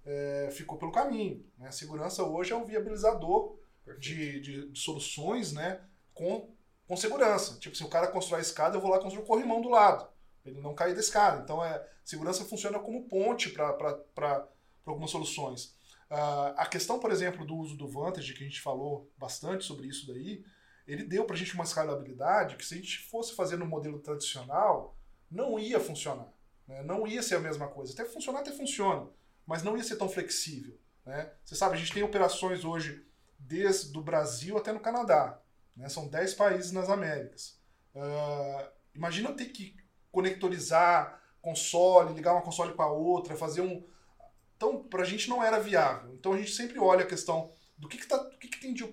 é, 0.06 0.48
ficou 0.52 0.78
pelo 0.78 0.92
caminho. 0.92 1.44
Né? 1.58 1.68
A 1.68 1.72
segurança 1.72 2.22
hoje 2.22 2.52
é 2.52 2.56
um 2.56 2.64
viabilizador 2.64 3.58
de, 3.98 4.40
de, 4.40 4.70
de 4.70 4.78
soluções 4.78 5.52
né, 5.52 5.80
com, 6.14 6.48
com 6.86 6.96
segurança. 6.96 7.58
Tipo, 7.58 7.76
se 7.76 7.84
o 7.84 7.88
cara 7.88 8.06
constrói 8.06 8.38
a 8.38 8.42
escada, 8.42 8.76
eu 8.76 8.80
vou 8.80 8.90
lá 8.90 8.98
construir 9.00 9.22
o 9.22 9.26
corrimão 9.26 9.60
do 9.60 9.68
lado. 9.68 10.08
pra 10.42 10.52
Ele 10.52 10.60
não 10.60 10.74
cair 10.74 10.94
da 10.94 11.00
escada. 11.00 11.42
Então, 11.42 11.62
é, 11.64 11.84
segurança 12.04 12.44
funciona 12.44 12.78
como 12.78 13.08
ponte 13.08 13.50
para 13.50 14.48
algumas 14.86 15.10
soluções. 15.10 15.76
Ah, 16.08 16.54
a 16.56 16.66
questão, 16.66 16.98
por 16.98 17.10
exemplo, 17.10 17.44
do 17.44 17.56
uso 17.56 17.76
do 17.76 17.88
Vantage, 17.88 18.32
que 18.32 18.44
a 18.44 18.46
gente 18.46 18.60
falou 18.60 19.10
bastante 19.18 19.64
sobre 19.64 19.88
isso 19.88 20.06
daí, 20.06 20.44
ele 20.86 21.02
deu 21.02 21.24
para 21.24 21.34
a 21.34 21.38
gente 21.38 21.54
uma 21.54 21.64
escalabilidade 21.64 22.56
que 22.56 22.64
se 22.64 22.74
a 22.74 22.76
gente 22.76 22.98
fosse 23.08 23.34
fazer 23.34 23.56
no 23.56 23.66
modelo 23.66 23.98
tradicional, 23.98 24.96
não 25.28 25.58
ia 25.58 25.80
funcionar. 25.80 26.32
né? 26.66 26.82
Não 26.84 27.06
ia 27.06 27.22
ser 27.22 27.34
a 27.36 27.40
mesma 27.40 27.66
coisa. 27.66 27.92
Até 27.92 28.04
funcionar, 28.04 28.40
até 28.40 28.52
funciona, 28.52 29.08
mas 29.46 29.62
não 29.62 29.76
ia 29.76 29.84
ser 29.84 29.96
tão 29.96 30.08
flexível. 30.08 30.78
Né? 31.04 31.30
Você 31.44 31.54
sabe, 31.54 31.76
a 31.76 31.78
gente 31.78 31.92
tem 31.92 32.02
operações 32.02 32.64
hoje 32.64 33.06
desde 33.38 33.96
o 33.96 34.02
Brasil 34.02 34.56
até 34.56 34.72
no 34.72 34.80
Canadá. 34.80 35.40
né? 35.76 35.88
São 35.88 36.08
10 36.08 36.34
países 36.34 36.72
nas 36.72 36.90
Américas. 36.90 37.58
Ah, 37.94 38.68
imagina 38.94 39.32
ter 39.32 39.46
que 39.46 39.76
conectorizar 40.10 41.22
console, 41.40 42.14
ligar 42.14 42.32
uma 42.32 42.42
console 42.42 42.74
com 42.74 42.82
a 42.82 42.90
outra, 42.90 43.36
fazer 43.36 43.60
um. 43.60 43.86
Então, 44.56 44.82
para 44.82 45.02
a 45.02 45.06
gente 45.06 45.28
não 45.28 45.44
era 45.44 45.60
viável. 45.60 46.12
Então, 46.14 46.32
a 46.32 46.38
gente 46.38 46.52
sempre 46.52 46.78
olha 46.78 47.04
a 47.04 47.06
questão 47.06 47.52
do 47.78 47.88
que, 47.88 47.98
que, 47.98 48.06
tá, 48.06 48.16
do 48.16 48.36
que, 48.38 48.48
que 48.48 48.60
tem 48.60 48.74
de, 48.74 48.84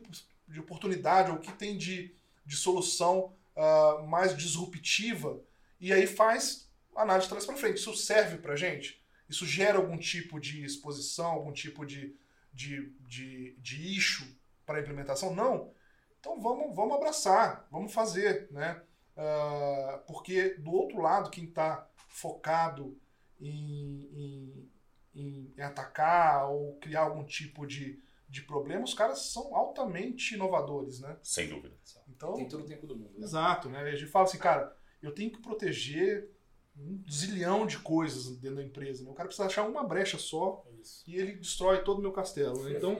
de 0.47 0.59
oportunidade 0.59 1.31
ou 1.31 1.37
o 1.37 1.39
que 1.39 1.51
tem 1.53 1.77
de, 1.77 2.15
de 2.45 2.55
solução 2.55 3.33
ah, 3.55 4.03
mais 4.07 4.37
disruptiva 4.37 5.41
e 5.83 5.91
aí 5.91 6.07
faz 6.07 6.69
análise 6.95 7.25
de 7.25 7.29
trás 7.29 7.45
para 7.45 7.57
frente. 7.57 7.77
Isso 7.77 7.93
serve 7.93 8.37
para 8.37 8.55
gente? 8.55 9.02
Isso 9.29 9.45
gera 9.45 9.77
algum 9.77 9.97
tipo 9.97 10.39
de 10.39 10.63
exposição, 10.63 11.27
algum 11.31 11.51
tipo 11.51 11.85
de, 11.85 12.15
de, 12.53 12.93
de, 13.07 13.55
de 13.59 13.97
issue 13.97 14.37
para 14.65 14.77
a 14.77 14.81
implementação? 14.81 15.33
Não. 15.33 15.71
Então 16.19 16.39
vamos, 16.39 16.75
vamos 16.75 16.95
abraçar, 16.95 17.67
vamos 17.71 17.93
fazer, 17.93 18.47
né? 18.51 18.81
Ah, 19.15 20.01
porque 20.07 20.55
do 20.55 20.71
outro 20.71 21.01
lado, 21.01 21.29
quem 21.29 21.45
está 21.45 21.87
focado 22.07 22.97
em, 23.39 24.69
em, 25.13 25.51
em 25.55 25.61
atacar 25.61 26.49
ou 26.49 26.77
criar 26.77 27.01
algum 27.01 27.23
tipo 27.25 27.65
de, 27.65 27.99
de 28.29 28.41
problema, 28.43 28.83
os 28.83 28.93
caras 28.93 29.19
são 29.31 29.55
altamente 29.55 30.35
inovadores, 30.35 30.99
né? 30.99 31.17
Sem 31.21 31.47
dúvida. 31.49 31.75
Então, 32.07 32.33
Tem 32.33 32.47
todo 32.47 32.63
o 32.63 32.67
tempo 32.67 32.87
do 32.87 32.95
mundo. 32.95 33.17
né? 33.17 33.23
Exato, 33.25 33.69
né? 33.69 33.81
A 33.81 33.95
gente 33.95 34.09
fala 34.09 34.25
assim, 34.25 34.37
cara, 34.37 34.75
eu 35.01 35.13
tenho 35.13 35.31
que 35.31 35.41
proteger 35.41 36.29
um 36.77 37.03
zilhão 37.09 37.65
de 37.67 37.77
coisas 37.79 38.37
dentro 38.37 38.57
da 38.57 38.63
empresa. 38.63 39.03
Né? 39.03 39.11
O 39.11 39.13
cara 39.13 39.27
precisa 39.27 39.47
achar 39.47 39.63
uma 39.67 39.83
brecha 39.83 40.17
só 40.17 40.63
É 40.69 40.81
isso. 40.81 41.03
e 41.07 41.15
ele 41.15 41.33
destrói 41.33 41.83
todo 41.83 41.99
o 41.99 42.01
meu 42.01 42.11
castelo. 42.11 42.63
Né? 42.63 42.75
Então, 42.77 42.97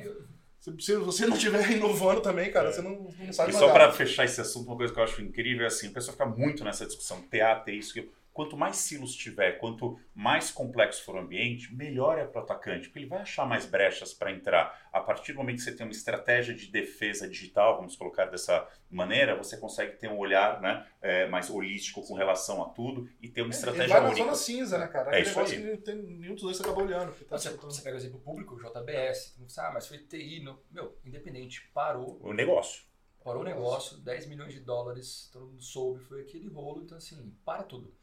se 0.60 0.74
se 0.80 0.96
você 0.98 1.26
não 1.26 1.36
estiver 1.36 1.70
inovando 1.74 2.22
também, 2.22 2.52
cara, 2.52 2.70
É. 2.70 2.72
você 2.72 2.82
não, 2.82 3.12
não 3.20 3.34
sabe 3.34 3.52
E 3.52 3.54
só 3.54 3.72
para 3.72 3.92
fechar 3.92 4.26
esse 4.26 4.40
assunto, 4.40 4.68
uma 4.68 4.78
coisa 4.78 4.94
que 4.94 5.00
eu 5.00 5.04
acho 5.04 5.22
incrível 5.22 5.64
é 5.64 5.68
assim, 5.68 5.88
o 5.90 5.92
pessoal 5.94 6.14
fica 6.14 6.26
muito 6.26 6.64
nessa 6.64 6.86
discussão, 6.86 7.22
TA, 7.24 7.56
TI, 7.66 7.78
isso, 7.80 7.92
aquilo. 7.92 8.12
Quanto 8.34 8.58
mais 8.58 8.78
silos 8.78 9.13
tiver, 9.15 9.60
quanto 9.60 10.00
mais 10.15 10.50
complexo 10.50 11.04
for 11.04 11.15
o 11.15 11.19
ambiente, 11.19 11.74
melhor 11.74 12.17
é 12.17 12.26
para 12.26 12.41
o 12.41 12.43
atacante, 12.43 12.88
porque 12.88 13.00
ele 13.00 13.08
vai 13.08 13.19
achar 13.22 13.46
mais 13.46 13.65
brechas 13.65 14.12
para 14.13 14.32
entrar. 14.32 14.89
A 14.91 15.00
partir 15.00 15.34
do 15.34 15.38
momento 15.38 15.58
que 15.58 15.62
você 15.63 15.76
tem 15.76 15.86
uma 15.86 15.91
estratégia 15.91 16.54
de 16.56 16.67
defesa 16.72 17.30
digital, 17.30 17.76
vamos 17.78 17.96
colocar 17.96 18.26
dessa 18.26 18.67
maneira, 18.89 19.36
você 19.36 19.56
consegue 19.58 19.98
ter 19.98 20.08
um 20.08 20.17
olhar 20.17 20.60
né, 20.62 20.86
é, 21.02 21.28
mais 21.28 21.50
holístico 21.50 22.02
com 22.08 22.15
relação 22.15 22.63
a 22.63 22.69
tudo 22.69 23.08
e 23.22 23.30
ter 23.30 23.41
uma 23.41 23.48
Ele 23.48 23.56
estratégia 23.56 23.88
vai 23.88 24.02
na 24.02 24.08
única. 24.08 24.24
zona 24.24 24.36
cinza, 24.36 24.78
né, 24.80 24.88
cara? 24.88 25.15
É 25.15 25.22
isso 25.22 25.36
negócio 25.36 25.58
aí. 25.58 25.78
que 25.78 25.84
tem 25.84 25.96
nenhum 25.96 26.34
dos 26.34 26.43
dois 26.43 26.60
acaba 26.60 26.82
olhando. 26.82 27.13
Tá 27.26 27.38
Você, 27.38 27.50
você 27.50 27.82
pega 27.84 27.96
o 27.96 28.00
exemplo 28.00 28.19
público, 28.19 28.58
JBS, 28.58 29.36
ah, 29.60 29.71
mas 29.73 29.88
foi 29.88 30.00
TI, 30.00 30.42
não. 30.44 30.60
meu, 30.71 30.98
independente, 31.06 31.69
parou, 31.73 32.19
O 32.21 32.34
negócio. 32.34 32.84
parou 33.23 33.42
o 33.42 33.46
negócio, 33.46 33.98
10 33.98 34.25
milhões 34.27 34.54
de 34.54 34.60
dólares, 34.60 35.29
todo 35.31 35.46
mundo 35.48 35.62
soube, 35.63 36.04
foi 36.04 36.21
aquele 36.21 36.48
rolo, 36.50 36.81
então 36.84 36.98
assim, 36.98 37.31
para 37.46 37.63
tudo. 37.63 37.94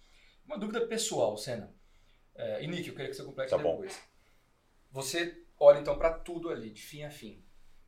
Uma 0.51 0.59
dúvida 0.59 0.84
pessoal, 0.84 1.36
Senna. 1.36 1.72
É, 2.34 2.61
e 2.64 2.66
Nick, 2.66 2.88
eu 2.88 2.94
queria 2.94 3.09
que 3.11 3.14
você 3.16 3.22
complete 3.22 3.51
Tá 3.51 3.57
bom. 3.59 3.70
depois. 3.72 4.01
Você 4.90 5.44
olha 5.57 5.78
então 5.78 5.96
para 5.96 6.12
tudo 6.18 6.51
ali, 6.51 6.70
de 6.70 6.82
fim 6.82 7.05
a 7.05 7.11
fim. 7.11 7.40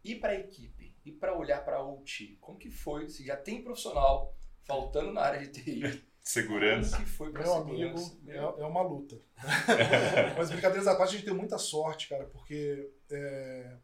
E 0.05 0.15
para 0.15 0.31
a 0.31 0.39
equipe? 0.39 0.95
E 1.05 1.11
para 1.11 1.37
olhar 1.37 1.65
para 1.65 1.79
a 1.79 1.85
OT? 1.85 2.37
Como 2.41 2.57
que 2.57 2.71
foi? 2.71 3.09
Se 3.09 3.25
já 3.27 3.37
tem 3.37 3.65
profissional 3.65 4.37
faltando 4.63 5.13
na 5.13 5.23
área 5.23 5.41
de 5.41 5.49
TI, 5.49 6.05
Segurança. 6.23 6.93
como 6.99 7.05
que 7.05 7.11
foi 7.11 7.33
para 7.33 7.43
Meu 7.43 7.55
amigo, 7.55 7.99
segurança? 7.99 8.59
é, 8.61 8.63
é 8.63 8.67
uma 8.67 8.83
luta. 8.83 9.21
Mas 10.39 10.51
brincadeiras 10.53 10.87
à 10.87 10.95
parte, 10.95 11.17
a 11.17 11.19
gente 11.19 11.25
tem 11.27 11.35
muita 11.35 11.59
sorte, 11.59 12.09
cara, 12.09 12.27
porque. 12.27 12.93
é, 13.11 13.77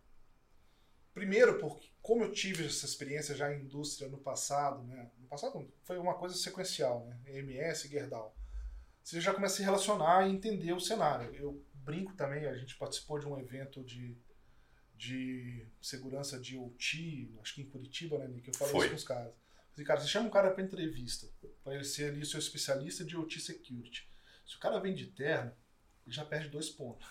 Primeiro, 1.13 1.59
porque 1.59 1.89
como 2.01 2.23
eu 2.23 2.31
tive 2.31 2.65
essa 2.67 2.87
experiência 2.87 3.35
já 3.35 3.53
em 3.53 3.63
indústria 3.63 4.09
no 4.09 4.19
passado, 4.19 4.85
né? 4.85 5.11
No 5.19 5.27
passado 5.27 5.69
foi 5.83 5.99
uma 5.99 6.15
coisa 6.15 6.37
sequencial, 6.37 7.05
né? 7.07 7.19
EMS, 7.27 7.89
Gerdau. 7.89 8.38
Você 9.09 9.23
já 9.23 9.33
começa 9.33 9.55
a 9.55 9.57
se 9.57 9.63
relacionar 9.63 10.29
e 10.29 10.33
entender 10.33 10.71
o 10.75 10.79
cenário. 10.79 11.35
Eu 11.35 11.65
brinco 11.73 12.13
também, 12.13 12.45
a 12.45 12.55
gente 12.55 12.77
participou 12.77 13.19
de 13.19 13.27
um 13.27 13.41
evento 13.41 13.83
de, 13.83 14.15
de 14.95 15.67
segurança 15.81 16.39
de 16.39 16.59
OT, 16.59 17.35
acho 17.41 17.55
que 17.55 17.63
em 17.63 17.71
Curitiba, 17.71 18.19
né, 18.19 18.29
Nick? 18.29 18.49
Eu 18.49 18.55
falei 18.55 18.71
Foi. 18.71 18.81
isso 18.81 18.91
com 18.91 18.97
os 18.97 19.05
caras. 19.05 19.33
Falei, 19.71 19.87
cara, 19.87 20.01
você 20.01 20.09
chama 20.09 20.27
um 20.27 20.31
cara 20.31 20.51
para 20.51 20.63
entrevista, 20.63 21.27
para 21.65 21.77
ele 21.77 21.85
ser 21.85 22.11
ali 22.11 22.21
o 22.21 22.27
seu 22.27 22.39
especialista 22.39 23.03
de 23.03 23.17
OT 23.17 23.41
Security. 23.41 24.07
Se 24.47 24.57
o 24.57 24.61
cara 24.61 24.79
vem 24.79 24.93
de 24.93 25.07
terno, 25.07 25.53
ele 26.07 26.15
já 26.15 26.27
perde 26.27 26.51
dois 26.51 26.69
pontos. 26.69 27.09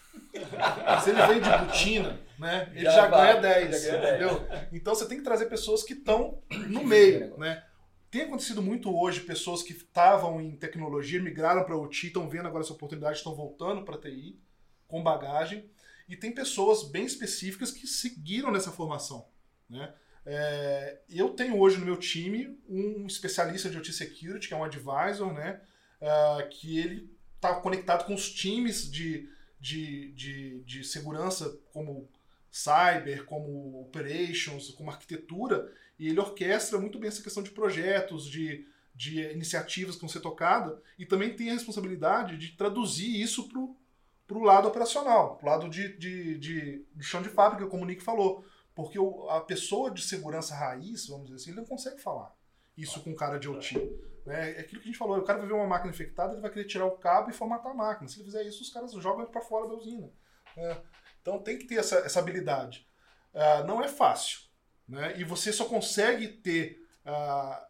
Se 1.04 1.10
ele 1.10 1.26
vem 1.26 1.42
de 1.42 1.66
botina, 1.66 2.22
né, 2.38 2.72
ele 2.76 2.86
Já 2.86 2.92
já, 2.92 3.08
vai, 3.08 3.42
ganha 3.42 3.42
10, 3.42 3.84
já 3.84 3.90
ganha 3.90 4.02
10. 4.02 4.32
entendeu? 4.36 4.68
Então 4.72 4.94
você 4.94 5.08
tem 5.08 5.18
que 5.18 5.24
trazer 5.24 5.48
pessoas 5.48 5.82
que 5.82 5.94
estão 5.94 6.44
no 6.70 6.84
meio, 6.84 7.36
né? 7.40 7.66
Tem 8.10 8.22
acontecido 8.22 8.62
muito 8.62 8.96
hoje 8.96 9.22
pessoas 9.22 9.62
que 9.62 9.74
estavam 9.74 10.42
em 10.42 10.56
tecnologia, 10.56 11.22
migraram 11.22 11.64
para 11.64 11.78
OT, 11.78 12.08
estão 12.08 12.30
vendo 12.30 12.48
agora 12.48 12.64
essa 12.64 12.74
oportunidade, 12.74 13.18
estão 13.18 13.36
voltando 13.36 13.84
para 13.84 13.98
TI 13.98 14.40
com 14.88 15.04
bagagem. 15.04 15.70
E 16.08 16.16
tem 16.16 16.32
pessoas 16.32 16.84
bem 16.84 17.06
específicas 17.06 17.72
que 17.72 17.86
seguiram 17.86 18.52
nessa 18.52 18.72
formação. 18.72 19.28
Né? 19.70 19.94
É, 20.26 21.00
eu 21.10 21.30
tenho 21.32 21.60
hoje 21.60 21.78
no 21.78 21.86
meu 21.86 21.98
time 21.98 22.58
um 22.70 23.06
especialista 23.08 23.70
de 23.70 23.78
OT 23.78 23.92
Security, 23.92 24.48
que 24.48 24.54
é 24.54 24.58
um 24.58 24.64
advisor, 24.64 25.34
né? 25.34 25.62
Ah, 26.02 26.48
que 26.50 26.78
ele 26.78 27.10
está 27.36 27.56
conectado 27.56 28.06
com 28.06 28.14
os 28.14 28.32
times 28.32 28.90
de, 28.92 29.30
de, 29.60 30.12
de, 30.12 30.60
de 30.64 30.84
segurança, 30.84 31.58
como 31.72 32.10
cyber, 32.52 33.26
como 33.26 33.82
operations, 33.82 34.70
como 34.72 34.90
arquitetura, 34.90 35.74
e 36.00 36.08
ele 36.10 36.20
orquestra 36.20 36.78
muito 36.78 37.00
bem 37.00 37.08
essa 37.08 37.24
questão 37.24 37.42
de 37.42 37.52
projetos, 37.52 38.26
de, 38.26 38.68
de 38.94 39.22
iniciativas 39.32 39.96
que 39.96 40.02
vão 40.02 40.10
ser 40.10 40.20
tocadas, 40.20 40.78
e 40.98 41.06
também 41.06 41.36
tem 41.36 41.50
a 41.50 41.54
responsabilidade 41.54 42.38
de 42.38 42.52
traduzir 42.52 43.22
isso 43.22 43.48
para 43.48 44.38
o 44.38 44.44
lado 44.44 44.68
operacional, 44.68 45.38
para 45.38 45.46
o 45.48 45.50
lado 45.50 45.70
de, 45.70 45.98
de, 45.98 46.38
de, 46.38 46.86
de 46.96 47.04
chão 47.04 47.22
de 47.22 47.30
fábrica, 47.30 47.68
como 47.68 47.84
o 47.84 47.86
Nick 47.86 48.04
falou. 48.04 48.46
Porque 48.76 49.00
o, 49.00 49.28
a 49.30 49.42
pessoa 49.42 49.90
de 49.90 50.04
segurança 50.04 50.54
raiz, 50.54 51.08
vamos 51.08 51.26
dizer 51.26 51.38
assim, 51.38 51.50
ele 51.50 51.62
não 51.62 51.66
consegue 51.66 52.00
falar 52.00 52.36
isso 52.78 53.02
com 53.02 53.16
cara 53.16 53.40
de 53.40 53.50
OT. 53.50 53.76
Né? 54.24 54.52
É 54.52 54.60
aquilo 54.60 54.82
que 54.82 54.88
a 54.88 54.92
gente 54.92 55.00
falou, 55.00 55.18
o 55.18 55.24
cara 55.24 55.40
vai 55.40 55.48
ver 55.48 55.56
uma 55.56 55.66
máquina 55.66 55.90
infectada, 55.90 56.34
ele 56.34 56.42
vai 56.42 56.52
querer 56.52 56.66
tirar 56.66 56.86
o 56.86 56.98
cabo 56.98 57.32
e 57.32 57.34
formatar 57.34 57.72
a 57.72 57.76
máquina. 57.76 58.08
Se 58.08 58.18
ele 58.18 58.26
fizer 58.26 58.44
isso, 58.44 58.62
os 58.62 58.70
caras 58.70 58.92
jogam 58.92 59.22
ele 59.22 59.32
para 59.32 59.42
fora 59.42 59.68
da 59.68 59.74
usina. 59.74 60.12
né? 60.56 60.78
Então 61.22 61.40
tem 61.40 61.58
que 61.58 61.66
ter 61.66 61.76
essa, 61.76 61.98
essa 62.00 62.20
habilidade. 62.20 62.88
Ah, 63.34 63.64
não 63.64 63.82
é 63.82 63.88
fácil. 63.88 64.47
Né? 64.88 65.20
E 65.20 65.24
você 65.24 65.52
só 65.52 65.66
consegue 65.66 66.28
ter 66.28 66.80
ah, 67.06 67.68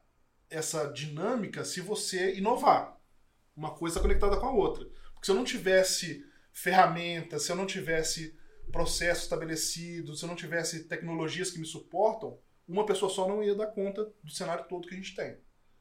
essa 0.49 0.85
dinâmica 0.91 1.65
se 1.65 1.81
você 1.81 2.35
inovar. 2.35 2.95
Uma 3.55 3.73
coisa 3.73 3.99
conectada 3.99 4.37
com 4.37 4.45
a 4.45 4.51
outra. 4.51 4.85
Porque 5.13 5.25
se 5.25 5.31
eu 5.31 5.35
não 5.35 5.43
tivesse 5.43 6.23
ferramentas, 6.51 7.43
se 7.43 7.51
eu 7.51 7.55
não 7.55 7.65
tivesse 7.65 8.37
processo 8.71 9.23
estabelecido, 9.23 10.15
se 10.15 10.23
eu 10.23 10.29
não 10.29 10.35
tivesse 10.35 10.83
tecnologias 10.83 11.49
que 11.49 11.59
me 11.59 11.65
suportam, 11.65 12.37
uma 12.67 12.85
pessoa 12.85 13.11
só 13.11 13.27
não 13.27 13.43
ia 13.43 13.55
dar 13.55 13.67
conta 13.67 14.11
do 14.23 14.31
cenário 14.31 14.65
todo 14.67 14.87
que 14.87 14.93
a 14.93 14.97
gente 14.97 15.15
tem. 15.15 15.37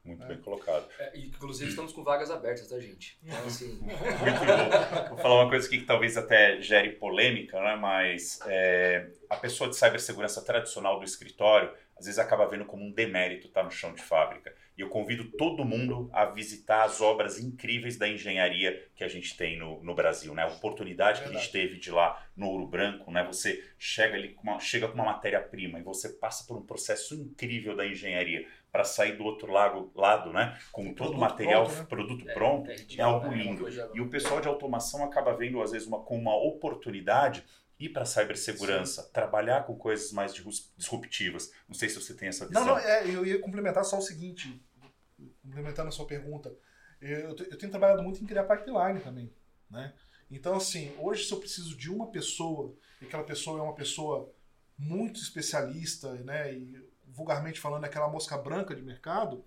Muito 0.07 0.23
É. 0.25 0.27
bem 0.29 0.39
colocado. 0.39 0.87
É, 0.99 1.17
e, 1.17 1.27
inclusive 1.27 1.71
estamos 1.71 1.93
com 1.93 2.03
vagas 2.05 2.31
abertas, 2.31 2.69
tá, 2.69 2.79
gente? 2.79 3.19
Então, 3.25 3.45
assim, 3.47 3.79
Muito 3.83 4.41
bom. 4.47 5.09
Vou 5.11 5.19
falar 5.19 5.43
uma 5.43 5.49
coisa 5.51 5.67
aqui 5.67 5.79
que 5.79 5.85
talvez 5.87 6.17
até 6.17 6.61
gere 6.61 6.91
polêmica, 6.93 7.61
né? 7.61 7.77
mas 7.77 8.39
é, 8.47 9.09
a 9.29 9.37
pessoa 9.37 9.69
de 9.69 9.77
cibersegurança 9.77 10.43
tradicional 10.45 10.99
do 10.99 11.05
escritório 11.05 11.71
às 11.99 12.05
vezes 12.05 12.19
acaba 12.19 12.47
vendo 12.47 12.67
como 12.67 12.85
um 12.85 12.93
demérito 12.93 13.47
estar 13.47 13.63
no 13.63 13.71
chão 13.71 13.95
de 13.95 14.03
fábrica. 14.03 14.55
E 14.77 14.83
eu 14.83 14.91
convido 14.91 15.25
todo 15.33 15.65
mundo 15.65 16.11
a 16.13 16.27
visitar 16.27 16.85
as 16.85 17.01
obras 17.01 17.39
incríveis 17.39 17.97
da 17.97 18.07
engenharia 18.07 18.87
que 18.95 19.03
a 19.03 19.09
gente 19.09 19.35
tem 19.35 19.59
no, 19.59 19.83
no 19.83 19.95
Brasil. 19.95 20.35
Né? 20.35 20.43
A 20.43 20.49
oportunidade 20.49 21.23
que 21.23 21.29
a 21.31 21.33
gente 21.33 21.51
teve 21.51 21.79
de 21.79 21.89
ir 21.89 21.93
lá 21.93 22.23
no 22.37 22.49
Ouro 22.49 22.67
Branco, 22.67 23.11
né? 23.11 23.25
você 23.25 23.65
chega 23.79 24.15
ali 24.15 24.35
com 24.35 24.43
uma, 24.43 24.61
chega 24.61 24.89
com 24.89 24.95
uma 24.95 25.07
matéria-prima 25.07 25.79
e 25.79 25.83
você 25.83 26.11
passa 26.11 26.47
por 26.47 26.59
um 26.59 26.67
processo 26.67 27.15
incrível 27.15 27.75
da 27.75 27.87
engenharia 27.87 28.47
para 28.77 28.85
sair 28.85 29.17
do 29.17 29.25
outro 29.25 29.51
lado, 29.51 29.91
lado 29.95 30.31
né? 30.35 30.59
com 30.71 30.93
todo 30.93 31.15
o 31.15 31.19
material, 31.19 31.65
pronto, 31.65 31.79
né? 31.79 31.87
produto 31.87 32.29
É, 32.29 32.35
pronto, 32.35 32.71
é 32.71 32.75
é, 32.75 33.01
algo? 33.01 33.25
É 33.25 33.29
uma 33.31 33.35
lindo. 33.35 33.63
coisa- 33.63 33.91
E 33.95 34.01
o 34.03 34.11
pessoal 34.11 34.39
de 34.39 34.49
automação 34.49 35.03
acaba 35.03 35.35
vendo, 35.35 35.63
às 35.63 35.71
vezes, 35.71 35.89
uma, 35.89 36.03
com 36.05 36.19
uma 36.19 36.37
oportunidade 36.37 37.43
ir 37.79 37.89
para 37.89 38.03
a 38.03 38.07
cibersegurança, 38.07 39.05
trabalhar 39.15 39.65
com 39.65 39.75
coisas 39.79 40.13
mais 40.13 40.35
disruptivas. 40.35 41.51
Não 41.67 41.75
sei 41.75 41.89
se 41.89 41.99
você 41.99 42.13
tem 42.15 42.29
essa 42.29 42.47
visão. 42.47 42.67
Não, 42.67 42.75
não, 42.75 42.79
é, 42.79 43.07
eu 43.09 43.25
ia 43.25 43.41
complementar 43.41 43.83
só 43.83 43.97
o 43.97 44.03
seguinte, 44.03 44.63
complementando 45.43 45.89
a 45.89 45.93
sua 45.93 46.07
pergunta. 46.07 46.55
Eu, 47.01 47.31
eu 47.31 47.57
tenho 47.57 47.71
trabalhado 47.71 48.03
muito 48.03 48.23
em 48.23 48.27
criar 48.27 48.45
pipeline 48.45 49.01
também, 49.01 49.33
né? 49.71 49.95
Então, 50.31 50.55
assim, 50.57 50.93
hoje 50.99 51.25
se 51.25 51.33
eu 51.33 51.39
preciso 51.39 51.75
de 51.75 51.91
uma 51.91 52.09
pessoa, 52.11 52.75
e 53.01 53.07
aquela 53.07 53.25
pessoa 53.25 53.59
é 53.59 53.63
uma 53.63 53.75
pessoa 53.75 54.31
muito 54.79 55.19
especialista, 55.19 56.13
né? 56.17 56.53
E 56.53 56.96
vulgarmente 57.17 57.59
falando, 57.61 57.85
é 57.85 57.87
aquela 57.87 58.09
mosca 58.09 58.37
branca 58.37 58.75
de 58.75 58.83
mercado, 58.83 59.45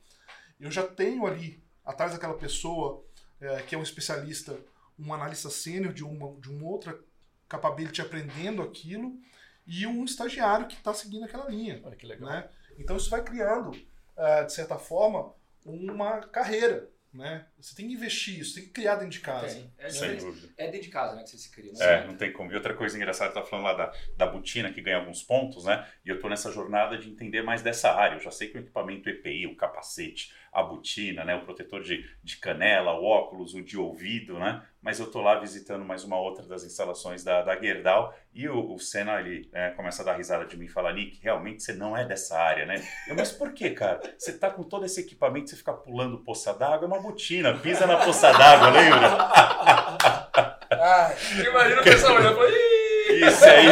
eu 0.59 0.71
já 0.71 0.85
tenho 0.85 1.25
ali, 1.25 1.63
atrás 1.85 2.11
daquela 2.11 2.33
pessoa 2.33 3.05
é, 3.39 3.61
que 3.61 3.75
é 3.75 3.77
um 3.77 3.83
especialista, 3.83 4.59
um 4.97 5.13
analista 5.13 5.49
sênior 5.49 5.93
de 5.93 6.03
uma, 6.03 6.33
de 6.41 6.49
uma 6.49 6.67
outra 6.67 6.99
capability 7.47 8.01
aprendendo 8.01 8.61
aquilo, 8.61 9.17
e 9.65 9.85
um 9.85 10.03
estagiário 10.03 10.67
que 10.67 10.73
está 10.73 10.91
seguindo 10.95 11.25
aquela 11.25 11.47
linha 11.47 11.79
Olha 11.83 11.95
que 11.95 12.07
legal. 12.07 12.27
né? 12.27 12.49
Então 12.79 12.97
isso 12.97 13.09
vai 13.09 13.23
criando, 13.23 13.71
ah, 14.17 14.41
de 14.41 14.51
certa 14.51 14.79
forma, 14.79 15.31
uma 15.63 16.21
carreira, 16.21 16.89
né? 17.13 17.45
Você 17.59 17.75
tem 17.75 17.87
que 17.87 17.93
investir 17.93 18.39
isso, 18.39 18.55
tem 18.55 18.63
que 18.65 18.69
criar 18.69 18.95
dentro 18.95 19.11
de 19.11 19.19
casa. 19.19 19.55
Tem. 19.55 19.73
É, 19.77 19.89
Sem 19.89 20.17
dúvida. 20.17 20.49
é 20.57 20.65
dentro 20.65 20.81
de 20.83 20.89
casa, 20.89 21.15
né, 21.15 21.23
que 21.23 21.29
você 21.29 21.37
se 21.37 21.51
cria. 21.51 21.71
Né? 21.73 21.79
É, 21.81 22.07
não 22.07 22.15
tem 22.15 22.31
como. 22.31 22.51
E 22.51 22.55
outra 22.55 22.73
coisa 22.73 22.95
engraçada, 22.95 23.33
tá 23.33 23.43
falando 23.43 23.65
lá 23.65 23.73
da, 23.73 23.93
da 24.15 24.27
botina 24.27 24.71
que 24.71 24.81
ganha 24.81 24.97
alguns 24.97 25.23
pontos, 25.23 25.65
né? 25.65 25.87
E 26.05 26.09
eu 26.09 26.19
tô 26.19 26.29
nessa 26.29 26.51
jornada 26.51 26.97
de 26.97 27.09
entender 27.09 27.41
mais 27.41 27.61
dessa 27.61 27.91
área. 27.91 28.15
Eu 28.15 28.21
já 28.21 28.31
sei 28.31 28.49
que 28.49 28.57
o 28.57 28.61
equipamento 28.61 29.09
EPI, 29.09 29.47
o 29.47 29.55
capacete, 29.55 30.33
a 30.51 30.61
botina, 30.61 31.23
né? 31.23 31.35
O 31.35 31.43
protetor 31.43 31.81
de, 31.83 32.07
de 32.23 32.37
canela, 32.37 32.93
o 32.93 33.03
óculos, 33.03 33.53
o 33.53 33.61
de 33.61 33.77
ouvido, 33.77 34.37
né? 34.39 34.63
Mas 34.81 34.99
eu 34.99 35.11
tô 35.11 35.21
lá 35.21 35.37
visitando 35.39 35.83
mais 35.83 36.03
uma 36.05 36.17
outra 36.17 36.45
das 36.45 36.63
instalações 36.63 37.21
da, 37.23 37.41
da 37.41 37.55
Gerdau 37.59 38.13
e 38.33 38.47
o, 38.47 38.73
o 38.73 38.79
Senna, 38.79 39.19
ele 39.19 39.49
é, 39.53 39.71
começa 39.71 40.01
a 40.01 40.05
dar 40.05 40.15
risada 40.15 40.45
de 40.45 40.55
mim 40.57 40.65
e 40.65 40.69
fala, 40.69 40.93
Nick, 40.93 41.19
realmente 41.21 41.61
você 41.63 41.73
não 41.73 41.97
é 41.97 42.05
dessa 42.05 42.39
área, 42.39 42.65
né? 42.65 42.81
Eu, 43.07 43.15
mas 43.15 43.29
por 43.31 43.53
que, 43.53 43.71
cara? 43.71 43.99
Você 44.17 44.37
tá 44.37 44.49
com 44.49 44.63
todo 44.63 44.85
esse 44.85 45.01
equipamento, 45.01 45.49
você 45.49 45.57
fica 45.57 45.73
pulando 45.73 46.23
poça 46.23 46.53
d'água, 46.53 46.85
é 46.85 46.87
uma 46.87 47.01
botina, 47.01 47.57
pisa 47.57 47.85
na 47.85 47.97
poça 47.97 48.31
d'água, 48.31 48.69
lembra? 48.69 50.19
Ah, 50.71 51.11
Imagina 51.45 51.81
o 51.81 51.83
pessoal 51.83 52.15
olhando 52.15 52.39
e! 52.47 53.25
Isso 53.27 53.43
aí 53.43 53.65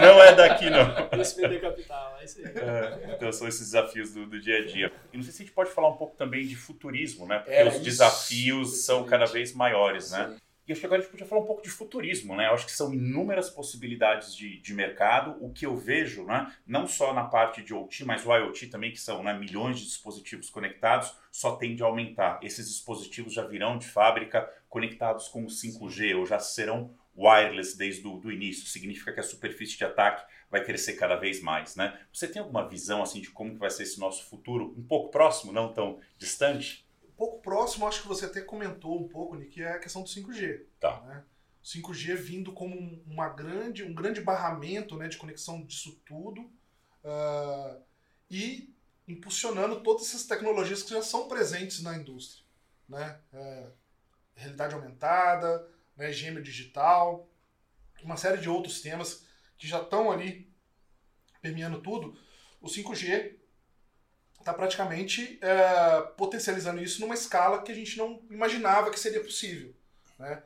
não 0.00 0.22
é 0.22 0.34
daqui, 0.34 0.68
não. 0.70 0.84
Capital, 1.60 2.18
é 2.20 2.24
isso 2.24 2.38
aí. 2.38 2.44
É, 2.44 3.14
então 3.16 3.32
são 3.32 3.48
esses 3.48 3.60
desafios 3.70 4.12
do, 4.12 4.26
do 4.26 4.38
dia 4.38 4.58
a 4.58 4.66
dia. 4.66 4.92
E 5.12 5.16
não 5.16 5.24
sei 5.24 5.32
se 5.32 5.42
a 5.42 5.44
gente 5.46 5.54
pode 5.54 5.70
falar 5.70 5.88
um 5.88 5.96
pouco 5.96 6.14
também 6.14 6.46
de 6.46 6.54
futurismo, 6.54 7.26
né? 7.26 7.38
Porque 7.38 7.52
É, 7.52 7.66
os 7.66 7.74
isso. 7.76 7.82
desafios 7.84 8.84
são 8.84 9.04
cada 9.04 9.24
vez 9.24 9.54
maiores, 9.54 10.10
né? 10.12 10.28
Sim. 10.30 10.36
E 10.72 10.74
acho 10.74 10.80
que 10.80 10.86
agora 10.86 11.00
a 11.00 11.02
gente 11.02 11.10
podia 11.10 11.26
falar 11.26 11.42
um 11.42 11.46
pouco 11.46 11.62
de 11.62 11.68
futurismo, 11.68 12.34
né? 12.34 12.46
Eu 12.46 12.54
acho 12.54 12.64
que 12.64 12.72
são 12.72 12.94
inúmeras 12.94 13.50
possibilidades 13.50 14.34
de, 14.34 14.58
de 14.58 14.72
mercado. 14.72 15.36
O 15.44 15.52
que 15.52 15.66
eu 15.66 15.76
vejo, 15.76 16.24
né? 16.24 16.50
Não 16.66 16.86
só 16.86 17.12
na 17.12 17.24
parte 17.24 17.62
de 17.62 17.74
OT, 17.74 18.06
mas 18.06 18.24
o 18.24 18.34
IoT 18.34 18.68
também, 18.68 18.90
que 18.90 18.98
são 18.98 19.22
né, 19.22 19.38
milhões 19.38 19.78
de 19.78 19.84
dispositivos 19.84 20.48
conectados, 20.48 21.14
só 21.30 21.56
tende 21.56 21.82
a 21.82 21.86
aumentar. 21.86 22.40
Esses 22.42 22.68
dispositivos 22.68 23.34
já 23.34 23.44
virão 23.44 23.76
de 23.76 23.86
fábrica 23.86 24.50
conectados 24.66 25.28
com 25.28 25.44
o 25.44 25.48
5G 25.48 26.16
ou 26.16 26.24
já 26.24 26.38
serão 26.38 26.94
wireless 27.14 27.76
desde 27.76 28.08
o 28.08 28.32
início. 28.32 28.66
Significa 28.66 29.12
que 29.12 29.20
a 29.20 29.24
superfície 29.24 29.76
de 29.76 29.84
ataque 29.84 30.24
vai 30.50 30.64
crescer 30.64 30.94
cada 30.94 31.16
vez 31.16 31.42
mais, 31.42 31.76
né? 31.76 32.00
Você 32.10 32.26
tem 32.26 32.40
alguma 32.40 32.66
visão 32.66 33.02
assim 33.02 33.20
de 33.20 33.28
como 33.28 33.52
que 33.52 33.58
vai 33.58 33.68
ser 33.68 33.82
esse 33.82 34.00
nosso 34.00 34.24
futuro, 34.24 34.74
um 34.74 34.82
pouco 34.82 35.10
próximo, 35.10 35.52
não 35.52 35.70
tão 35.70 36.00
distante? 36.16 36.86
Próximo, 37.42 37.86
acho 37.86 38.02
que 38.02 38.08
você 38.08 38.26
até 38.26 38.40
comentou 38.40 38.98
um 39.00 39.08
pouco, 39.08 39.34
Nick, 39.36 39.50
que 39.52 39.62
é 39.62 39.72
a 39.72 39.78
questão 39.78 40.02
do 40.02 40.08
5G. 40.08 40.64
Tá. 40.80 41.00
Né? 41.02 41.24
O 41.62 41.66
5G 41.66 42.14
vindo 42.16 42.52
como 42.52 42.74
um- 42.76 43.02
uma 43.06 43.28
grande, 43.28 43.84
um 43.84 43.94
grande 43.94 44.20
barramento 44.20 44.96
né, 44.96 45.08
de 45.08 45.16
conexão 45.16 45.62
disso 45.64 46.00
tudo 46.06 46.50
ah, 47.04 47.78
e 48.30 48.74
impulsionando 49.06 49.82
todas 49.82 50.08
essas 50.08 50.24
tecnologias 50.26 50.82
que 50.82 50.90
já 50.90 51.02
são 51.02 51.28
presentes 51.28 51.82
na 51.82 51.96
indústria. 51.96 52.44
Né? 52.88 53.20
É, 53.32 53.66
realidade 54.34 54.74
aumentada, 54.74 55.68
né, 55.96 56.12
gêmeo 56.12 56.42
digital, 56.42 57.28
uma 58.02 58.16
série 58.16 58.40
de 58.40 58.48
outros 58.48 58.80
temas 58.80 59.24
que 59.56 59.66
já 59.68 59.80
estão 59.80 60.10
ali 60.10 60.50
permeando 61.40 61.80
tudo. 61.80 62.16
O 62.60 62.68
5G 62.68 63.36
está 64.42 64.52
praticamente 64.52 65.38
é, 65.40 66.02
potencializando 66.16 66.82
isso 66.82 67.00
numa 67.00 67.14
escala 67.14 67.62
que 67.62 67.72
a 67.72 67.74
gente 67.74 67.96
não 67.96 68.22
imaginava 68.30 68.90
que 68.90 69.00
seria 69.00 69.22
possível. 69.22 69.74
Né? 70.18 70.42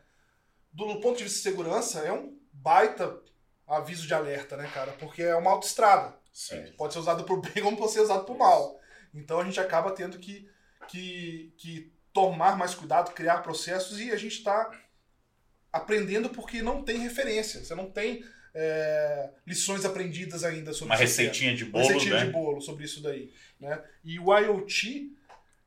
Do 0.73 1.01
ponto 1.01 1.17
de 1.17 1.25
vista 1.25 1.39
de 1.39 1.43
segurança, 1.43 2.01
é 2.01 2.13
um 2.13 2.39
baita 2.53 3.21
aviso 3.67 4.07
de 4.07 4.15
alerta, 4.15 4.57
né, 4.57 4.71
cara? 4.73 4.93
Porque 4.93 5.23
é 5.23 5.35
uma 5.35 5.51
autoestrada. 5.51 6.15
Sim. 6.33 6.73
Pode 6.77 6.93
ser 6.93 7.01
usado 7.01 7.25
por 7.25 7.41
bem 7.41 7.63
como 7.65 7.77
pode 7.77 7.93
ser 7.93 8.01
usado 8.01 8.25
por 8.25 8.37
mal. 8.37 8.79
Então 9.15 9.41
a 9.41 9.45
gente 9.45 9.59
acaba 9.59 9.91
tendo 9.93 10.19
que, 10.19 10.49
que, 10.89 11.53
que 11.57 11.93
tomar 12.13 12.57
mais 12.57 12.75
cuidado, 12.75 13.13
criar 13.13 13.43
processos 13.43 13.99
e 13.99 14.13
a 14.13 14.17
gente 14.17 14.39
está 14.39 14.71
aprendendo 15.73 16.29
porque 16.29 16.63
não 16.63 16.83
tem 16.83 16.99
referência. 16.99 17.65
Você 17.65 17.75
não 17.75 17.91
tem 17.91 18.25
é, 18.59 19.29
lições 19.47 19.85
aprendidas 19.85 20.43
ainda 20.43 20.73
sobre 20.73 20.87
Uma 20.87 20.95
isso. 20.95 21.03
receitinha 21.03 21.55
de 21.55 21.67
bolo, 21.67 21.85
Uma 21.85 21.93
receitinha 21.93 22.21
né? 22.21 22.27
de 22.27 22.33
bolo 22.33 22.61
sobre 22.63 22.85
isso 22.85 23.03
daí. 23.03 23.31
Né? 23.61 23.79
E 24.03 24.19
o 24.19 24.35
IoT 24.35 25.13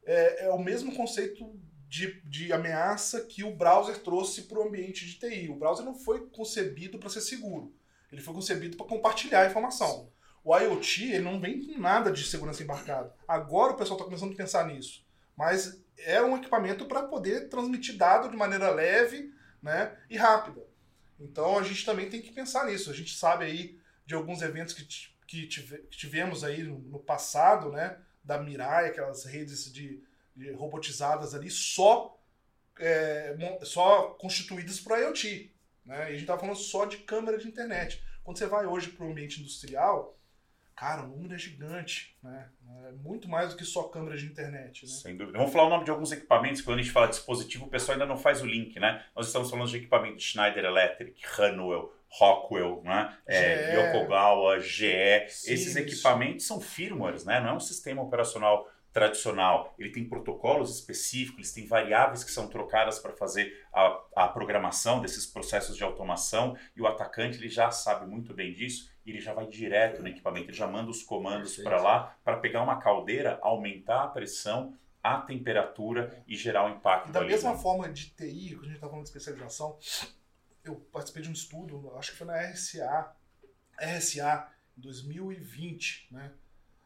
é, 0.04 0.46
é 0.46 0.50
o 0.50 0.58
mesmo 0.58 0.96
conceito 0.96 1.48
de, 1.88 2.20
de 2.24 2.52
ameaça 2.52 3.22
que 3.22 3.44
o 3.44 3.56
browser 3.56 4.00
trouxe 4.00 4.44
para 4.44 4.58
o 4.58 4.68
ambiente 4.68 5.06
de 5.06 5.20
TI. 5.20 5.50
O 5.50 5.56
browser 5.56 5.86
não 5.86 5.94
foi 5.94 6.28
concebido 6.30 6.98
para 6.98 7.10
ser 7.10 7.22
seguro. 7.22 7.72
Ele 8.12 8.24
foi 8.24 8.34
concebido 8.34 8.76
para 8.76 8.88
compartilhar 8.88 9.48
informação. 9.48 10.10
O 10.44 10.58
IoT 10.58 11.12
ele 11.12 11.24
não 11.24 11.40
vem 11.40 11.64
com 11.64 11.80
nada 11.80 12.12
de 12.12 12.24
segurança 12.24 12.64
embarcado. 12.64 13.14
Agora 13.28 13.74
o 13.74 13.78
pessoal 13.78 13.98
está 13.98 14.06
começando 14.06 14.34
a 14.34 14.38
pensar 14.38 14.66
nisso. 14.66 15.06
Mas 15.38 15.80
é 16.00 16.20
um 16.24 16.36
equipamento 16.36 16.86
para 16.86 17.04
poder 17.04 17.50
transmitir 17.50 17.96
dado 17.96 18.30
de 18.30 18.36
maneira 18.36 18.72
leve 18.72 19.32
né, 19.62 19.96
e 20.10 20.18
rápida. 20.18 20.69
Então 21.20 21.58
a 21.58 21.64
gente 21.64 21.86
também 21.86 22.10
tem 22.10 22.22
que 22.22 22.32
pensar 22.32 22.66
nisso. 22.66 22.90
A 22.90 22.94
gente 22.94 23.16
sabe 23.16 23.46
aí 23.46 23.80
de 24.06 24.16
alguns 24.16 24.42
eventos 24.42 24.74
que, 24.74 24.86
que, 25.28 25.48
tive, 25.48 25.78
que 25.84 25.98
tivemos 25.98 26.44
aí 26.44 26.64
no, 26.64 26.80
no, 26.80 27.00
passado, 27.00 27.72
né, 27.72 27.98
da 28.24 28.42
Mirai, 28.42 28.88
aquelas 28.88 29.26
redes 29.26 29.72
de, 29.72 30.04
de 30.36 30.52
robotizadas 30.52 31.36
ali, 31.36 31.50
só, 31.50 32.20
é, 32.80 33.36
só 33.64 34.16
constituídas 34.20 34.80
para 34.80 35.00
IoT. 35.00 35.54
Né? 35.86 35.98
E 35.98 36.08
a 36.08 36.12
gente 36.12 36.22
estava 36.22 36.40
falando 36.40 36.58
só 36.58 36.86
de 36.86 36.98
câmera 36.98 37.38
de 37.38 37.48
internet. 37.48 38.04
Quando 38.24 38.38
você 38.38 38.48
vai 38.48 38.66
hoje 38.66 38.90
para 38.90 39.06
o 39.06 39.10
ambiente 39.10 39.40
industrial, 39.40 40.19
cara, 40.80 41.04
o 41.04 41.08
número 41.08 41.36
é 41.36 41.38
gigante, 41.38 42.16
né? 42.24 42.48
É 42.88 42.92
muito 42.94 43.28
mais 43.28 43.50
do 43.50 43.58
que 43.58 43.66
só 43.66 43.84
câmera 43.84 44.16
de 44.16 44.26
internet. 44.26 44.86
Né? 44.86 44.92
Sem 44.92 45.18
dúvida. 45.18 45.38
Vamos 45.38 45.52
falar 45.52 45.68
o 45.68 45.70
nome 45.70 45.84
de 45.84 45.92
alguns 45.92 46.10
equipamentos. 46.14 46.62
Quando 46.62 46.80
a 46.80 46.82
gente 46.82 46.94
fala 46.94 47.10
dispositivo, 47.10 47.66
o 47.66 47.70
pessoal 47.70 47.96
ainda 47.96 48.06
não 48.06 48.18
faz 48.18 48.42
o 48.42 48.46
link, 48.46 48.80
né? 48.80 49.04
Nós 49.14 49.28
estamos 49.28 49.50
falando 49.50 49.68
de 49.68 49.76
equipamento 49.76 50.16
de 50.16 50.24
Schneider 50.24 50.64
Electric, 50.64 51.22
Honeywell, 51.38 51.94
Rockwell, 52.08 52.82
né? 52.86 53.14
É, 53.28 53.76
Yokogawa, 53.76 54.62
GE. 54.62 55.28
Sim, 55.28 55.52
Esses 55.52 55.76
equipamentos 55.76 56.48
são 56.48 56.62
firmwares, 56.62 57.26
né? 57.26 57.42
Não 57.42 57.50
é 57.50 57.54
um 57.54 57.60
sistema 57.60 58.02
operacional 58.02 58.66
tradicional. 58.94 59.76
Ele 59.78 59.92
tem 59.92 60.08
protocolos 60.08 60.74
específicos, 60.74 61.40
eles 61.40 61.52
têm 61.52 61.68
variáveis 61.68 62.24
que 62.24 62.32
são 62.32 62.48
trocadas 62.48 63.00
para 63.00 63.12
fazer 63.12 63.66
a, 63.74 64.02
a 64.16 64.28
programação 64.30 65.02
desses 65.02 65.26
processos 65.26 65.76
de 65.76 65.84
automação 65.84 66.58
e 66.76 66.82
o 66.82 66.88
atacante 66.88 67.38
ele 67.38 67.50
já 67.50 67.70
sabe 67.70 68.10
muito 68.10 68.34
bem 68.34 68.54
disso 68.54 68.90
ele 69.10 69.22
já 69.22 69.34
vai 69.34 69.48
direto 69.48 70.02
no 70.02 70.08
equipamento, 70.08 70.48
ele 70.48 70.58
já 70.58 70.68
manda 70.68 70.90
os 70.90 71.04
comandos 71.04 71.58
para 71.58 71.82
lá 71.82 72.18
para 72.24 72.38
pegar 72.38 72.64
uma 72.64 72.80
caldeira, 72.80 73.40
aumentar 73.42 74.04
a 74.04 74.08
pressão, 74.08 74.78
a 75.04 75.22
temperatura 75.22 76.24
e 76.28 76.36
gerar 76.36 76.66
um 76.66 76.76
impacto. 76.76 77.10
E 77.10 77.12
da 77.12 77.20
ali, 77.20 77.30
mesma 77.30 77.52
né? 77.52 77.58
forma 77.58 77.90
de 77.90 78.10
TI, 78.10 78.56
quando 78.56 78.64
a 78.64 78.68
gente 78.68 78.76
está 78.76 78.88
falando 78.88 79.04
de 79.04 79.10
especialização, 79.10 79.78
eu 80.64 80.76
participei 80.92 81.24
de 81.24 81.30
um 81.30 81.34
estudo, 81.34 81.96
acho 81.98 82.12
que 82.12 82.18
foi 82.18 82.28
na 82.28 82.40
RSA, 82.42 83.16
RSA 83.80 84.48
2020, 84.76 86.08
né? 86.12 86.32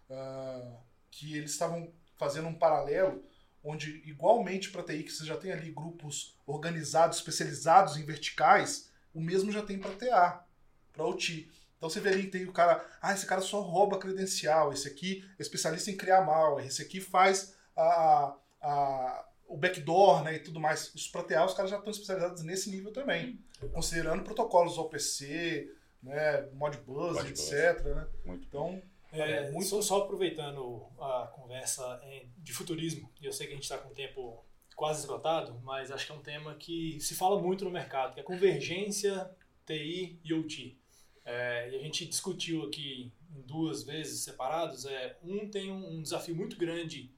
Uh, 0.09 0.78
que 1.09 1.38
eles 1.38 1.51
estavam 1.51 1.91
fazendo 2.17 2.47
um 2.47 2.53
paralelo 2.53 3.24
onde, 3.63 4.01
igualmente 4.05 4.69
para 4.69 4.84
TI, 4.84 5.03
que 5.03 5.11
você 5.11 5.26
já 5.26 5.38
tem 5.38 5.51
ali 5.51 5.71
grupos 5.71 6.38
organizados, 6.45 7.17
especializados 7.17 7.97
em 7.97 8.03
verticais, 8.03 8.91
o 9.13 9.21
mesmo 9.21 9.51
já 9.51 9.63
tem 9.63 9.80
para 9.80 9.95
TA, 9.95 10.45
para 10.91 11.05
OT. 11.05 11.49
Então 11.84 11.89
você 11.89 11.99
vê 11.99 12.11
ali, 12.11 12.27
tem 12.27 12.45
o 12.45 12.53
cara, 12.53 12.81
ah, 13.01 13.11
esse 13.11 13.25
cara 13.25 13.41
só 13.41 13.59
rouba 13.59 13.99
credencial, 13.99 14.71
esse 14.71 14.88
aqui 14.88 15.21
é 15.38 15.41
especialista 15.41 15.91
em 15.91 15.97
criar 15.97 16.21
malware, 16.21 16.65
esse 16.65 16.81
aqui 16.81 17.01
faz 17.01 17.57
a, 17.75 18.38
a, 18.61 19.29
o 19.49 19.57
backdoor 19.57 20.23
né, 20.23 20.36
e 20.36 20.39
tudo 20.39 20.61
mais. 20.61 20.95
Isso 20.95 21.11
para 21.11 21.23
TA, 21.23 21.43
os 21.43 21.53
caras 21.53 21.69
já 21.69 21.77
estão 21.77 21.91
especializados 21.91 22.41
nesse 22.41 22.69
nível 22.69 22.93
também, 22.93 23.38
considerando 23.73 24.23
protocolos 24.23 24.77
OPC, 24.77 25.75
né, 26.01 26.43
Modbus, 26.53 27.15
Modbus. 27.15 27.51
etc. 27.51 27.84
Né? 27.84 28.07
Muito 28.23 28.47
Então, 28.47 28.81
é, 29.11 29.51
muito... 29.51 29.67
só, 29.67 29.81
só 29.81 30.03
aproveitando 30.03 30.88
a 30.97 31.34
conversa 31.36 32.01
de 32.38 32.53
futurismo, 32.53 33.11
e 33.19 33.25
eu 33.25 33.34
sei 33.34 33.45
que 33.45 33.51
a 33.51 33.55
gente 33.57 33.63
está 33.63 33.77
com 33.77 33.89
o 33.89 33.93
tempo 33.93 34.41
quase 34.73 35.01
esgotado, 35.01 35.59
mas 35.61 35.91
acho 35.91 36.05
que 36.05 36.13
é 36.13 36.15
um 36.15 36.23
tema 36.23 36.55
que 36.55 36.97
se 37.01 37.13
fala 37.13 37.41
muito 37.41 37.65
no 37.65 37.71
mercado, 37.71 38.13
que 38.13 38.21
é 38.21 38.23
convergência 38.23 39.29
TI 39.65 40.17
e 40.23 40.34
OT. 40.34 40.81
É, 41.26 41.69
e 41.71 41.76
a 41.76 41.80
gente 41.80 42.05
discutiu 42.05 42.63
aqui 42.63 43.11
em 43.36 43.41
duas 43.41 43.84
vezes 43.84 44.21
separados. 44.21 44.86
É, 44.86 45.17
um 45.24 45.49
tem 45.49 45.71
um, 45.71 45.97
um 45.97 46.01
desafio 46.01 46.36
muito 46.36 46.57
grande 46.57 47.11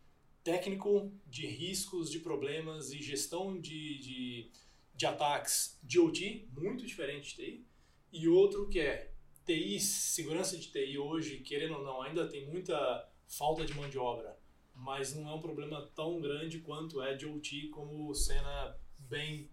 técnico 0.43 1.11
de 1.25 1.47
riscos, 1.47 2.11
de 2.11 2.19
problemas 2.19 2.91
e 2.91 3.01
gestão 3.01 3.59
de, 3.59 3.97
de, 3.97 4.51
de 4.93 5.05
ataques 5.05 5.79
de 5.83 5.99
OT, 5.99 6.47
muito 6.51 6.85
diferente 6.85 7.35
de 7.35 7.43
TI. 7.43 7.65
E 8.13 8.27
outro 8.27 8.69
que 8.69 8.79
é 8.79 9.11
TI, 9.43 9.79
segurança 9.79 10.55
de 10.57 10.71
TI 10.71 10.97
hoje, 10.99 11.39
querendo 11.39 11.75
ou 11.75 11.83
não, 11.83 12.01
ainda 12.01 12.27
tem 12.27 12.45
muita 12.47 13.09
falta 13.27 13.65
de 13.65 13.73
mão 13.73 13.89
de 13.89 13.97
obra, 13.97 14.37
mas 14.73 15.15
não 15.15 15.27
é 15.27 15.33
um 15.33 15.39
problema 15.39 15.81
tão 15.95 16.21
grande 16.21 16.59
quanto 16.59 17.01
é 17.01 17.15
de 17.15 17.25
OT, 17.25 17.69
como 17.69 18.09
o 18.09 18.13
Senna 18.13 18.77
bem, 18.99 19.49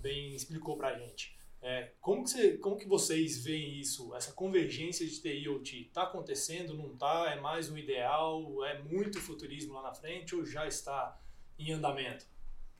bem 0.00 0.34
explicou 0.34 0.76
pra 0.76 0.96
gente. 0.96 1.36
É, 1.62 1.92
como, 2.00 2.24
que 2.24 2.30
você, 2.30 2.58
como 2.58 2.76
que 2.76 2.88
vocês 2.88 3.44
veem 3.44 3.78
isso, 3.78 4.12
essa 4.16 4.32
convergência 4.32 5.06
de 5.06 5.22
TI 5.22 5.44
e 5.44 5.48
OT? 5.48 5.82
Está 5.82 6.02
acontecendo, 6.02 6.74
não 6.74 6.92
está? 6.92 7.30
É 7.30 7.40
mais 7.40 7.70
um 7.70 7.78
ideal? 7.78 8.64
É 8.64 8.82
muito 8.82 9.20
futurismo 9.20 9.74
lá 9.74 9.82
na 9.82 9.94
frente 9.94 10.34
ou 10.34 10.44
já 10.44 10.66
está 10.66 11.20
em 11.56 11.72
andamento? 11.72 12.26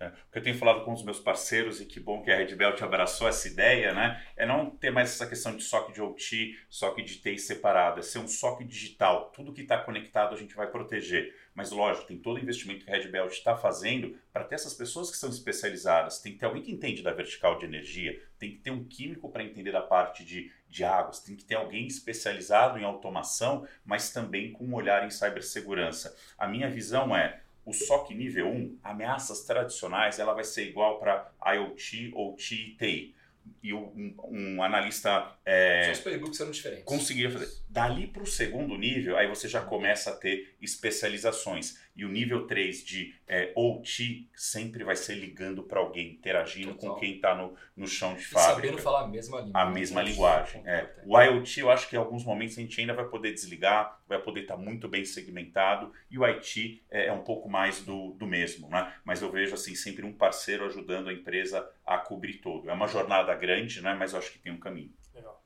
É, 0.01 0.09
o 0.09 0.33
que 0.33 0.39
eu 0.39 0.43
tenho 0.43 0.59
falado 0.59 0.85
com 0.85 0.93
os 0.93 1.05
meus 1.05 1.21
parceiros, 1.21 1.81
e 1.81 1.87
que 1.87 2.01
bom 2.01 2.23
que 2.23 2.31
a 2.33 2.37
Red 2.37 2.57
Belt 2.57 2.83
abraçou 2.83 3.29
essa 3.29 3.47
ideia, 3.47 3.95
né? 3.95 4.27
É 4.37 4.45
não 4.45 4.69
ter 4.69 4.91
mais 4.91 5.11
essa 5.11 5.29
questão 5.29 5.57
de 5.57 5.63
SOC 5.63 5.93
de 5.93 6.03
OT, 6.03 6.59
SOC 6.69 7.03
de 7.05 7.19
TI 7.19 7.39
separado, 7.39 8.01
é 8.01 8.03
ser 8.03 8.19
um 8.19 8.27
SOC 8.27 8.65
digital. 8.65 9.31
Tudo 9.31 9.53
que 9.53 9.61
está 9.61 9.79
conectado 9.79 10.35
a 10.35 10.39
gente 10.39 10.57
vai 10.57 10.67
proteger. 10.67 11.33
Mas 11.55 11.71
lógico, 11.71 12.07
tem 12.07 12.19
todo 12.19 12.37
o 12.37 12.41
investimento 12.41 12.85
que 12.85 12.91
a 12.91 12.95
Red 12.97 13.09
Belt 13.09 13.33
está 13.33 13.57
fazendo 13.57 14.17
para 14.33 14.45
ter 14.45 14.55
essas 14.55 14.73
pessoas 14.73 15.11
que 15.11 15.17
são 15.17 15.29
especializadas. 15.29 16.21
Tem 16.21 16.33
que 16.33 16.39
ter 16.39 16.47
alguém 16.47 16.63
que 16.63 16.73
entende 16.73 17.03
da 17.03 17.13
vertical 17.13 17.59
de 17.59 17.67
energia, 17.67 18.21
tem 18.39 18.53
que 18.53 18.59
ter 18.59 18.71
um 18.71 18.85
químico 18.85 19.31
para 19.31 19.45
entender 19.45 19.71
da 19.71 19.83
parte 19.83 20.25
de, 20.25 20.51
de 20.69 20.83
águas, 20.83 21.21
tem 21.21 21.37
que 21.37 21.45
ter 21.45 21.57
alguém 21.57 21.87
especializado 21.87 22.79
em 22.79 22.85
automação, 22.85 23.67
mas 23.85 24.13
também 24.13 24.53
com 24.53 24.65
um 24.65 24.75
olhar 24.75 25.07
em 25.07 25.11
cibersegurança. 25.11 26.17
A 26.39 26.49
minha 26.49 26.71
visão 26.71 27.15
é 27.15 27.41
o 27.65 27.73
SOC 27.73 28.15
nível 28.15 28.49
1, 28.49 28.79
ameaças 28.83 29.45
tradicionais, 29.45 30.19
ela 30.19 30.35
vai 30.35 30.45
ser 30.45 30.69
igual 30.69 30.99
para 30.99 31.31
IoT, 31.47 32.13
OT 32.15 32.55
e 32.55 32.77
TI. 32.77 33.15
E 33.63 33.73
um, 33.73 34.15
um 34.25 34.63
analista 34.63 35.37
é, 35.47 35.91
Os 35.93 36.01
playbooks 36.01 36.41
eram 36.41 36.51
diferentes. 36.51 36.85
conseguiria 36.85 37.31
fazer. 37.31 37.49
Dali 37.69 38.07
para 38.09 38.23
o 38.23 38.27
segundo 38.27 38.77
nível, 38.77 39.17
aí 39.17 39.29
você 39.29 39.49
já 39.49 39.61
começa 39.61 40.11
a 40.11 40.17
ter 40.17 40.57
especializações. 40.61 41.81
E 41.95 42.07
o 42.07 42.09
nível 42.09 42.47
3 42.47 42.85
de 42.85 43.15
é, 43.29 43.53
OT 43.55 44.27
sempre 44.35 44.83
vai 44.83 44.97
ser 44.97 45.15
ligando 45.15 45.63
para 45.63 45.79
alguém, 45.79 46.13
interagindo 46.13 46.73
Total. 46.75 46.95
com 46.95 47.01
quem 47.01 47.17
está 47.17 47.35
no, 47.35 47.55
no 47.77 47.87
chão 47.87 48.15
de 48.15 48.23
E 48.23 48.25
fábrica 48.25 48.55
sabendo 48.55 48.79
falar 48.79 49.03
a 49.03 49.09
mesma 49.09 49.41
língua. 49.43 49.61
a 49.61 49.71
mesma 49.71 50.03
linguagem. 50.03 50.63
É. 50.67 50.89
O 51.05 51.21
IoT, 51.21 51.61
eu 51.61 51.71
acho 51.71 51.89
que 51.91 51.95
em 51.95 51.99
alguns 51.99 52.25
momentos 52.25 52.57
a 52.57 52.63
gente 52.63 52.81
ainda 52.81 52.95
vai 52.95 53.05
poder 53.05 53.35
desligar, 53.35 54.01
vai 54.09 54.19
poder 54.19 54.41
estar 54.41 54.57
muito 54.57 54.89
bem 54.89 55.05
segmentado, 55.05 55.93
e 56.11 56.19
o 56.19 56.25
IT 56.25 56.83
é, 56.91 57.09
é 57.09 57.13
um 57.13 57.23
pouco 57.23 57.47
mais 57.49 57.83
do, 57.83 58.13
do 58.13 58.27
mesmo, 58.27 58.71
né? 58.71 58.91
Mas 59.05 59.21
eu 59.21 59.31
vejo 59.31 59.53
assim 59.55 59.75
sempre 59.75 60.05
um 60.07 60.13
parceiro 60.15 60.65
ajudando 60.65 61.11
a 61.11 61.13
empresa 61.13 61.69
a 61.87 61.99
cobrir 61.99 62.35
todo. 62.39 62.71
É 62.71 62.73
uma 62.73 62.89
jornada 62.89 63.32
grande, 63.35 63.81
né? 63.81 63.95
Mas 63.95 64.13
eu 64.13 64.19
acho 64.19 64.33
que 64.33 64.39
tem 64.39 64.53
um 64.53 64.61
caminho. 64.61 64.95
Legal. 65.15 65.43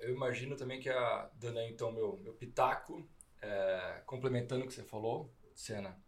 Eu 0.00 0.14
imagino 0.14 0.56
também 0.56 0.80
que 0.80 0.88
a 0.88 1.30
dando 1.34 1.58
aí, 1.58 1.70
então 1.70 1.92
meu, 1.92 2.18
meu 2.18 2.32
pitaco, 2.32 3.08
é, 3.42 4.02
complementando 4.06 4.64
o 4.64 4.68
que 4.68 4.72
você 4.72 4.84
falou, 4.84 5.34
Senna, 5.54 6.00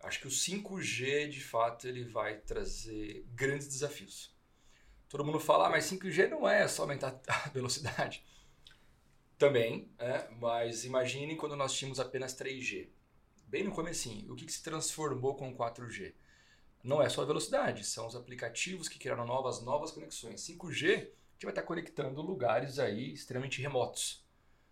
acho 0.00 0.20
que 0.20 0.26
o 0.26 0.30
5G 0.30 1.28
de 1.28 1.40
fato 1.40 1.88
ele 1.88 2.04
vai 2.04 2.38
trazer 2.38 3.24
grandes 3.30 3.68
desafios. 3.68 4.36
Todo 5.08 5.24
mundo 5.24 5.40
fala, 5.40 5.68
ah, 5.68 5.70
mas 5.70 5.90
5G 5.90 6.28
não 6.28 6.46
é 6.48 6.68
só 6.68 6.82
aumentar 6.82 7.20
a 7.26 7.48
velocidade. 7.48 8.24
Também, 9.38 9.90
é, 9.98 10.28
mas 10.32 10.84
imagine 10.84 11.36
quando 11.36 11.56
nós 11.56 11.72
tínhamos 11.72 12.00
apenas 12.00 12.36
3G. 12.36 12.90
Bem 13.46 13.64
no 13.64 13.72
comecinho, 13.72 14.32
o 14.32 14.36
que, 14.36 14.44
que 14.44 14.52
se 14.52 14.62
transformou 14.62 15.34
com 15.36 15.48
o 15.50 15.56
4G? 15.56 16.12
Não 16.82 17.02
é 17.02 17.08
só 17.08 17.22
a 17.22 17.26
velocidade, 17.26 17.84
são 17.84 18.06
os 18.06 18.14
aplicativos 18.16 18.88
que 18.88 18.98
criaram 18.98 19.26
novas, 19.26 19.60
novas 19.62 19.90
conexões. 19.90 20.40
5G, 20.42 20.86
a 20.86 20.98
gente 20.98 21.42
vai 21.42 21.50
estar 21.50 21.62
conectando 21.62 22.22
lugares 22.22 22.78
aí 22.78 23.12
extremamente 23.12 23.60
remotos. 23.60 24.24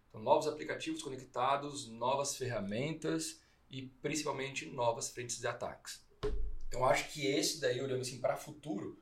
Então, 0.08 0.22
novos 0.22 0.46
aplicativos 0.46 1.02
conectados, 1.02 1.88
novas 1.88 2.36
ferramentas 2.36 3.40
e 3.68 3.82
principalmente 4.00 4.66
novas 4.66 5.10
frentes 5.10 5.38
de 5.38 5.46
ataques. 5.46 6.04
Então, 6.68 6.84
acho 6.84 7.10
que 7.12 7.26
esse 7.26 7.60
daí, 7.60 7.80
olhando 7.80 8.02
assim 8.02 8.20
para 8.20 8.34
o 8.34 8.38
futuro, 8.38 8.98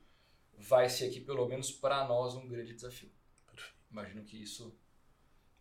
vai 0.57 0.89
ser 0.89 1.05
aqui, 1.05 1.19
pelo 1.19 1.47
menos 1.47 1.71
para 1.71 2.05
nós, 2.07 2.33
um 2.35 2.47
grande 2.47 2.73
desafio. 2.73 3.11
Imagino 3.91 4.23
que 4.23 4.41
isso 4.41 4.75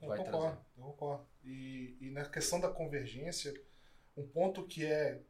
Eu 0.01 0.09
vai 0.09 0.19
concordo, 0.19 0.57
trazer. 0.57 0.61
eu 0.77 0.83
concordo. 0.85 1.27
E, 1.45 1.97
e 2.01 2.11
na 2.11 2.25
questão 2.25 2.59
da 2.61 2.69
convergência, 2.69 3.55
um 4.17 4.27
ponto 4.27 4.67
que 4.67 4.85
é 4.85 5.23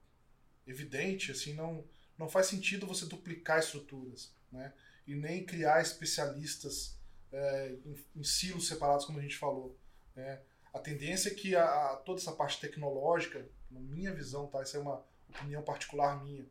evidente, 0.67 1.31
assim, 1.31 1.55
não, 1.55 1.85
não 2.19 2.29
faz 2.29 2.47
sentido 2.47 2.87
você 2.87 3.07
duplicar 3.07 3.59
estruturas, 3.59 4.33
né? 4.51 4.73
E 5.07 5.15
nem 5.15 5.45
criar 5.45 5.83
especialistas 5.83 6.97
é, 7.33 7.77
em, 7.85 7.97
em, 8.17 8.25
silos 8.25 8.67
separados, 8.67 9.05
como 9.05 9.19
a 9.19 9.23
gente 9.23 9.37
falou. 9.37 9.77
Né? 10.15 10.41
A 10.73 10.79
tendência 10.79 11.29
é 11.29 11.35
que 11.35 11.55
a, 11.55 11.65
a, 11.65 11.97
toda 11.97 12.21
essa 12.21 12.33
parte 12.33 12.61
tecnológica, 12.61 13.47
na 13.71 13.81
minha 13.81 14.15
visão, 14.15 14.47
tá? 14.47 14.63
Isso 14.63 14.77
é 14.77 14.81
uma 14.81 15.05
opinião 15.29 15.63
particular 15.63 16.23
minha. 16.23 16.45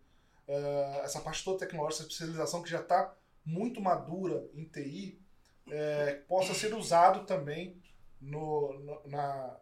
Uh, 0.48 1.00
essa 1.04 1.22
parte 1.22 1.44
toda 1.44 1.60
tecnológica, 1.60 2.04
essa 2.04 2.12
especialização 2.12 2.62
que 2.62 2.70
já 2.70 2.82
está 2.82 3.16
muito 3.46 3.82
madura 3.82 4.48
em 4.54 4.66
TI, 4.66 5.20
é, 5.72 6.16
possa 6.28 6.54
ser 6.54 6.74
usado 6.74 7.26
também 7.26 7.82
no, 8.20 8.74
no, 8.80 9.08
na, 9.08 9.58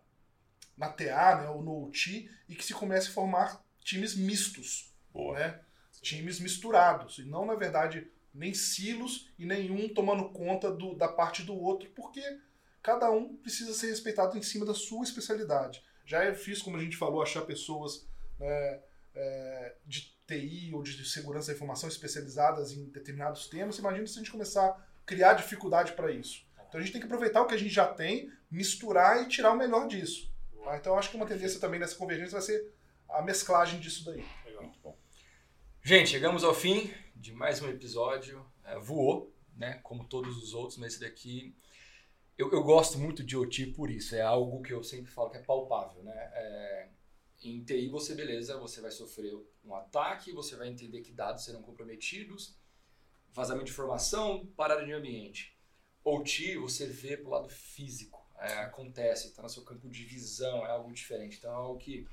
na 0.78 0.89
TA 0.89 1.41
né, 1.41 1.49
ou 1.49 1.62
no 1.62 1.86
UTI 1.86 2.30
e 2.49 2.56
que 2.56 2.66
se 2.66 2.74
comece 2.74 3.10
a 3.10 3.14
formar 3.14 3.64
times 3.82 4.16
mistos. 4.16 4.93
Boa. 5.14 5.38
Né? 5.38 5.62
Times 6.02 6.39
misturados. 6.39 7.20
E 7.20 7.24
não, 7.24 7.45
na 7.45 7.56
verdade, 7.56 8.08
nem 8.34 8.54
silos 8.54 9.30
e 9.38 9.45
nenhum 9.45 9.93
tomando 9.93 10.30
conta 10.30 10.72
do, 10.72 10.95
da 10.95 11.08
parte 11.08 11.43
do 11.43 11.54
outro, 11.56 11.89
porque 11.91 12.22
cada 12.82 13.12
um 13.12 13.36
precisa 13.38 13.74
ser 13.74 13.88
respeitado 13.88 14.38
em 14.38 14.41
cima 14.41 14.66
da 14.66 14.74
sua 14.74 15.04
especialidade. 15.04 15.84
Já 16.06 16.24
é 16.24 16.32
difícil, 16.32 16.64
como 16.64 16.78
a 16.78 16.82
gente 16.82 16.97
falou, 16.97 17.22
achar 17.22 17.41
pessoas 17.41 18.08
né, 18.39 18.80
é, 19.14 19.76
de 19.86 20.16
TI 20.28 20.72
ou 20.74 20.82
de 20.82 21.08
segurança 21.08 21.47
da 21.47 21.54
informação 21.54 21.89
especializadas 21.89 22.72
em 22.72 22.86
determinados 22.89 23.47
temas. 23.47 23.78
Imagina 23.78 24.08
se 24.08 24.16
a 24.16 24.18
gente 24.18 24.32
começar 24.32 24.66
a 24.66 24.78
criar 25.06 25.34
dificuldade 25.34 25.93
para 25.93 26.12
isso. 26.12 26.45
Então 26.68 26.80
a 26.80 26.84
gente 26.84 26.93
tem 26.93 27.02
que 27.02 27.08
aproveitar 27.08 27.41
o 27.41 27.47
que 27.47 27.54
a 27.54 27.58
gente 27.58 27.74
já 27.74 27.86
tem, 27.86 28.32
misturar 28.49 29.22
e 29.22 29.28
tirar 29.28 29.52
o 29.52 29.58
melhor 29.58 29.88
disso. 29.88 30.32
Tá? 30.64 30.78
Então 30.78 30.93
eu 30.93 30.99
acho 30.99 31.10
que 31.10 31.18
uma 31.18 31.26
tendência 31.26 31.60
também 31.60 31.80
nessa 31.80 31.95
convergência 31.95 32.32
vai 32.32 32.41
ser 32.41 32.74
a 33.10 33.22
mesclagem 33.22 33.80
disso 33.80 34.06
daí. 34.06 34.26
Gente, 35.84 36.12
chegamos 36.12 36.44
ao 36.44 36.54
fim 36.54 36.94
de 37.16 37.34
mais 37.34 37.60
um 37.60 37.68
episódio. 37.68 38.46
É, 38.64 38.78
voou, 38.78 39.34
né? 39.58 39.80
Como 39.82 40.06
todos 40.06 40.38
os 40.38 40.54
outros, 40.54 40.78
mas 40.78 40.94
esse 40.94 41.02
daqui. 41.02 41.56
Eu, 42.38 42.52
eu, 42.52 42.64
gosto 42.64 43.00
muito 43.00 43.24
de 43.24 43.36
OT 43.36 43.66
por 43.72 43.90
isso. 43.90 44.16
É 44.16 44.22
algo 44.22 44.62
que 44.62 44.72
eu 44.72 44.84
sempre 44.84 45.12
falo 45.12 45.32
que 45.32 45.38
é 45.38 45.42
palpável, 45.42 46.04
né? 46.04 46.14
É, 46.36 46.90
em 47.42 47.64
TI, 47.64 47.90
você, 47.90 48.14
beleza, 48.14 48.60
você 48.60 48.80
vai 48.80 48.92
sofrer 48.92 49.34
um 49.66 49.74
ataque, 49.74 50.32
você 50.32 50.56
vai 50.56 50.68
entender 50.68 51.02
que 51.02 51.12
dados 51.12 51.44
serão 51.44 51.64
comprometidos, 51.64 52.56
vazamento 53.34 53.66
de 53.66 53.72
informação, 53.72 54.46
parada 54.56 54.86
de 54.86 54.94
ambiente. 54.94 55.58
OT, 56.04 56.58
você 56.58 56.86
vê 56.86 57.18
pro 57.18 57.32
lado 57.32 57.50
físico. 57.50 58.24
É, 58.38 58.54
acontece, 58.60 59.30
está 59.30 59.42
no 59.42 59.50
seu 59.50 59.64
campo 59.64 59.90
de 59.90 60.06
visão, 60.06 60.64
é 60.64 60.70
algo 60.70 60.94
diferente. 60.94 61.38
Então 61.40 61.52
é 61.52 61.56
algo 61.56 61.80
que 61.80 62.08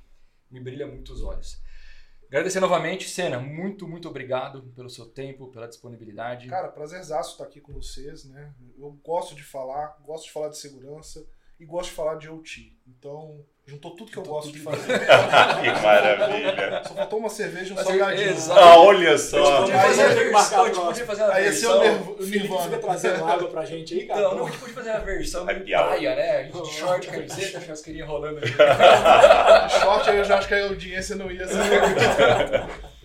me 0.51 0.59
brilha 0.59 0.87
muito 0.87 1.13
os 1.13 1.23
olhos. 1.23 1.61
Agradecer 2.29 2.61
novamente, 2.61 3.09
Senna, 3.09 3.41
muito, 3.41 3.89
muito 3.89 4.07
obrigado 4.07 4.63
pelo 4.77 4.91
seu 4.91 5.07
tempo, 5.07 5.51
pela 5.51 5.67
disponibilidade. 5.67 6.47
Cara, 6.47 6.69
prazerzaço 6.69 7.33
estar 7.33 7.45
aqui 7.45 7.59
com 7.59 7.73
vocês, 7.73 8.25
né? 8.27 8.53
Eu 8.77 8.93
gosto 9.03 9.35
de 9.35 9.43
falar, 9.43 9.97
gosto 10.05 10.25
de 10.27 10.33
falar 10.33 10.51
de 10.51 10.59
segurança 10.59 11.27
e 11.59 11.65
gosto 11.65 11.91
de 11.91 11.97
falar 11.97 12.15
de 12.17 12.29
OT. 12.29 12.73
Então, 12.87 13.45
juntou 13.67 13.95
tudo 13.95 14.11
que 14.11 14.17
eu 14.17 14.23
gosto 14.23 14.51
de 14.53 14.61
fazer. 14.61 14.99
que 14.99 15.83
maravilha. 15.83 16.83
Só 16.87 16.95
faltou 16.95 17.19
uma 17.19 17.29
cerveja 17.29 17.71
e 17.71 17.73
um 17.73 17.83
salgadinho. 17.83 18.37
Ah, 18.53 18.79
olha 18.79 19.19
só. 19.19 19.61
Podia 19.61 19.79
fazer, 19.79 20.03
aí, 20.03 20.73
podia 20.73 21.07
fazer 21.07 21.23
uma 21.23 21.35
aí 21.35 21.45
versão... 21.45 21.83
Aí 21.83 21.89
esse 21.89 21.99
é 21.99 22.03
o 22.03 22.27
Nirvana. 22.27 22.79
Trazendo 22.79 23.25
água 23.25 23.49
pra 23.49 23.65
gente 23.65 23.95
aí, 23.95 24.07
cara. 24.07 24.21
Então, 24.21 24.37
não, 24.37 24.47
a 24.47 24.51
gente 24.51 24.59
podia 24.61 24.75
fazer 24.75 24.91
uma 24.91 25.01
versão 25.01 25.47
de 25.47 25.55
praia, 25.65 26.17
né? 26.17 26.37
A 26.39 26.43
gente 26.45 26.63
de 26.63 26.71
short, 26.71 27.07
camiseta, 27.07 27.61
churrasqueirinha 27.61 28.07
rolando. 28.07 28.41
short, 28.49 30.11
aí 30.11 30.17
eu 30.19 30.25
já 30.25 30.39
acho 30.39 30.49
que 30.49 30.55
a 30.55 30.65
audiência 30.65 31.17
não 31.17 31.31
ia 31.31 31.47
ser... 31.47 31.59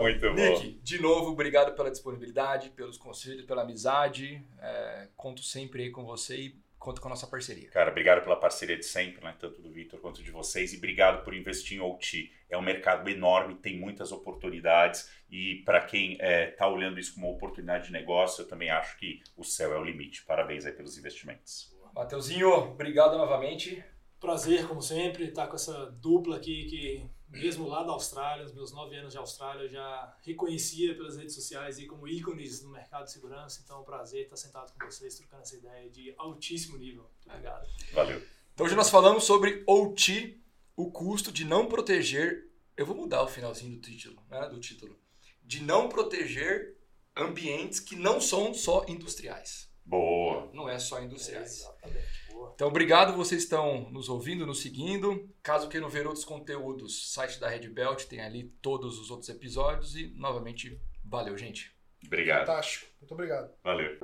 Muito 0.00 0.20
bom. 0.20 0.34
Nick, 0.34 0.78
de 0.82 1.02
novo, 1.02 1.32
obrigado 1.32 1.74
pela 1.74 1.90
disponibilidade, 1.90 2.70
pelos 2.70 2.96
conselhos, 2.96 3.44
pela 3.44 3.62
amizade. 3.62 4.40
É, 4.60 5.08
conto 5.16 5.42
sempre 5.42 5.82
aí 5.82 5.90
com 5.90 6.04
você 6.04 6.36
e 6.36 6.56
conto 6.78 7.00
com 7.00 7.08
a 7.08 7.10
nossa 7.10 7.26
parceria. 7.26 7.68
Cara, 7.70 7.90
obrigado 7.90 8.22
pela 8.22 8.36
parceria 8.36 8.76
de 8.76 8.84
sempre, 8.84 9.22
né? 9.24 9.34
tanto 9.38 9.60
do 9.60 9.70
Vitor 9.70 10.00
quanto 10.00 10.22
de 10.22 10.30
vocês, 10.30 10.72
e 10.72 10.76
obrigado 10.76 11.24
por 11.24 11.34
investir 11.34 11.78
em 11.78 11.80
OT. 11.80 12.32
É 12.48 12.56
um 12.56 12.62
mercado 12.62 13.08
enorme, 13.08 13.56
tem 13.56 13.78
muitas 13.78 14.12
oportunidades, 14.12 15.10
e 15.30 15.56
para 15.64 15.80
quem 15.80 16.12
está 16.12 16.24
é, 16.24 16.46
tá 16.46 16.68
olhando 16.68 16.98
isso 16.98 17.14
como 17.14 17.26
uma 17.26 17.34
oportunidade 17.34 17.86
de 17.86 17.92
negócio, 17.92 18.42
eu 18.42 18.48
também 18.48 18.70
acho 18.70 18.96
que 18.96 19.20
o 19.36 19.44
céu 19.44 19.72
é 19.72 19.78
o 19.78 19.84
limite. 19.84 20.24
Parabéns 20.24 20.64
aí 20.64 20.72
pelos 20.72 20.96
investimentos. 20.96 21.76
Mateuzinho, 21.94 22.48
obrigado 22.48 23.18
novamente. 23.18 23.84
Prazer, 24.20 24.66
como 24.66 24.82
sempre, 24.82 25.24
estar 25.24 25.46
com 25.46 25.56
essa 25.56 25.90
dupla 25.92 26.36
aqui 26.36 26.64
que 26.64 27.17
mesmo 27.30 27.68
lá 27.68 27.82
da 27.82 27.92
Austrália, 27.92 28.44
nos 28.44 28.54
meus 28.54 28.72
nove 28.72 28.96
anos 28.96 29.12
de 29.12 29.18
Austrália, 29.18 29.64
eu 29.64 29.68
já 29.68 30.16
reconhecia 30.22 30.94
pelas 30.94 31.16
redes 31.16 31.34
sociais 31.34 31.78
e 31.78 31.86
como 31.86 32.08
ícones 32.08 32.62
no 32.62 32.70
mercado 32.70 33.04
de 33.04 33.12
segurança. 33.12 33.60
Então, 33.62 33.78
é 33.78 33.80
um 33.80 33.84
prazer 33.84 34.24
estar 34.24 34.36
sentado 34.36 34.72
com 34.72 34.86
vocês, 34.86 35.16
trocando 35.16 35.42
essa 35.42 35.56
ideia 35.56 35.88
de 35.90 36.14
altíssimo 36.16 36.78
nível. 36.78 37.02
Muito 37.02 37.28
obrigado. 37.28 37.68
Valeu. 37.92 38.22
Então, 38.54 38.66
hoje 38.66 38.74
nós 38.74 38.90
falamos 38.90 39.24
sobre 39.24 39.62
OT, 39.66 40.42
o 40.74 40.90
custo 40.90 41.30
de 41.30 41.44
não 41.44 41.66
proteger. 41.66 42.48
Eu 42.76 42.86
vou 42.86 42.96
mudar 42.96 43.22
o 43.22 43.28
finalzinho 43.28 43.76
do 43.76 43.80
título, 43.80 44.22
né, 44.28 44.48
do 44.48 44.58
título. 44.58 44.98
De 45.42 45.62
não 45.62 45.88
proteger 45.88 46.76
ambientes 47.16 47.80
que 47.80 47.96
não 47.96 48.20
são 48.20 48.54
só 48.54 48.84
industriais. 48.88 49.68
Boa. 49.84 50.50
Não 50.52 50.68
é 50.68 50.78
só 50.78 51.00
industriais. 51.02 51.60
exatamente. 51.60 52.27
Então, 52.54 52.68
obrigado, 52.68 53.16
vocês 53.16 53.42
estão 53.42 53.88
nos 53.90 54.08
ouvindo, 54.08 54.46
nos 54.46 54.60
seguindo. 54.60 55.28
Caso 55.42 55.68
queiram 55.68 55.88
ver 55.88 56.06
outros 56.06 56.24
conteúdos, 56.24 57.12
site 57.12 57.38
da 57.38 57.48
Red 57.48 57.68
Belt 57.68 58.04
tem 58.04 58.20
ali 58.20 58.52
todos 58.60 58.98
os 58.98 59.10
outros 59.10 59.28
episódios. 59.28 59.94
E, 59.96 60.08
novamente, 60.16 60.80
valeu, 61.04 61.36
gente. 61.36 61.72
Obrigado. 62.04 62.46
Fantástico. 62.46 62.86
Muito 63.00 63.12
obrigado. 63.14 63.50
Valeu. 63.62 63.98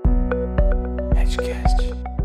Edgecast. 1.20 2.24